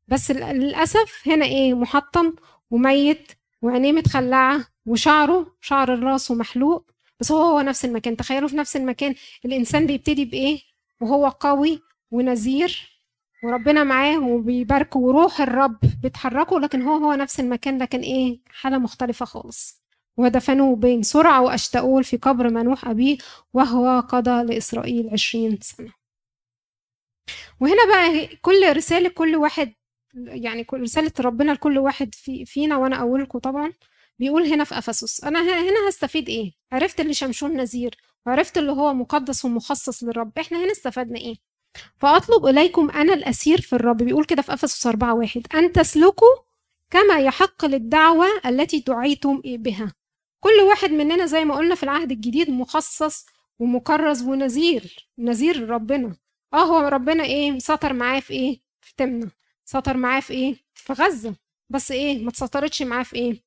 بس 0.07 0.31
للأسف 0.31 1.27
هنا 1.27 1.45
إيه 1.45 1.73
محطم 1.73 2.35
وميت 2.71 3.31
وعينيه 3.61 3.91
متخلعة 3.91 4.65
وشعره 4.85 5.55
شعر 5.61 5.93
الراس 5.93 6.31
محلوق. 6.31 6.91
بس 7.19 7.31
هو 7.31 7.41
هو 7.41 7.61
نفس 7.61 7.85
المكان. 7.85 8.17
تخيلوا 8.17 8.49
في 8.49 8.55
نفس 8.55 8.75
المكان 8.75 9.15
الإنسان 9.45 9.85
بيبتدي 9.87 10.25
بإيه 10.25 10.59
وهو 11.01 11.29
قوي 11.29 11.81
ونذير 12.11 12.99
وربنا 13.43 13.83
معاه 13.83 14.19
وبيباركه 14.27 14.99
وروح 14.99 15.41
الرب 15.41 15.79
بتحركه 16.03 16.59
لكن 16.59 16.81
هو 16.81 16.95
هو 17.05 17.13
نفس 17.13 17.39
المكان 17.39 17.77
لكن 17.81 17.99
إيه؟ 17.99 18.39
حالة 18.49 18.77
مختلفة 18.77 19.25
خالص. 19.25 19.83
ودفنوه 20.17 20.75
بين 20.75 21.03
سرعة 21.03 21.41
وأشتاؤول 21.41 22.03
في 22.03 22.17
قبر 22.17 22.49
منوح 22.49 22.85
أبيه 22.87 23.17
وهو 23.53 23.99
قضى 23.99 24.43
لإسرائيل 24.43 25.09
عشرين 25.13 25.59
سنة. 25.61 25.93
وهنا 27.59 27.85
بقى 27.87 28.27
كل 28.41 28.75
رسالة 28.75 29.09
كل 29.09 29.35
واحد 29.35 29.73
يعني 30.15 30.65
رسالة 30.73 31.11
ربنا 31.19 31.51
لكل 31.51 31.77
واحد 31.77 32.15
في 32.15 32.45
فينا 32.45 32.77
وأنا 32.77 32.95
أولكم 32.95 33.39
طبعا. 33.39 33.73
بيقول 34.19 34.43
هنا 34.43 34.63
في 34.63 34.77
أفسس 34.77 35.23
أنا 35.23 35.41
هنا 35.41 35.89
هستفيد 35.89 36.29
إيه؟ 36.29 36.51
عرفت 36.71 36.99
اللي 36.99 37.13
شمشون 37.13 37.53
نذير 37.57 37.97
وعرفت 38.25 38.57
اللي 38.57 38.71
هو 38.71 38.93
مقدس 38.93 39.45
ومخصص 39.45 40.03
للرب. 40.03 40.39
إحنا 40.39 40.63
هنا 40.63 40.71
استفدنا 40.71 41.19
إيه؟ 41.19 41.35
فأطلب 41.97 42.45
إليكم 42.45 42.89
أنا 42.91 43.13
الأسير 43.13 43.61
في 43.61 43.73
الرب. 43.73 43.97
بيقول 43.97 44.25
كده 44.25 44.41
في 44.41 44.53
أفسس 44.53 44.87
4 44.87 45.13
واحد. 45.13 45.47
أن 45.55 45.71
تسلكوا 45.71 46.35
كما 46.89 47.19
يحق 47.19 47.65
للدعوة 47.65 48.27
التي 48.45 48.79
دعيتم 48.79 49.41
بها. 49.45 49.93
كل 50.43 50.59
واحد 50.69 50.89
مننا 50.91 51.25
زي 51.25 51.45
ما 51.45 51.55
قلنا 51.55 51.75
في 51.75 51.83
العهد 51.83 52.11
الجديد 52.11 52.49
مخصص 52.49 53.25
ومكرز 53.59 54.23
ونذير 54.23 55.09
نذير 55.17 55.69
ربنا 55.69 56.15
آه 56.53 56.57
هو 56.63 56.87
ربنا 56.87 57.23
إيه؟ 57.23 57.59
سطر 57.59 57.93
معاه 57.93 58.19
في 58.19 58.33
إيه؟ 58.33 58.61
في 58.81 58.93
تمنى 58.97 59.31
سطر 59.65 59.97
معاه 59.97 60.19
في 60.19 60.33
إيه؟ 60.33 60.55
في 60.73 60.93
غزة. 60.93 61.35
بس 61.69 61.91
إيه؟ 61.91 62.23
ما 62.23 62.31
تسطرتش 62.31 62.81
معاه 62.81 63.03
في 63.03 63.15
إيه؟ 63.15 63.43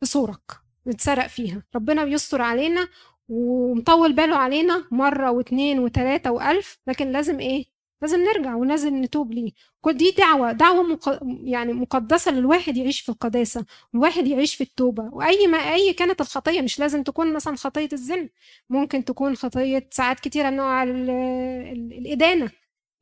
في 0.00 0.06
صورك. 0.06 0.52
اتسرق 0.88 1.26
فيها. 1.26 1.62
ربنا 1.74 2.04
بيستر 2.04 2.42
علينا 2.42 2.88
ومطول 3.28 4.12
باله 4.12 4.36
علينا 4.36 4.84
مرة 4.90 5.30
واتنين 5.30 5.78
وتلاتة 5.78 6.30
وألف 6.32 6.78
لكن 6.86 7.12
لازم 7.12 7.40
إيه؟ 7.40 7.64
لازم 8.02 8.20
نرجع 8.24 8.54
ولازم 8.54 9.02
نتوب 9.04 9.32
ليه. 9.32 9.52
كل 9.80 9.92
دي 9.96 10.10
دعوة 10.10 10.52
دعوة 10.52 10.82
مق... 10.82 11.20
يعني 11.44 11.72
مقدسة 11.72 12.30
للواحد 12.32 12.76
يعيش 12.76 13.00
في 13.00 13.08
القداسة 13.08 13.64
والواحد 13.92 14.26
يعيش 14.26 14.54
في 14.54 14.60
التوبة. 14.64 15.02
وأي 15.12 15.46
ما 15.46 15.58
أي 15.58 15.92
كانت 15.92 16.20
الخطية 16.20 16.60
مش 16.62 16.78
لازم 16.80 17.02
تكون 17.02 17.32
مثلا 17.32 17.56
خطية 17.56 17.88
الزنا. 17.92 18.28
ممكن 18.70 19.04
تكون 19.04 19.36
خطية 19.36 19.88
ساعات 19.92 20.20
كتيرة 20.20 20.50
نوع 20.50 20.82
ال... 20.82 21.10
ال... 21.10 21.92
الإدانة 21.98 22.50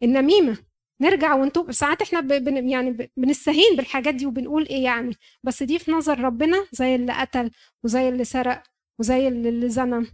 النميمة. 0.03 0.57
نرجع 1.01 1.35
ونتوب. 1.35 1.73
ساعات 1.73 2.03
إحنا 2.03 2.21
بن 2.21 2.69
يعني 2.71 3.11
بنستهين 3.17 3.77
بالحاجات 3.77 4.15
دي 4.15 4.27
وبنقول 4.27 4.67
إيه 4.67 4.85
يعني. 4.85 5.17
بس 5.43 5.63
دي 5.63 5.79
في 5.79 5.91
نظر 5.93 6.21
ربنا 6.21 6.67
زي 6.73 6.95
اللي 6.95 7.13
قتل 7.13 7.51
وزي 7.85 8.09
اللي 8.09 8.25
سرق. 8.25 8.63
وزي 8.99 9.29
اللي 9.29 9.69
زنى 9.69 10.07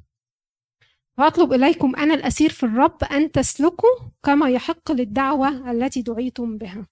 وأطلب 1.18 1.52
إليكم 1.52 1.96
أنا 1.96 2.14
الأسير 2.14 2.50
في 2.50 2.62
الرب 2.66 3.04
أن 3.04 3.32
تسلكوا 3.32 3.88
كما 4.22 4.50
يحق 4.50 4.92
للدعوة 4.92 5.70
التي 5.70 6.02
دعيتم 6.02 6.58
بها. 6.58 6.86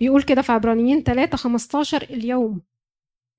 بيقول 0.00 0.22
كده 0.22 0.42
في 0.42 0.52
عبرانيين 0.52 1.02
3 1.02 1.36
15 1.36 2.02
اليوم 2.02 2.62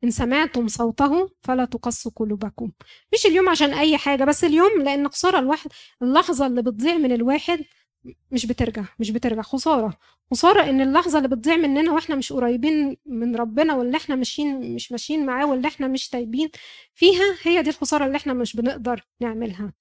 إن 0.03 0.11
سمعتم 0.11 0.67
صوته 0.67 1.29
فلا 1.41 1.65
تقصوا 1.65 2.11
قلوبكم. 2.15 2.71
مش 3.13 3.25
اليوم 3.25 3.49
عشان 3.49 3.73
أي 3.73 3.97
حاجة 3.97 4.23
بس 4.23 4.43
اليوم 4.43 4.81
لأن 4.81 5.07
خسارة 5.09 5.39
الواحد 5.39 5.69
اللحظة 6.01 6.47
اللي 6.47 6.61
بتضيع 6.61 6.97
من 6.97 7.11
الواحد 7.11 7.59
مش 8.31 8.45
بترجع 8.45 8.83
مش 8.99 9.11
بترجع. 9.11 9.41
خسارة 9.41 9.97
خسارة 10.31 10.69
إن 10.69 10.81
اللحظة 10.81 11.17
اللي 11.17 11.29
بتضيع 11.29 11.55
مننا 11.55 11.91
وإحنا 11.91 12.15
مش 12.15 12.33
قريبين 12.33 12.97
من 13.05 13.35
ربنا 13.35 13.73
واللي 13.73 13.97
إحنا 13.97 14.15
ماشيين 14.15 14.75
مش 14.75 14.91
ماشيين 14.91 15.25
معاه 15.25 15.45
واللي 15.45 15.67
إحنا 15.67 15.87
مش 15.87 16.09
تايبين 16.09 16.49
فيها 16.93 17.35
هي 17.43 17.61
دي 17.61 17.69
الخسارة 17.69 18.05
اللي 18.05 18.17
إحنا 18.17 18.33
مش 18.33 18.55
بنقدر 18.55 19.01
نعملها. 19.21 19.73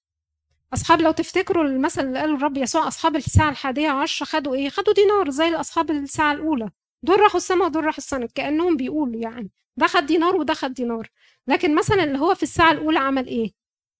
أصحاب 0.73 1.01
لو 1.01 1.11
تفتكروا 1.11 1.63
المثل 1.63 2.07
اللي 2.07 2.19
قاله 2.19 2.35
الرب 2.35 2.57
يسوع 2.57 2.87
أصحاب 2.87 3.15
الساعة 3.15 3.49
الحادية 3.49 3.89
عشر 3.89 4.25
خدوا 4.25 4.55
إيه؟ 4.55 4.69
خدوا 4.69 4.93
دينار 4.93 5.29
زي 5.29 5.55
أصحاب 5.55 5.91
الساعة 5.91 6.33
الأولى. 6.33 6.69
دول 7.03 7.19
راحوا 7.19 7.37
السماء 7.37 7.67
ودول 7.67 7.85
راحوا 7.85 7.97
السنة 7.97 8.27
كأنهم 8.35 8.77
بيقولوا 8.77 9.21
يعني. 9.21 9.51
ده 9.77 9.87
خد 9.87 10.05
دينار 10.05 10.35
وده 10.35 10.53
خد 10.53 10.73
دينار. 10.73 11.09
لكن 11.47 11.75
مثلا 11.75 12.03
اللي 12.03 12.19
هو 12.19 12.35
في 12.35 12.43
الساعة 12.43 12.71
الأولى 12.71 12.99
عمل 12.99 13.27
إيه؟ 13.27 13.51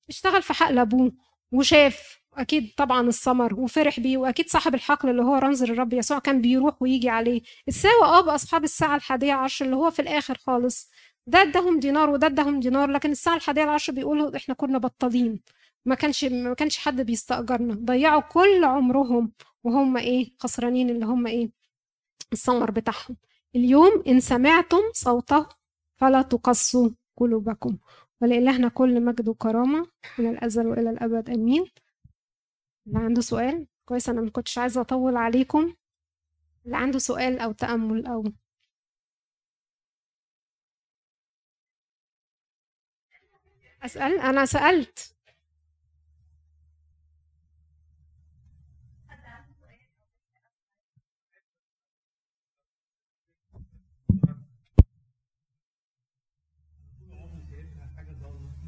اشتغل 0.09 0.41
في 0.41 0.53
حقل 0.53 0.79
ابوه 0.79 1.11
وشاف 1.51 2.19
أكيد 2.37 2.71
طبعا 2.77 3.07
الثمر 3.07 3.59
وفرح 3.59 3.99
بيه 3.99 4.17
وأكيد 4.17 4.49
صاحب 4.49 4.75
الحقل 4.75 5.09
اللي 5.09 5.21
هو 5.23 5.35
رمز 5.35 5.63
للرب 5.63 5.93
يسوع 5.93 6.19
كان 6.19 6.41
بيروح 6.41 6.81
ويجي 6.81 7.09
عليه. 7.09 7.41
الساوى 7.67 8.03
آه 8.05 8.21
باصحاب 8.21 8.63
الساعة 8.63 8.95
الحادية 8.95 9.33
عشر 9.33 9.65
اللي 9.65 9.75
هو 9.75 9.91
في 9.91 10.01
الآخر 10.01 10.37
خالص 10.37 10.89
ده 11.27 11.41
اداهم 11.41 11.79
دينار 11.79 12.09
وده 12.09 12.27
اداهم 12.27 12.59
دينار 12.59 12.89
لكن 12.91 13.11
الساعة 13.11 13.35
الحادية 13.35 13.63
عشر 13.63 13.93
بيقولوا 13.93 14.35
إحنا 14.37 14.53
كنا 14.55 14.77
بطالين. 14.77 15.41
ما 15.85 15.95
كانش 15.95 16.23
ما 16.25 16.53
كانش 16.53 16.77
حد 16.77 17.01
بيستأجرنا. 17.01 17.73
ضيعوا 17.73 18.21
كل 18.21 18.63
عمرهم 18.65 19.31
وهم 19.63 19.97
إيه؟ 19.97 20.31
خسرانين 20.39 20.89
اللي 20.89 21.05
هم 21.05 21.27
إيه؟ 21.27 21.51
الثمر 22.33 22.71
بتاعهم. 22.71 23.17
اليوم 23.55 24.03
إن 24.07 24.19
سمعتم 24.19 24.81
صوته 24.93 25.45
فلا 25.97 26.21
تقصوا 26.21 26.89
قلوبكم. 27.17 27.77
ولإلهنا 28.21 28.67
كل 28.69 29.01
مجد 29.05 29.27
وكرامة 29.29 29.87
من 30.19 30.29
الأزل 30.29 30.67
وإلى 30.67 30.89
الأبد. 30.89 31.29
آمين. 31.29 31.65
اللي 32.87 32.99
عنده 32.99 33.21
سؤال. 33.21 33.67
كويس 33.85 34.09
أنا 34.09 34.21
ما 34.21 34.29
كنتش 34.29 34.57
عايزة 34.57 34.81
أطول 34.81 35.15
عليكم. 35.17 35.73
اللي 36.65 36.77
عنده 36.77 36.99
سؤال 36.99 37.39
أو 37.39 37.51
تأمل 37.51 38.05
أو 38.07 38.23
أسأل؟ 43.83 44.19
أنا 44.19 44.45
سألت. 44.45 45.15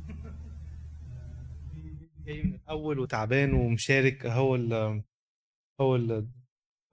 جاي 2.25 2.43
من 2.43 2.56
الأول 2.67 2.99
وتعبان 2.99 3.53
ومشارك 3.53 4.25
هو 4.25 4.55
ال 4.55 5.03
هو 5.81 5.95
ال 5.95 6.29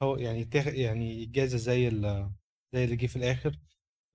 هو 0.02 0.16
يعني 0.16 0.50
يعني 0.54 1.24
إجازة 1.24 1.58
زي 1.58 1.88
ال 1.88 2.30
زي 2.74 2.84
اللي 2.84 2.96
جه 2.96 3.06
في 3.06 3.16
الآخر. 3.16 3.58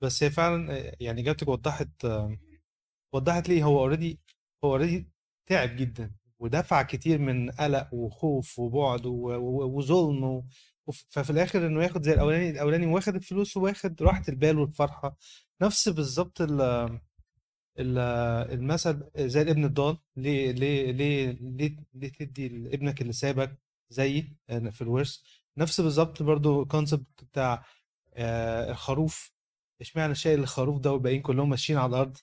بس 0.01 0.24
هي 0.24 0.30
فعلا 0.32 0.93
يعني 1.01 1.22
إجابتك 1.22 1.47
وضحت 1.47 2.07
وضحت 3.14 3.49
ليه. 3.49 3.64
هو 3.64 3.80
already 3.80 4.19
هو 4.64 4.72
already 4.71 5.09
تعب 5.47 5.76
جدا 5.76 6.12
ودفع 6.39 6.82
كتير 6.84 7.20
من 7.20 7.51
قلق 7.51 7.93
وخوف 7.93 8.60
وبعد 8.60 9.05
وظلم 9.05 10.43
ففي 11.10 11.30
الآخر 11.30 11.68
إنه 11.68 11.84
ياخد 11.84 12.03
زي 12.03 12.14
الأولاني 12.14 12.49
الأولاني 12.49 12.86
واخد 12.88 13.16
الفلوس 13.16 13.57
وواخد 13.57 14.03
راحة 14.03 14.24
البال 14.30 14.60
والفرحة. 14.60 15.18
نفس 15.62 15.89
بالظبط 15.89 16.41
المثل 17.80 19.09
زي 19.17 19.41
الابن 19.41 19.65
الضال 19.65 19.97
ليه 20.15 20.51
ليه 20.51 20.91
ليه 20.91 21.32
ليه, 21.41 21.78
ليه 21.93 22.09
تدي 22.11 22.47
لابنك 22.49 23.01
اللي 23.01 23.13
سابك 23.13 23.57
زيي 23.89 24.36
في 24.72 24.82
الورث. 24.82 25.17
نفس 25.57 25.82
بالظبط 25.82 26.24
برضو 26.24 26.61
الكونسبت 26.63 27.24
بتاع 27.24 27.65
آه، 28.13 28.72
الخروف. 28.72 29.34
اشمعنى 29.82 30.15
شايل 30.15 30.39
الخروف 30.39 30.80
ده 30.80 30.91
والباقيين 30.91 31.22
كلهم 31.22 31.49
ماشيين 31.49 31.80
على 31.80 31.89
الأرض؟ 31.89 32.17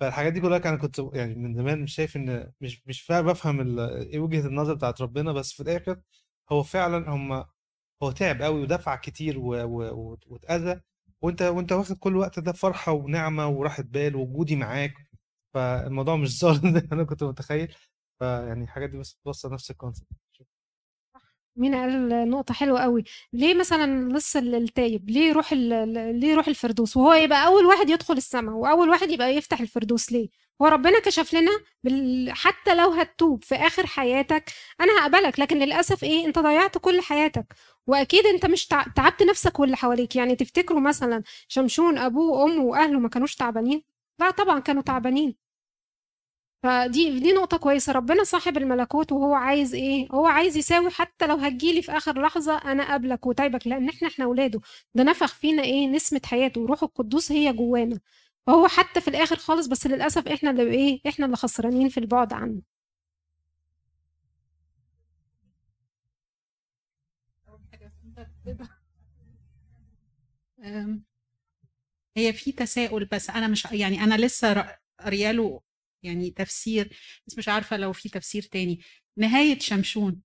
فالحاجات 0.00 0.32
دي 0.32 0.40
كلها 0.40 0.58
أنا 0.58 0.76
كنت 0.76 0.98
يعني 1.14 1.34
من 1.34 1.54
زمان 1.54 1.82
مش 1.82 1.94
شايف 1.94 2.16
إن 2.16 2.52
مش 2.60 2.82
مش 2.88 3.02
فاهم 3.02 3.26
بفهم 3.26 3.78
إيه 3.80 4.18
وجهة 4.18 4.46
النظر 4.46 4.74
بتاعت 4.74 5.00
ربنا 5.02 5.32
بس 5.32 5.52
في 5.52 5.62
الآخر 5.62 6.00
هو 6.52 6.62
فعلا 6.62 7.10
هم 7.10 7.44
هو 8.02 8.10
تعب 8.12 8.42
قوي 8.42 8.62
ودفع 8.62 8.96
كتير 8.96 9.38
واتأذى. 9.38 10.80
وانت 11.22 11.42
وانت 11.42 11.72
واخد 11.72 11.96
كل 11.98 12.10
الوقت 12.10 12.38
ده 12.40 12.52
فرحة 12.52 12.92
ونعمة 12.92 13.48
وراحة 13.48 13.82
بال 13.82 14.16
ووجودي 14.16 14.56
معاك. 14.56 14.94
فالموضوع 15.54 16.16
مش 16.16 16.40
ظالم 16.40 16.60
زي 16.74 16.80
ما 16.80 16.88
أنا 16.92 17.04
كنت 17.04 17.24
متخيل. 17.24 17.74
فيعني 18.18 18.64
الحاجات 18.64 18.90
دي 18.90 18.98
بس 18.98 19.14
بتوصل 19.14 19.52
نفس 19.52 19.70
ال 19.70 19.75
concept 19.75 20.08
مين 21.58 21.74
قال 21.74 22.30
نقطة 22.30 22.54
حلوة 22.54 22.80
قوي 22.80 23.04
ليه 23.32 23.54
مثلا 23.54 24.12
لسه 24.18 24.40
التايب؟ 24.40 25.10
ليه 25.10 25.28
يروح 25.28 25.52
ليه 25.52 26.28
يروح 26.28 26.48
الفردوس؟ 26.48 26.96
وهو 26.96 27.12
يبقى 27.12 27.46
أول 27.46 27.66
واحد 27.66 27.90
يدخل 27.90 28.14
السماء 28.16 28.54
وأول 28.54 28.88
واحد 28.88 29.10
يبقى 29.10 29.34
يفتح 29.36 29.60
الفردوس 29.60 30.12
ليه؟ 30.12 30.28
هو 30.62 30.66
ربنا 30.66 31.00
كشف 31.00 31.34
لنا 31.34 31.50
بال... 31.84 32.30
حتى 32.32 32.74
لو 32.74 32.90
هتوب 32.90 33.44
في 33.44 33.54
آخر 33.54 33.86
حياتك 33.86 34.52
أنا 34.80 35.02
هقبلك 35.02 35.40
لكن 35.40 35.58
للأسف 35.58 36.04
إيه؟ 36.04 36.26
أنت 36.26 36.38
ضيعت 36.38 36.78
كل 36.78 37.00
حياتك. 37.00 37.54
وأكيد 37.88 38.26
أنت 38.26 38.46
مش 38.46 38.66
تعبت 38.66 39.22
نفسك 39.22 39.60
واللي 39.60 39.76
حواليك. 39.76 40.16
يعني 40.16 40.36
تفتكروا 40.36 40.80
مثلا 40.80 41.22
شمشون 41.48 41.98
أبوه 41.98 42.30
وأمه 42.38 42.62
وأهله 42.64 42.98
ما 43.00 43.08
كانوش 43.08 43.34
تعبانين؟ 43.36 43.82
لا 44.20 44.30
طبعا 44.30 44.60
كانوا 44.60 44.82
تعبانين. 44.82 45.36
فدي 46.62 47.20
دي 47.20 47.32
نقطة 47.32 47.56
كويسة. 47.56 47.92
ربنا 47.92 48.24
صاحب 48.24 48.56
الملكوت 48.56 49.12
وهو 49.12 49.34
عايز 49.34 49.74
إيه؟ 49.74 50.08
هو 50.12 50.26
عايز 50.26 50.56
يساوي 50.56 50.90
حتى 50.90 51.26
لو 51.26 51.36
هتجيلي 51.36 51.82
في 51.82 51.92
آخر 51.96 52.22
لحظة 52.22 52.56
أنا 52.58 52.88
قابلك 52.88 53.26
وتايبك 53.26 53.66
لأن 53.66 53.88
إحنا 53.88 54.08
إحنا 54.08 54.24
اولاده 54.24 54.60
ده 54.94 55.04
نفخ 55.04 55.34
فينا 55.34 55.62
إيه؟ 55.62 55.86
نسمة 55.88 56.20
حياته. 56.24 56.60
وروح 56.60 56.82
القدوس 56.82 57.32
هي 57.32 57.52
جوانا. 57.52 58.00
فهو 58.46 58.68
حتى 58.68 59.00
في 59.00 59.08
الآخر 59.08 59.36
خالص 59.36 59.66
بس 59.66 59.86
للأسف 59.86 60.28
إحنا 60.28 60.50
اللي 60.50 60.62
إيه؟ 60.70 61.00
إحنا 61.08 61.26
اللي 61.26 61.36
خسرانين 61.36 61.88
في 61.88 61.98
البعد 62.00 62.32
عنه. 62.32 62.60
هي 72.16 72.32
في 72.32 72.52
تساؤل 72.52 73.04
بس 73.04 73.30
أنا 73.30 73.48
مش 73.48 73.64
يعني 73.64 74.00
أنا 74.04 74.14
لسه 74.14 74.76
قرياله 75.00 75.60
يعني 76.02 76.30
تفسير 76.30 76.98
بس 77.26 77.38
مش 77.38 77.48
عارفة 77.48 77.76
لو 77.76 77.92
في 77.92 78.08
تفسير 78.08 78.42
تاني. 78.42 78.80
نهاية 79.16 79.58
شمشون. 79.58 80.22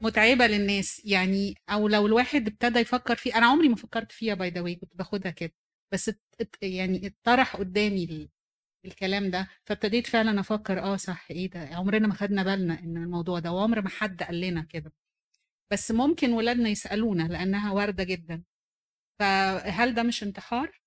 متعبة 0.00 0.46
للناس. 0.46 1.02
يعني 1.04 1.54
أو 1.70 1.88
لو 1.88 2.06
الواحد 2.06 2.46
ابتدى 2.48 2.78
يفكر 2.78 3.16
فيه 3.16 3.34
أنا 3.38 3.46
عمري 3.46 3.68
ما 3.68 3.76
فكرت 3.76 4.12
فيها 4.12 4.34
باي 4.34 4.50
ذا 4.50 4.74
كنت 4.74 4.96
باخدها 4.96 5.30
كده. 5.32 5.52
بس 5.92 6.10
يعني 6.62 7.06
اتطرح 7.06 7.56
قدامي 7.56 8.30
الكلام 8.84 9.30
ده 9.30 9.48
فابتديت 9.66 10.06
فعلا 10.06 10.40
أفكر 10.40 10.80
آه 10.82 10.96
صح 10.96 11.28
إيه 11.30 11.50
ده؟ 11.50 11.60
عمرنا 11.76 12.06
ما 12.08 12.14
خدنا 12.14 12.42
بالنا 12.42 12.80
إن 12.80 12.96
الموضوع 12.96 13.38
ده 13.38 13.52
وعمر 13.52 13.82
ما 13.82 13.88
حد 13.88 14.22
قال 14.22 14.40
لنا 14.40 14.62
كده. 14.62 14.92
بس 15.70 15.90
ممكن 15.90 16.32
ولادنا 16.32 16.68
يسألونا 16.68 17.22
لأنها 17.22 17.72
واردة 17.72 18.04
جدا. 18.04 18.42
فهل 19.20 19.94
ده 19.94 20.02
مش 20.02 20.22
انتحار؟ 20.22 20.80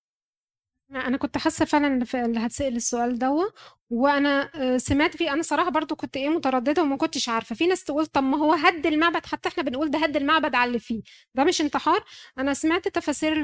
أنا 0.91 1.17
كنت 1.17 1.37
حاسة 1.37 1.65
فعلا 1.65 1.87
اللي 2.25 2.39
هتسأل 2.39 2.75
السؤال 2.75 3.19
دوا 3.19 3.43
وأنا 3.89 4.51
آه، 4.55 4.77
سمعت 4.77 5.17
فيه 5.17 5.33
أنا 5.33 5.41
صراحة 5.41 5.69
برضو 5.69 5.95
كنت 5.95 6.17
إيه 6.17 6.29
مترددة 6.29 6.81
وما 6.83 6.97
كنتش 6.97 7.29
عارفة. 7.29 7.55
في 7.55 7.67
ناس 7.67 7.83
تقول 7.83 8.05
طب 8.05 8.23
ما 8.23 8.37
هو 8.37 8.53
هد 8.53 8.85
المعبد 8.85 9.25
حتى 9.25 9.49
إحنا 9.49 9.63
بنقول 9.63 9.91
ده 9.91 9.99
هد 9.99 10.15
المعبد 10.17 10.55
على 10.55 10.67
اللي 10.67 10.79
فيه. 10.79 11.01
ده 11.35 11.43
مش 11.43 11.61
انتحار. 11.61 12.03
أنا 12.37 12.53
سمعت 12.53 12.87
تفاسير 12.87 13.43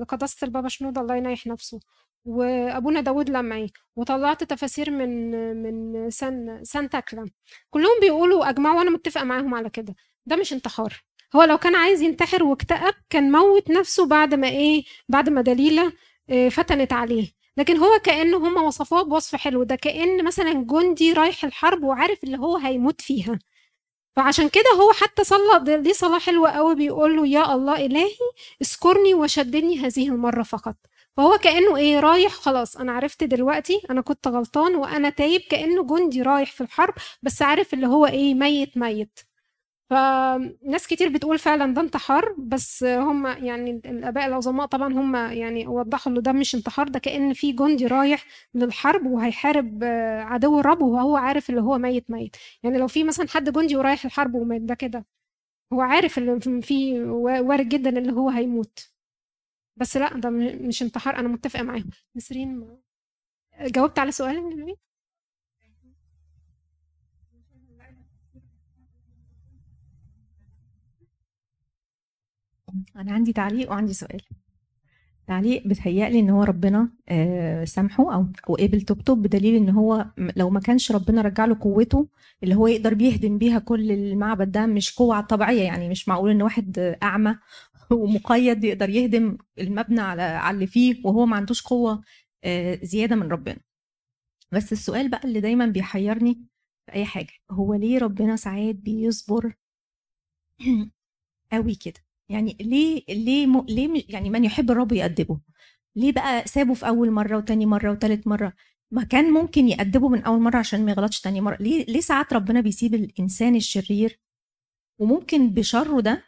لقداسة 0.00 0.44
البابا 0.44 0.68
شنود 0.68 0.98
الله 0.98 1.16
ينيح 1.16 1.46
نفسه 1.46 1.80
وأبونا 2.24 3.00
داود 3.00 3.30
لمعي 3.30 3.72
وطلعت 3.96 4.44
تفاسير 4.44 4.90
من 4.90 5.30
من 5.62 6.10
سان 6.10 6.64
سان 6.64 6.88
تاكلا 6.90 7.30
كلهم 7.70 8.00
بيقولوا 8.00 8.48
أجمعوا 8.50 8.78
وأنا 8.78 8.90
متفقة 8.90 9.24
معاهم 9.24 9.54
على 9.54 9.70
كده. 9.70 9.94
ده 10.26 10.36
مش 10.36 10.52
انتحار. 10.52 11.02
هو 11.36 11.42
لو 11.42 11.58
كان 11.58 11.74
عايز 11.76 12.02
ينتحر 12.02 12.44
واكتئب 12.44 12.94
كان 13.10 13.32
موت 13.32 13.70
نفسه 13.70 14.06
بعد 14.06 14.34
ما 14.34 14.48
إيه 14.48 14.84
بعد 15.08 15.28
ما 15.28 15.40
دليلة 15.40 15.92
آه، 16.30 16.48
فتنت 16.48 16.92
عليه. 16.92 17.32
لكن 17.56 17.76
هو 17.76 17.98
كأنه 18.04 18.36
هم 18.36 18.62
وصفوه 18.64 19.02
بوصف 19.02 19.36
حلو. 19.36 19.62
ده 19.62 19.76
كأن 19.76 20.24
مثلا 20.24 20.52
جندي 20.52 21.12
رايح 21.12 21.44
الحرب 21.44 21.82
وعارف 21.84 22.24
اللي 22.24 22.38
هو 22.38 22.56
هيموت 22.56 23.00
فيها. 23.00 23.38
فعشان 24.16 24.48
كده 24.48 24.70
هو 24.80 24.92
حتى 24.92 25.24
صلى 25.24 25.80
دي 25.82 25.92
صلاة 25.94 26.18
حلوة 26.18 26.50
قوي 26.50 26.74
بيقول 26.74 27.16
له 27.16 27.26
يا 27.26 27.54
الله 27.54 27.86
إلهي 27.86 28.10
اذكرني 28.62 29.14
وشدني 29.14 29.78
هذه 29.78 30.08
المرة 30.08 30.42
فقط. 30.42 30.76
فهو 31.16 31.38
كأنه 31.38 31.76
إيه 31.76 32.00
رايح 32.00 32.32
خلاص 32.32 32.76
أنا 32.76 32.92
عرفت 32.92 33.24
دلوقتي 33.24 33.82
أنا 33.90 34.00
كنت 34.00 34.28
غلطان 34.28 34.74
وأنا 34.76 35.10
تايب 35.10 35.40
كأنه 35.40 35.82
جندي 35.86 36.22
رايح 36.22 36.52
في 36.52 36.60
الحرب 36.60 36.94
بس 37.22 37.42
عارف 37.42 37.74
اللي 37.74 37.86
هو 37.86 38.06
إيه 38.06 38.34
ميت 38.34 38.76
ميت. 38.78 39.20
فناس 39.90 40.86
كتير 40.86 41.08
بتقول 41.08 41.38
فعلا 41.38 41.74
ده 41.74 41.80
انتحار 41.80 42.34
بس 42.38 42.84
هم 42.84 43.26
يعني 43.26 43.70
الآباء 43.70 44.26
العظماء 44.26 44.66
طبعا 44.66 44.92
هم 44.92 45.16
يعني 45.16 45.66
وضحوا 45.66 46.12
إنه 46.12 46.20
ده 46.20 46.32
مش 46.32 46.54
انتحار 46.54 46.88
ده 46.88 46.98
كأن 46.98 47.32
في 47.32 47.52
جندي 47.52 47.86
رايح 47.86 48.24
للحرب 48.54 49.06
وهيحارب 49.06 49.84
عدو 50.24 50.60
الرب 50.60 50.82
وهو 50.82 51.16
عارف 51.16 51.50
اللي 51.50 51.60
هو 51.62 51.78
ميت 51.78 52.10
ميت. 52.10 52.36
يعني 52.62 52.78
لو 52.78 52.86
في 52.88 53.04
مثلا 53.04 53.28
حد 53.28 53.52
جندي 53.52 53.76
ورايح 53.76 54.04
الحرب 54.04 54.34
ومات 54.34 54.60
ده 54.60 54.74
كده. 54.74 55.06
هو 55.72 55.80
عارف 55.80 56.18
اللي 56.18 56.62
في 56.62 57.00
وارد 57.10 57.68
جدا 57.68 57.98
اللي 57.98 58.12
هو 58.12 58.30
هيموت. 58.30 58.90
بس 59.76 59.96
لا 59.96 60.14
ده 60.20 60.30
مش 60.30 60.82
انتحار 60.82 61.16
أنا 61.18 61.28
متفقة 61.28 61.62
معاهم. 61.62 61.90
نسرين 62.16 62.78
جاوبت 63.60 63.98
على 63.98 64.12
سؤال 64.12 64.76
أنا 72.96 73.12
عندي 73.12 73.32
تعليق 73.32 73.70
وعندي 73.70 73.92
سؤال. 73.92 74.20
تعليق 75.26 75.66
بتهيألي 75.66 76.20
إن 76.20 76.30
هو 76.30 76.42
ربنا 76.42 76.90
آه، 77.08 77.64
سامحه 77.64 78.14
أو 78.14 78.26
أو 78.48 78.54
قبل 78.54 78.80
توبته 78.80 79.14
بدليل 79.14 79.54
إن 79.56 79.68
هو 79.70 80.06
لو 80.36 80.50
ما 80.50 80.60
كانش 80.60 80.92
ربنا 80.92 81.22
رجع 81.22 81.44
له 81.44 81.56
قوته 81.60 82.08
اللي 82.42 82.54
هو 82.54 82.66
يقدر 82.66 82.94
بيهدم 82.94 83.38
بيها 83.38 83.58
كل 83.58 83.92
المعبد 83.92 84.52
ده 84.52 84.66
مش 84.66 84.94
قوة 84.94 85.20
طبيعية 85.20 85.62
يعني 85.62 85.88
مش 85.88 86.08
معقول 86.08 86.30
إن 86.30 86.42
واحد 86.42 86.78
أعمى 87.02 87.38
ومقيد 87.92 88.64
يقدر 88.64 88.90
يهدم 88.90 89.38
المبنى 89.58 90.00
على 90.00 90.22
على 90.22 90.54
اللي 90.54 90.66
فيه 90.66 91.00
وهو 91.04 91.26
ما 91.26 91.36
عندوش 91.36 91.62
قوة 91.62 92.02
آه، 92.44 92.78
زيادة 92.82 93.16
من 93.16 93.28
ربنا. 93.28 93.58
بس 94.52 94.72
السؤال 94.72 95.10
بقى 95.10 95.20
اللي 95.24 95.40
دايما 95.40 95.66
بيحيرني 95.66 96.34
في 96.86 96.92
أي 96.94 97.04
حاجة 97.04 97.32
هو 97.50 97.74
ليه 97.74 97.98
ربنا 97.98 98.36
ساعات 98.36 98.74
بيصبر 98.74 99.54
قوي 101.52 101.74
كده؟ 101.74 102.00
يعني 102.30 102.56
ليه 102.60 103.02
ليه 103.08 103.46
م... 103.46 103.66
ليه 103.68 104.04
يعني 104.08 104.30
من 104.30 104.44
يحب 104.44 104.70
الرب 104.70 104.92
يأدبه 104.92 105.40
ليه 105.96 106.12
بقى 106.12 106.46
سابه 106.48 106.74
في 106.74 106.88
أول 106.88 107.10
مرة 107.10 107.36
وتاني 107.36 107.66
مرة 107.66 107.90
وتالت 107.92 108.26
مرة؟ 108.26 108.52
ما 108.92 109.04
كان 109.04 109.30
ممكن 109.32 109.68
يأدبه 109.68 110.08
من 110.08 110.22
أول 110.24 110.40
مرة 110.40 110.58
عشان 110.58 110.84
ما 110.84 110.90
يغلطش 110.92 111.20
تاني 111.20 111.40
مرة. 111.40 111.56
ليه 111.60 111.84
ليه 111.86 112.00
ساعات 112.00 112.32
ربنا 112.32 112.60
بيسيب 112.60 112.94
الإنسان 112.94 113.56
الشرير 113.56 114.20
وممكن 115.00 115.50
بشره 115.50 116.00
ده 116.00 116.24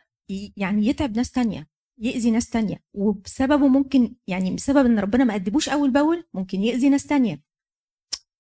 يعني 0.57 0.87
يتعب 0.87 1.17
ناس 1.17 1.31
تانية 1.31 1.69
يأذي 1.99 2.31
ناس 2.31 2.51
تانية 2.51 2.83
وبسببه 2.95 3.69
ممكن 3.69 4.15
يعني 4.27 4.55
بسبب 4.55 4.87
إن 4.87 4.99
ربنا 4.99 5.25
ما 5.25 5.35
أدبوش 5.35 5.69
أول 5.69 5.91
بأول 5.91 6.25
ممكن 6.35 6.61
يأذي 6.65 6.89
ناس 6.89 7.07
تانية. 7.07 7.43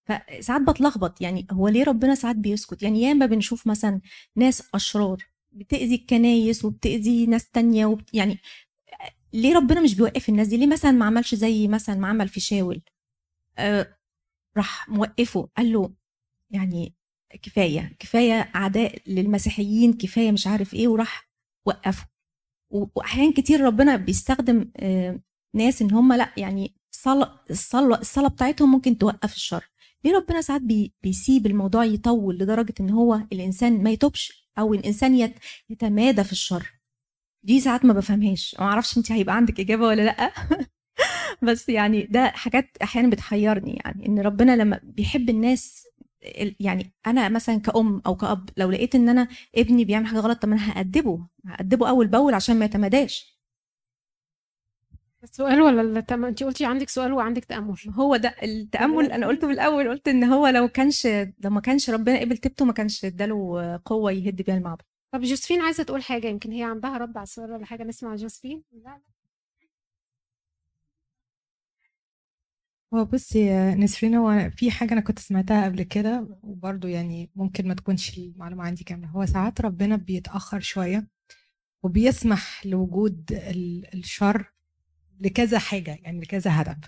فساعات 0.08 0.62
بتلخبط 0.62 1.20
يعني 1.20 1.46
هو 1.52 1.68
ليه 1.68 1.84
ربنا 1.84 2.14
ساعات 2.14 2.36
بيسكت؟ 2.36 2.82
يعني 2.82 3.02
ياما 3.02 3.26
بنشوف 3.26 3.66
مثلا 3.66 4.00
ناس 4.36 4.62
أشرار 4.74 5.24
بتأذي 5.54 5.94
الكنايس 5.94 6.64
وبتأذي 6.64 7.26
ناس 7.26 7.50
تانية 7.50 7.86
وبت... 7.86 8.14
يعني 8.14 8.38
ليه 9.32 9.56
ربنا 9.56 9.80
مش 9.80 9.94
بيوقف 9.94 10.28
الناس 10.28 10.48
دي؟ 10.48 10.56
ليه 10.56 10.66
مثلا 10.66 10.90
ما 10.90 11.04
عملش 11.06 11.34
زي 11.34 11.68
مثلا 11.68 11.94
ما 11.96 12.08
عمل 12.08 12.28
في 12.28 12.40
شاول 12.40 12.82
آه 13.58 13.98
راح 14.56 14.88
موقفه 14.88 15.48
قال 15.56 15.72
له 15.72 15.94
يعني 16.50 16.94
كفاية 17.42 17.96
كفاية 17.98 18.50
أعداء 18.56 18.98
للمسيحيين 19.06 19.92
كفاية 19.92 20.32
مش 20.32 20.46
عارف 20.46 20.74
إيه 20.74 20.88
وراح 20.88 21.28
وقفه. 21.66 22.08
واحيان 22.70 23.32
كتير 23.32 23.60
ربنا 23.60 23.96
بيستخدم 23.96 24.70
آه، 24.76 25.20
ناس 25.54 25.82
إن 25.82 25.92
هم 25.92 26.12
لأ 26.12 26.32
يعني 26.36 26.74
الصلاه 26.92 27.40
الصلاه 27.50 27.98
الصلاة 28.00 28.28
بتاعتهم 28.28 28.72
ممكن 28.72 28.98
توقف 28.98 29.34
الشر. 29.36 29.64
ليه 30.04 30.16
ربنا 30.16 30.40
ساعات 30.40 30.60
بي 30.62 30.94
بيسيب 31.02 31.46
الموضوع 31.46 31.84
يطول 31.84 32.38
لدرجة 32.38 32.74
إن 32.80 32.90
هو 32.90 33.14
الإنسان 33.32 33.82
ما 33.82 33.90
يتوبش؟ 33.90 34.41
أو 34.58 34.74
الإنسان 34.74 35.14
يت 35.14 35.34
يتمادى 35.70 36.24
في 36.24 36.32
الشر. 36.32 36.72
دي 37.44 37.60
ساعات 37.60 37.84
ما 37.84 37.92
بفهمهاش. 37.92 38.56
ما 38.60 38.66
أعرفش 38.66 38.98
انت 38.98 39.12
هيبقى 39.12 39.36
عندك 39.36 39.60
إجابة 39.60 39.86
ولا 39.86 40.02
لأ. 40.02 40.32
بس 41.42 41.68
يعني 41.68 42.02
ده 42.02 42.28
حاجات 42.30 42.76
أحيانا 42.82 43.10
بتحيرني 43.10 43.80
يعني 43.84 44.06
إن 44.06 44.20
ربنا 44.20 44.56
لما 44.56 44.80
بيحب 44.82 45.30
الناس 45.30 45.84
ال- 46.24 46.56
يعني 46.60 46.94
أنا 47.06 47.28
مثلا 47.28 47.56
كأم 47.60 48.02
أو 48.06 48.16
كأب 48.16 48.50
لو 48.56 48.70
لقيت 48.70 48.94
إن 48.94 49.08
أنا 49.08 49.28
ابني 49.56 49.84
بيعمل 49.84 50.06
حاجة 50.06 50.18
غلط 50.20 50.42
طب 50.42 50.48
أنا 50.52 50.70
هأدبه. 50.78 51.26
هأدبه 51.46 51.88
أول 51.88 52.06
بأول 52.06 52.34
عشان 52.34 52.58
ما 52.58 52.64
يتماداش. 52.64 53.31
السؤال 55.22 55.60
ولا 55.62 55.98
التم... 55.98 56.24
انت 56.24 56.42
قلتي 56.42 56.64
عندك 56.64 56.88
سؤال 56.88 57.12
وعندك 57.12 57.44
تأمل. 57.44 57.76
هو 57.90 58.16
ده 58.16 58.34
التأمل. 58.42 59.12
أنا 59.12 59.26
قلته 59.26 59.46
في 59.46 59.52
الأول 59.52 59.88
قلت 59.88 60.08
إن 60.08 60.24
هو 60.24 60.46
لو 60.48 60.68
كانش 60.68 61.06
لو 61.06 61.50
ما 61.50 61.60
كانش 61.60 61.90
ربنا 61.90 62.20
قبل 62.20 62.36
تبته 62.38 62.64
ما 62.64 62.72
كانش 62.72 63.04
إداله 63.04 63.80
قوة 63.84 64.12
يهد 64.12 64.42
بيها 64.42 64.56
المعبد. 64.56 64.82
طب 65.14 65.20
جوزفين 65.20 65.60
عايزة 65.60 65.82
تقول 65.84 66.02
حاجة 66.02 66.26
يمكن 66.26 66.52
هي 66.52 66.62
عندها 66.64 66.98
رد 66.98 67.16
على 67.16 67.22
السؤال 67.24 67.52
ولا 67.52 67.66
حاجة 67.66 67.82
نسمع 67.84 68.14
جوزفين. 68.14 68.62
لا 68.72 69.00
هو 72.94 73.04
بصي 73.04 73.38
يا 73.46 73.74
نسرين 73.74 74.14
هو 74.14 74.50
في 74.50 74.70
حاجة 74.70 74.92
أنا 74.92 75.00
كنت 75.00 75.18
سمعتها 75.18 75.64
قبل 75.64 75.82
كده 75.82 76.38
وبرضه 76.42 76.88
يعني 76.88 77.30
ممكن 77.36 77.68
ما 77.68 77.74
تكونش 77.74 78.18
المعلومة 78.18 78.64
عندي 78.64 78.84
كاملة. 78.84 79.08
هو 79.08 79.26
ساعات 79.26 79.60
ربنا 79.60 79.96
بيتأخر 79.96 80.60
شوية 80.60 81.08
وبيسمح 81.82 82.66
لوجود 82.66 83.32
ال- 83.32 83.94
الشر 83.94 84.51
لكذا 85.22 85.58
حاجة 85.58 85.98
يعني 86.02 86.20
لكذا 86.20 86.60
هدف. 86.62 86.78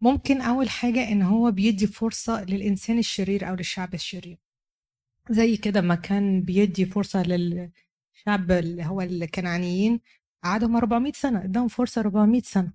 ممكن 0.00 0.40
أول 0.40 0.68
حاجة 0.70 1.08
إن 1.12 1.22
هو 1.22 1.50
بيدي 1.50 1.86
فرصة 1.86 2.44
للإنسان 2.44 2.98
الشرير 2.98 3.48
أو 3.48 3.54
للشعب 3.54 3.94
الشرير. 3.94 4.38
زي 5.30 5.56
كده 5.56 5.80
ما 5.80 5.94
كان 5.94 6.42
بيدي 6.42 6.86
فرصة 6.86 7.22
للشعب 7.22 8.50
اللي 8.50 8.84
هو 8.84 9.00
الكنعانيين 9.00 10.00
قعدهم 10.44 10.76
400 10.76 11.12
سنة 11.12 11.44
إداهم 11.44 11.68
فرصة 11.68 12.00
400 12.00 12.42
سنة. 12.42 12.72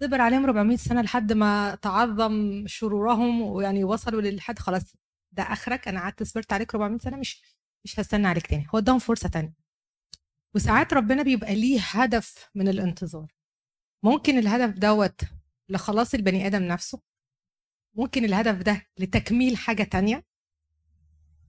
صبر 0.00 0.20
عليهم 0.20 0.44
400 0.44 0.76
سنة 0.76 1.02
لحد 1.02 1.32
ما 1.32 1.74
تعظم 1.74 2.64
شرورهم 2.66 3.42
ويعني 3.42 3.84
وصلوا 3.84 4.20
للحد 4.22 4.58
خلاص 4.58 4.94
ده 5.32 5.42
آخرك 5.42 5.88
أنا 5.88 6.00
قعدت 6.00 6.22
صبرت 6.22 6.52
عليك 6.52 6.74
400 6.74 6.98
سنة 6.98 7.16
مش 7.16 7.42
مش 7.84 8.00
هستنى 8.00 8.26
عليك 8.26 8.46
تاني. 8.46 8.66
هو 8.74 8.78
إداهم 8.78 8.98
فرصة 8.98 9.28
تانية. 9.28 9.54
وساعات 10.54 10.94
ربنا 10.94 11.22
بيبقى 11.22 11.54
ليه 11.54 11.80
هدف 11.80 12.50
من 12.54 12.68
الانتظار. 12.68 13.33
ممكن 14.04 14.38
الهدف 14.38 14.78
دوت 14.78 15.20
لخلاص 15.68 16.14
البني 16.14 16.46
آدم 16.46 16.62
نفسه؟ 16.62 17.00
ممكن 17.94 18.24
الهدف 18.24 18.62
ده 18.62 18.86
لتكميل 18.98 19.56
حاجة 19.56 19.82
تانية؟ 19.82 20.24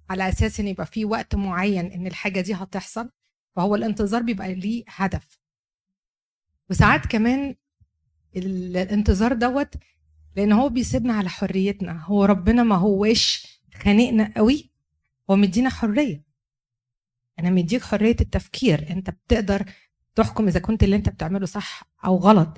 على 0.09 0.29
أساس 0.29 0.59
إن 0.59 0.67
يبقى 0.67 0.85
في 0.85 1.05
وقت 1.05 1.35
معين 1.35 1.85
إن 1.91 2.07
الحاجة 2.07 2.41
دي 2.41 2.53
هتحصل 2.53 3.09
فهو 3.55 3.75
الانتظار 3.75 4.21
بيبقى 4.21 4.55
ليه 4.55 4.83
هدف. 4.87 5.39
وساعات 6.69 7.05
كمان 7.05 7.55
ال- 8.35 8.77
الانتظار 8.77 9.33
دوت 9.33 9.73
لأن 10.35 10.51
هو 10.51 10.69
بيسيبنا 10.69 11.13
على 11.13 11.29
حريتنا. 11.29 12.03
هو 12.03 12.25
ربنا 12.25 12.63
ما 12.63 12.75
هوش 12.75 13.47
خانقنا 13.73 14.33
قوي 14.37 14.71
هو 15.29 15.35
مدينا 15.35 15.69
حرية. 15.69 16.23
أنا 17.39 17.49
مديك 17.49 17.81
حرية 17.83 18.15
التفكير. 18.21 18.89
أنت 18.89 19.09
بتقدر 19.09 19.65
تحكم 20.15 20.47
إذا 20.47 20.59
كنت 20.59 20.83
اللي 20.83 20.95
أنت 20.95 21.09
بتعمله 21.09 21.45
صح 21.45 21.83
أو 22.05 22.17
غلط. 22.17 22.57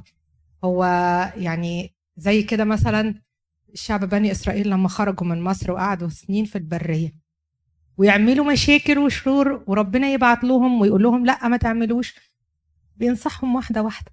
هو 0.63 0.83
يعني 1.35 1.95
زي 2.17 2.43
كده 2.43 2.65
مثلا 2.65 3.21
الشعب 3.73 4.05
بني 4.09 4.31
إسرائيل 4.31 4.69
لما 4.69 4.89
خرجوا 4.89 5.27
من 5.27 5.41
مصر 5.41 5.71
وقعدوا 5.71 6.09
سنين 6.09 6.45
في 6.45 6.57
البرية 6.57 7.13
ويعملوا 7.97 8.51
مشاكل 8.51 8.97
وشرور 8.97 9.63
وربنا 9.67 10.07
يبعت 10.07 10.43
لهم 10.43 10.81
ويقول 10.81 11.03
لهم 11.03 11.25
لأ 11.25 11.47
ما 11.47 11.57
تعملوش 11.57 12.15
بينصحهم 12.97 13.55
واحدة 13.55 13.81
واحدة. 13.81 14.11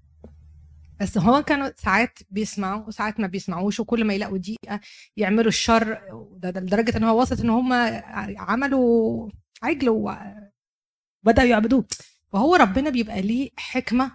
بس 1.00 1.18
هو 1.18 1.42
كانوا 1.42 1.70
ساعات 1.76 2.18
بيسمعوا 2.30 2.86
وساعات 2.86 3.20
ما 3.20 3.26
بيسمعوش 3.26 3.80
وكل 3.80 4.04
ما 4.04 4.14
يلاقوا 4.14 4.38
دقيقة 4.38 4.80
يعملوا 5.16 5.48
الشر. 5.48 5.98
لدرجة 6.44 6.96
إن 6.96 7.04
هو 7.04 7.20
وصلت 7.20 7.40
إن 7.40 7.50
هم 7.50 7.72
عملوا 8.38 9.28
عجل 9.62 9.88
وبداوا 9.88 11.48
يعبدوه. 11.48 11.84
فهو 12.34 12.54
ربنا 12.54 12.90
بيبقى 12.90 13.22
ليه 13.22 13.50
حكمة 13.56 14.12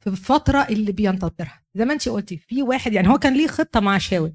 في 0.00 0.06
الفترة 0.06 0.58
اللي 0.58 0.92
بينتظرها. 0.92 1.62
زي 1.74 1.84
ما 1.84 1.92
انت 1.92 2.08
قلتي 2.08 2.36
في 2.36 2.62
واحد 2.62 2.92
يعني 2.92 3.08
هو 3.08 3.18
كان 3.18 3.34
ليه 3.34 3.46
خطة 3.46 3.80
مع 3.80 3.98
شاول. 3.98 4.32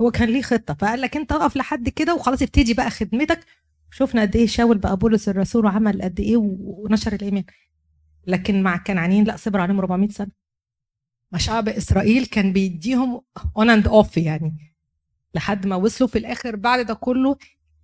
هو 0.00 0.10
كان 0.10 0.28
ليه 0.28 0.42
خطة 0.42 0.74
فقال 0.74 1.00
لك 1.00 1.16
انت 1.16 1.32
اقف 1.32 1.56
لحد 1.56 1.88
كده 1.88 2.14
وخلاص 2.14 2.42
ابتدي 2.42 2.74
بقى 2.74 2.90
خدمتك. 2.90 3.44
شفنا 3.90 4.20
قد 4.22 4.36
إيه 4.36 4.46
شاول 4.46 4.78
بقى 4.78 4.96
بولس 4.96 5.28
الرسول 5.28 5.64
وعمل 5.64 6.02
قد 6.02 6.20
إيه 6.20 6.36
ونشر 6.36 7.12
الإيمان. 7.12 7.44
لكن 8.26 8.62
مع 8.62 8.74
الكنعانيين 8.74 9.24
لا 9.24 9.36
صبر 9.36 9.60
عليهم 9.60 9.78
400 9.78 10.08
سنة. 10.08 10.30
ما 11.32 11.38
شعب 11.38 11.68
إسرائيل 11.68 12.26
كان 12.26 12.52
بيديهم 12.52 13.22
on 13.56 13.70
and 13.70 13.88
off 13.88 14.16
يعني 14.16 14.74
لحد 15.34 15.66
ما 15.66 15.76
وصلوا 15.76 16.08
في 16.08 16.18
الآخر 16.18 16.56
بعد 16.56 16.86
ده 16.86 16.94
كله 16.94 17.36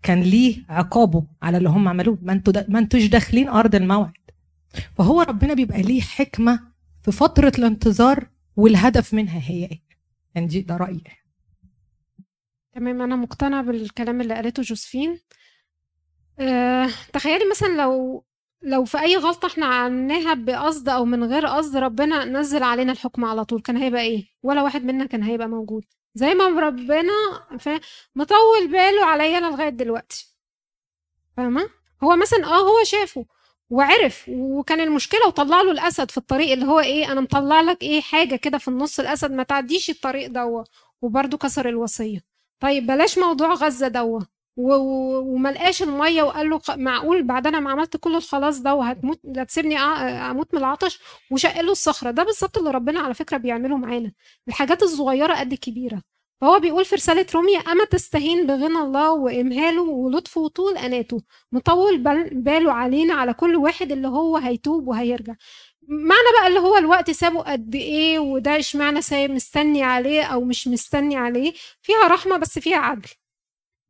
كان 0.07 0.21
ليه 0.21 0.65
عقابه 0.69 1.27
على 1.43 1.59
اللي 1.59 1.69
هم 1.69 1.89
عملوه. 1.89 2.19
ما 2.23 2.33
أنتوا 2.33 2.53
ما 2.69 2.79
انتوش 2.79 3.07
داخلين 3.07 3.49
أرض 3.49 3.75
الموعد. 3.75 4.13
فهو 4.99 5.21
ربنا 5.23 5.55
بيبقى 5.55 5.83
ليه 5.83 6.01
حكمة 6.01 6.61
في 7.03 7.13
فترة 7.13 7.53
الانتظار 7.59 8.29
والهدف 8.57 9.15
منها 9.15 9.41
هي 9.51 9.65
إيه. 9.65 9.83
يعني 10.35 10.61
ده 10.61 10.77
رأيي. 10.77 11.03
تمام 12.75 13.03
أنا 13.03 13.17
مقتنعة 13.17 13.63
بالكلام 13.63 14.21
اللي 14.21 14.35
قالته 14.35 14.63
جوزفين. 14.63 15.19
أه 16.39 16.89
تخيلي 17.13 17.45
مثلا 17.51 17.69
لو 17.83 18.25
لو 18.63 18.85
في 18.85 19.01
أي 19.01 19.17
غلطة 19.17 19.47
إحنا 19.47 19.67
عملناها 19.67 20.35
بقصد 20.35 20.89
أو 20.89 21.05
من 21.05 21.25
غير 21.25 21.47
قصد 21.47 21.77
ربنا 21.77 22.25
نزل 22.25 22.63
علينا 22.63 22.93
الحكم 22.93 23.25
على 23.25 23.45
طول 23.45 23.63
كان 23.63 23.77
هيبقى 23.77 24.01
إيه؟ 24.03 24.27
ولا 24.43 24.63
واحد 24.63 24.85
منا 24.85 25.07
كان 25.07 25.23
هيبقى 25.23 25.49
موجود. 25.49 25.85
زي 26.17 26.35
ما 26.35 26.45
ربنا 26.61 27.12
مطول 28.14 28.69
باله 28.73 29.05
عليا 29.05 29.39
أنا 29.39 29.47
لغاية 29.47 29.69
دلوقتي. 29.69 30.35
فاهمة؟ 31.37 31.71
هو 32.05 32.17
مثلا 32.17 32.45
آه 32.47 32.59
هو 32.61 32.85
شافه 32.85 33.27
وعرف 33.71 34.25
وكان 34.29 34.81
المشكلة 34.81 35.27
وطلع 35.27 35.62
له 35.62 35.71
الأسد 35.71 36.11
في 36.11 36.17
الطريق 36.19 36.53
اللي 36.53 36.67
هو 36.67 36.81
إيه 36.81 37.12
أنا 37.12 37.21
مطلع 37.21 37.61
لك 37.61 37.83
إيه 37.83 38.01
حاجة 38.01 38.37
كده 38.37 38.59
في 38.59 38.69
النص 38.69 39.01
الأسد 39.01 39.31
ما 39.33 39.43
تعديش 39.43 39.91
الطريق 39.91 40.29
دوا 40.31 40.64
وبرده 41.03 41.39
كسر 41.39 41.69
الوصية. 41.69 42.25
طيب 42.61 42.87
بلاش 42.87 43.19
موضوع 43.19 43.55
غزة 43.55 43.89
و- 44.05 44.23
وما 44.57 45.49
لقاش 45.49 45.83
المية 45.83 46.23
وقال 46.23 46.51
له 46.51 46.61
معقول 46.69 47.23
بعد 47.23 47.47
أنا 47.47 47.61
ما 47.61 47.71
عملت 47.71 47.97
كل 47.97 48.17
الخلاص 48.17 48.61
ده 48.61 48.75
وهتموت 48.75 49.21
لا 49.25 49.45
تسيبني 49.45 49.79
أع- 49.79 49.81
أموت 50.31 50.55
من 50.55 50.61
العطش 50.61 51.01
وشق 51.31 51.61
له 51.61 51.73
الصخرة. 51.73 52.11
ده 52.11 52.23
بالظبط 52.25 52.59
اللي 52.59 52.71
ربنا 52.71 53.01
على 53.01 53.15
فكرة 53.15 53.37
بيعمله 53.37 53.77
معانا. 53.77 54.13
الحاجات 54.49 54.83
الصغيرة 54.83 55.35
قد 55.35 55.53
الكبيره 55.53 56.03
فهو 56.41 56.59
بيقول 56.61 56.85
في 56.85 56.95
رسالة 56.95 57.27
روميا 57.35 57.59
أما 57.59 57.85
تستهين 57.85 58.47
بغنى 58.47 58.79
الله 58.79 59.13
وإمهاله 59.13 59.83
ولطفه 59.83 60.41
وطول 60.41 60.77
أناته. 60.79 61.23
مطول 61.53 61.99
بال- 61.99 62.31
باله 62.43 62.73
علينا 62.73 63.15
على 63.15 63.35
كل 63.35 63.57
واحد 63.57 63.93
اللي 63.93 64.09
هو 64.09 64.37
هيتوب 64.37 64.89
وهيرجع. 64.89 65.35
معنى 65.89 66.29
بقى 66.41 66.47
اللي 66.49 66.61
هو 66.61 66.77
الوقت 66.77 67.11
سابه 67.11 67.41
قد 67.41 67.75
إيه 67.75 68.19
وده 68.19 68.59
اشمعنى 68.59 69.03
سايب 69.03 69.31
مستني 69.31 69.83
عليه 69.83 70.23
أو 70.23 70.45
مش 70.45 70.69
مستني 70.69 71.17
عليه؟ 71.17 71.53
فيها 71.83 72.07
رحمة 72.09 72.37
بس 72.37 72.59
فيها 72.59 72.77
عدل. 72.79 73.09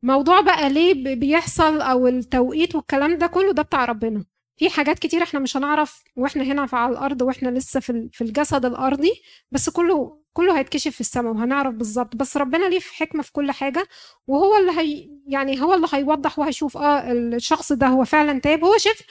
موضوع 0.03 0.41
بقى 0.41 0.69
ليه 0.69 1.15
بيحصل 1.15 1.81
أو 1.81 2.07
التوقيت 2.07 2.75
والكلام 2.75 3.17
ده 3.17 3.27
كله 3.27 3.53
ده 3.53 3.63
بتاع 3.63 3.85
ربنا. 3.85 4.25
في 4.57 4.69
حاجات 4.69 4.99
كتير 4.99 5.23
إحنا 5.23 5.39
مش 5.39 5.57
هنعرف 5.57 6.03
وإحنا 6.15 6.43
هنا 6.43 6.67
على 6.73 6.91
الأرض 6.91 7.21
وإحنا 7.21 7.49
لسه 7.49 7.79
في 7.79 8.09
في 8.13 8.23
الجسد 8.23 8.65
الأرضي 8.65 9.11
بس 9.51 9.69
كله 9.69 10.17
كله 10.33 10.59
هيتكشف 10.59 10.91
في 10.95 11.01
السماء 11.01 11.33
وهنعرف 11.33 11.73
بالظبط. 11.75 12.15
بس 12.15 12.37
ربنا 12.37 12.69
ليه 12.69 12.79
في 12.79 12.93
حكمة 12.95 13.23
في 13.23 13.31
كل 13.31 13.51
حاجة؟ 13.51 13.87
وهو 14.27 14.57
اللي 14.57 14.71
هي 14.81 15.09
يعني 15.27 15.61
هو 15.61 15.73
اللي 15.73 15.87
هيوضح 15.93 16.39
وهيشوف 16.39 16.77
آه 16.77 17.11
الشخص 17.11 17.71
ده 17.71 17.87
هو 17.87 18.05
فعلا 18.05 18.39
تاب 18.39 18.63
هو 18.63 18.77
شاف 18.77 19.01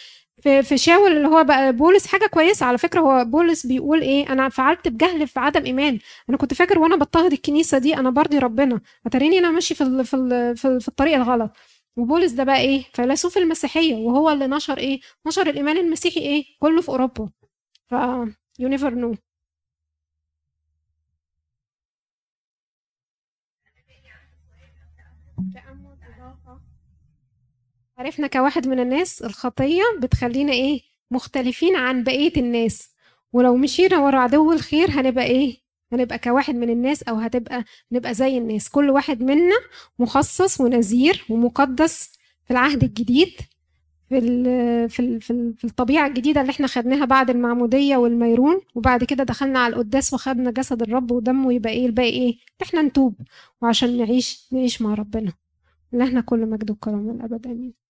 في 0.43 0.63
في 0.63 0.79
شاول 0.79 1.13
اللي 1.17 1.29
هو 1.29 1.45
بقى 1.45 1.73
بولس 1.73 2.07
حاجة 2.07 2.27
كويسة. 2.27 2.67
على 2.67 2.79
فكرة 2.79 3.01
هو 3.01 3.25
بولس 3.25 3.67
بيقول 3.67 4.01
إيه؟ 4.03 4.33
أنا 4.33 4.49
فعلت 4.49 4.89
بجهل 4.89 5.29
في 5.29 5.41
عدم 5.41 5.65
إيمان. 5.65 5.99
أنا 6.29 6.37
كنت 6.39 6.55
فاكر 6.55 6.79
وأنا 6.79 6.97
بضطهد 6.97 7.33
الكنيسة 7.33 7.79
دي 7.79 7.97
أنا 7.97 8.11
برضي 8.11 8.39
ربنا. 8.39 8.81
أتاريني 9.07 9.39
أنا 9.39 9.51
ماشي 9.51 9.75
في 9.75 9.81
ال 9.85 10.05
في 10.07 10.17
ال 10.17 10.57
في, 10.57 10.69
ال 10.69 10.81
في 10.81 10.89
الطريق 10.89 11.15
الغلط. 11.17 11.51
وبولس 11.97 12.33
ده 12.33 12.45
بقى 12.45 12.61
إيه؟ 12.61 12.83
فيلسوف 12.95 13.39
المسيحية 13.39 13.95
وهو 13.95 14.31
اللي 14.31 14.47
نشر 14.47 14.79
إيه؟ 14.79 15.01
نشر 15.27 15.43
الإيمان 15.51 15.77
المسيحي 15.79 16.21
إيه؟ 16.21 16.45
كله 16.61 16.81
في 16.83 16.89
أوروبا. 16.89 17.31
ف 17.87 17.93
you 18.59 18.69
never 18.69 18.95
know 18.95 19.15
عرفنا 27.99 28.27
كواحد 28.27 28.69
من 28.69 28.81
الناس 28.81 29.23
الخطية 29.23 29.83
بتخلينا 30.03 30.53
إيه؟ 30.53 30.81
مختلفين 31.11 31.77
عن 31.77 32.05
بقية 32.05 32.33
الناس. 32.37 32.95
ولو 33.33 33.57
مشينا 33.57 33.99
ورا 33.99 34.19
عدو 34.21 34.53
الخير 34.53 34.91
هنبقى 34.91 35.25
إيه؟ 35.25 35.66
هنبقى 35.93 36.19
كواحد 36.19 36.55
من 36.55 36.71
الناس 36.71 37.03
أو 37.03 37.15
هتبقى 37.17 37.65
نبقى 37.93 38.15
زي 38.15 38.39
الناس. 38.39 38.69
كل 38.69 38.91
واحد 38.91 39.23
منا 39.23 39.55
مخصص 39.99 40.61
ونذير 40.61 41.25
ومقدس 41.31 42.13
في 42.45 42.51
العهد 42.51 42.85
الجديد 42.85 43.29
في 44.09 44.19
ال 44.19 44.45
في 44.91 45.01
ال 45.01 45.21
في, 45.21 45.31
ال 45.31 45.55
في 45.57 45.65
الطبيعة 45.65 46.07
الجديدة 46.07 46.41
اللي 46.41 46.51
إحنا 46.51 46.67
خدناها 46.67 47.05
بعد 47.05 47.31
المعمودية 47.31 47.97
والميرون. 47.97 48.61
وبعد 48.75 49.05
كده 49.05 49.25
دخلنا 49.25 49.59
على 49.59 49.73
القداس 49.75 50.15
وخدنا 50.15 50.51
جسد 50.51 50.83
الرب 50.83 51.11
ودمه 51.11 51.53
يبقى 51.53 51.73
إيه؟ 51.73 51.87
الباقي 51.87 52.09
إيه؟ 52.11 52.37
إحنا 52.63 52.83
نتوب 52.83 53.15
وعشان 53.63 53.99
نعيش 53.99 54.49
نعيش 54.53 54.83
مع 54.83 54.95
ربنا. 54.95 55.33
اللي 55.93 56.05
إحنا 56.05 56.21
كل 56.21 56.47
مجد 56.47 56.71
وكرم 56.71 57.11
الابد 57.11 57.47
آمين. 57.47 57.86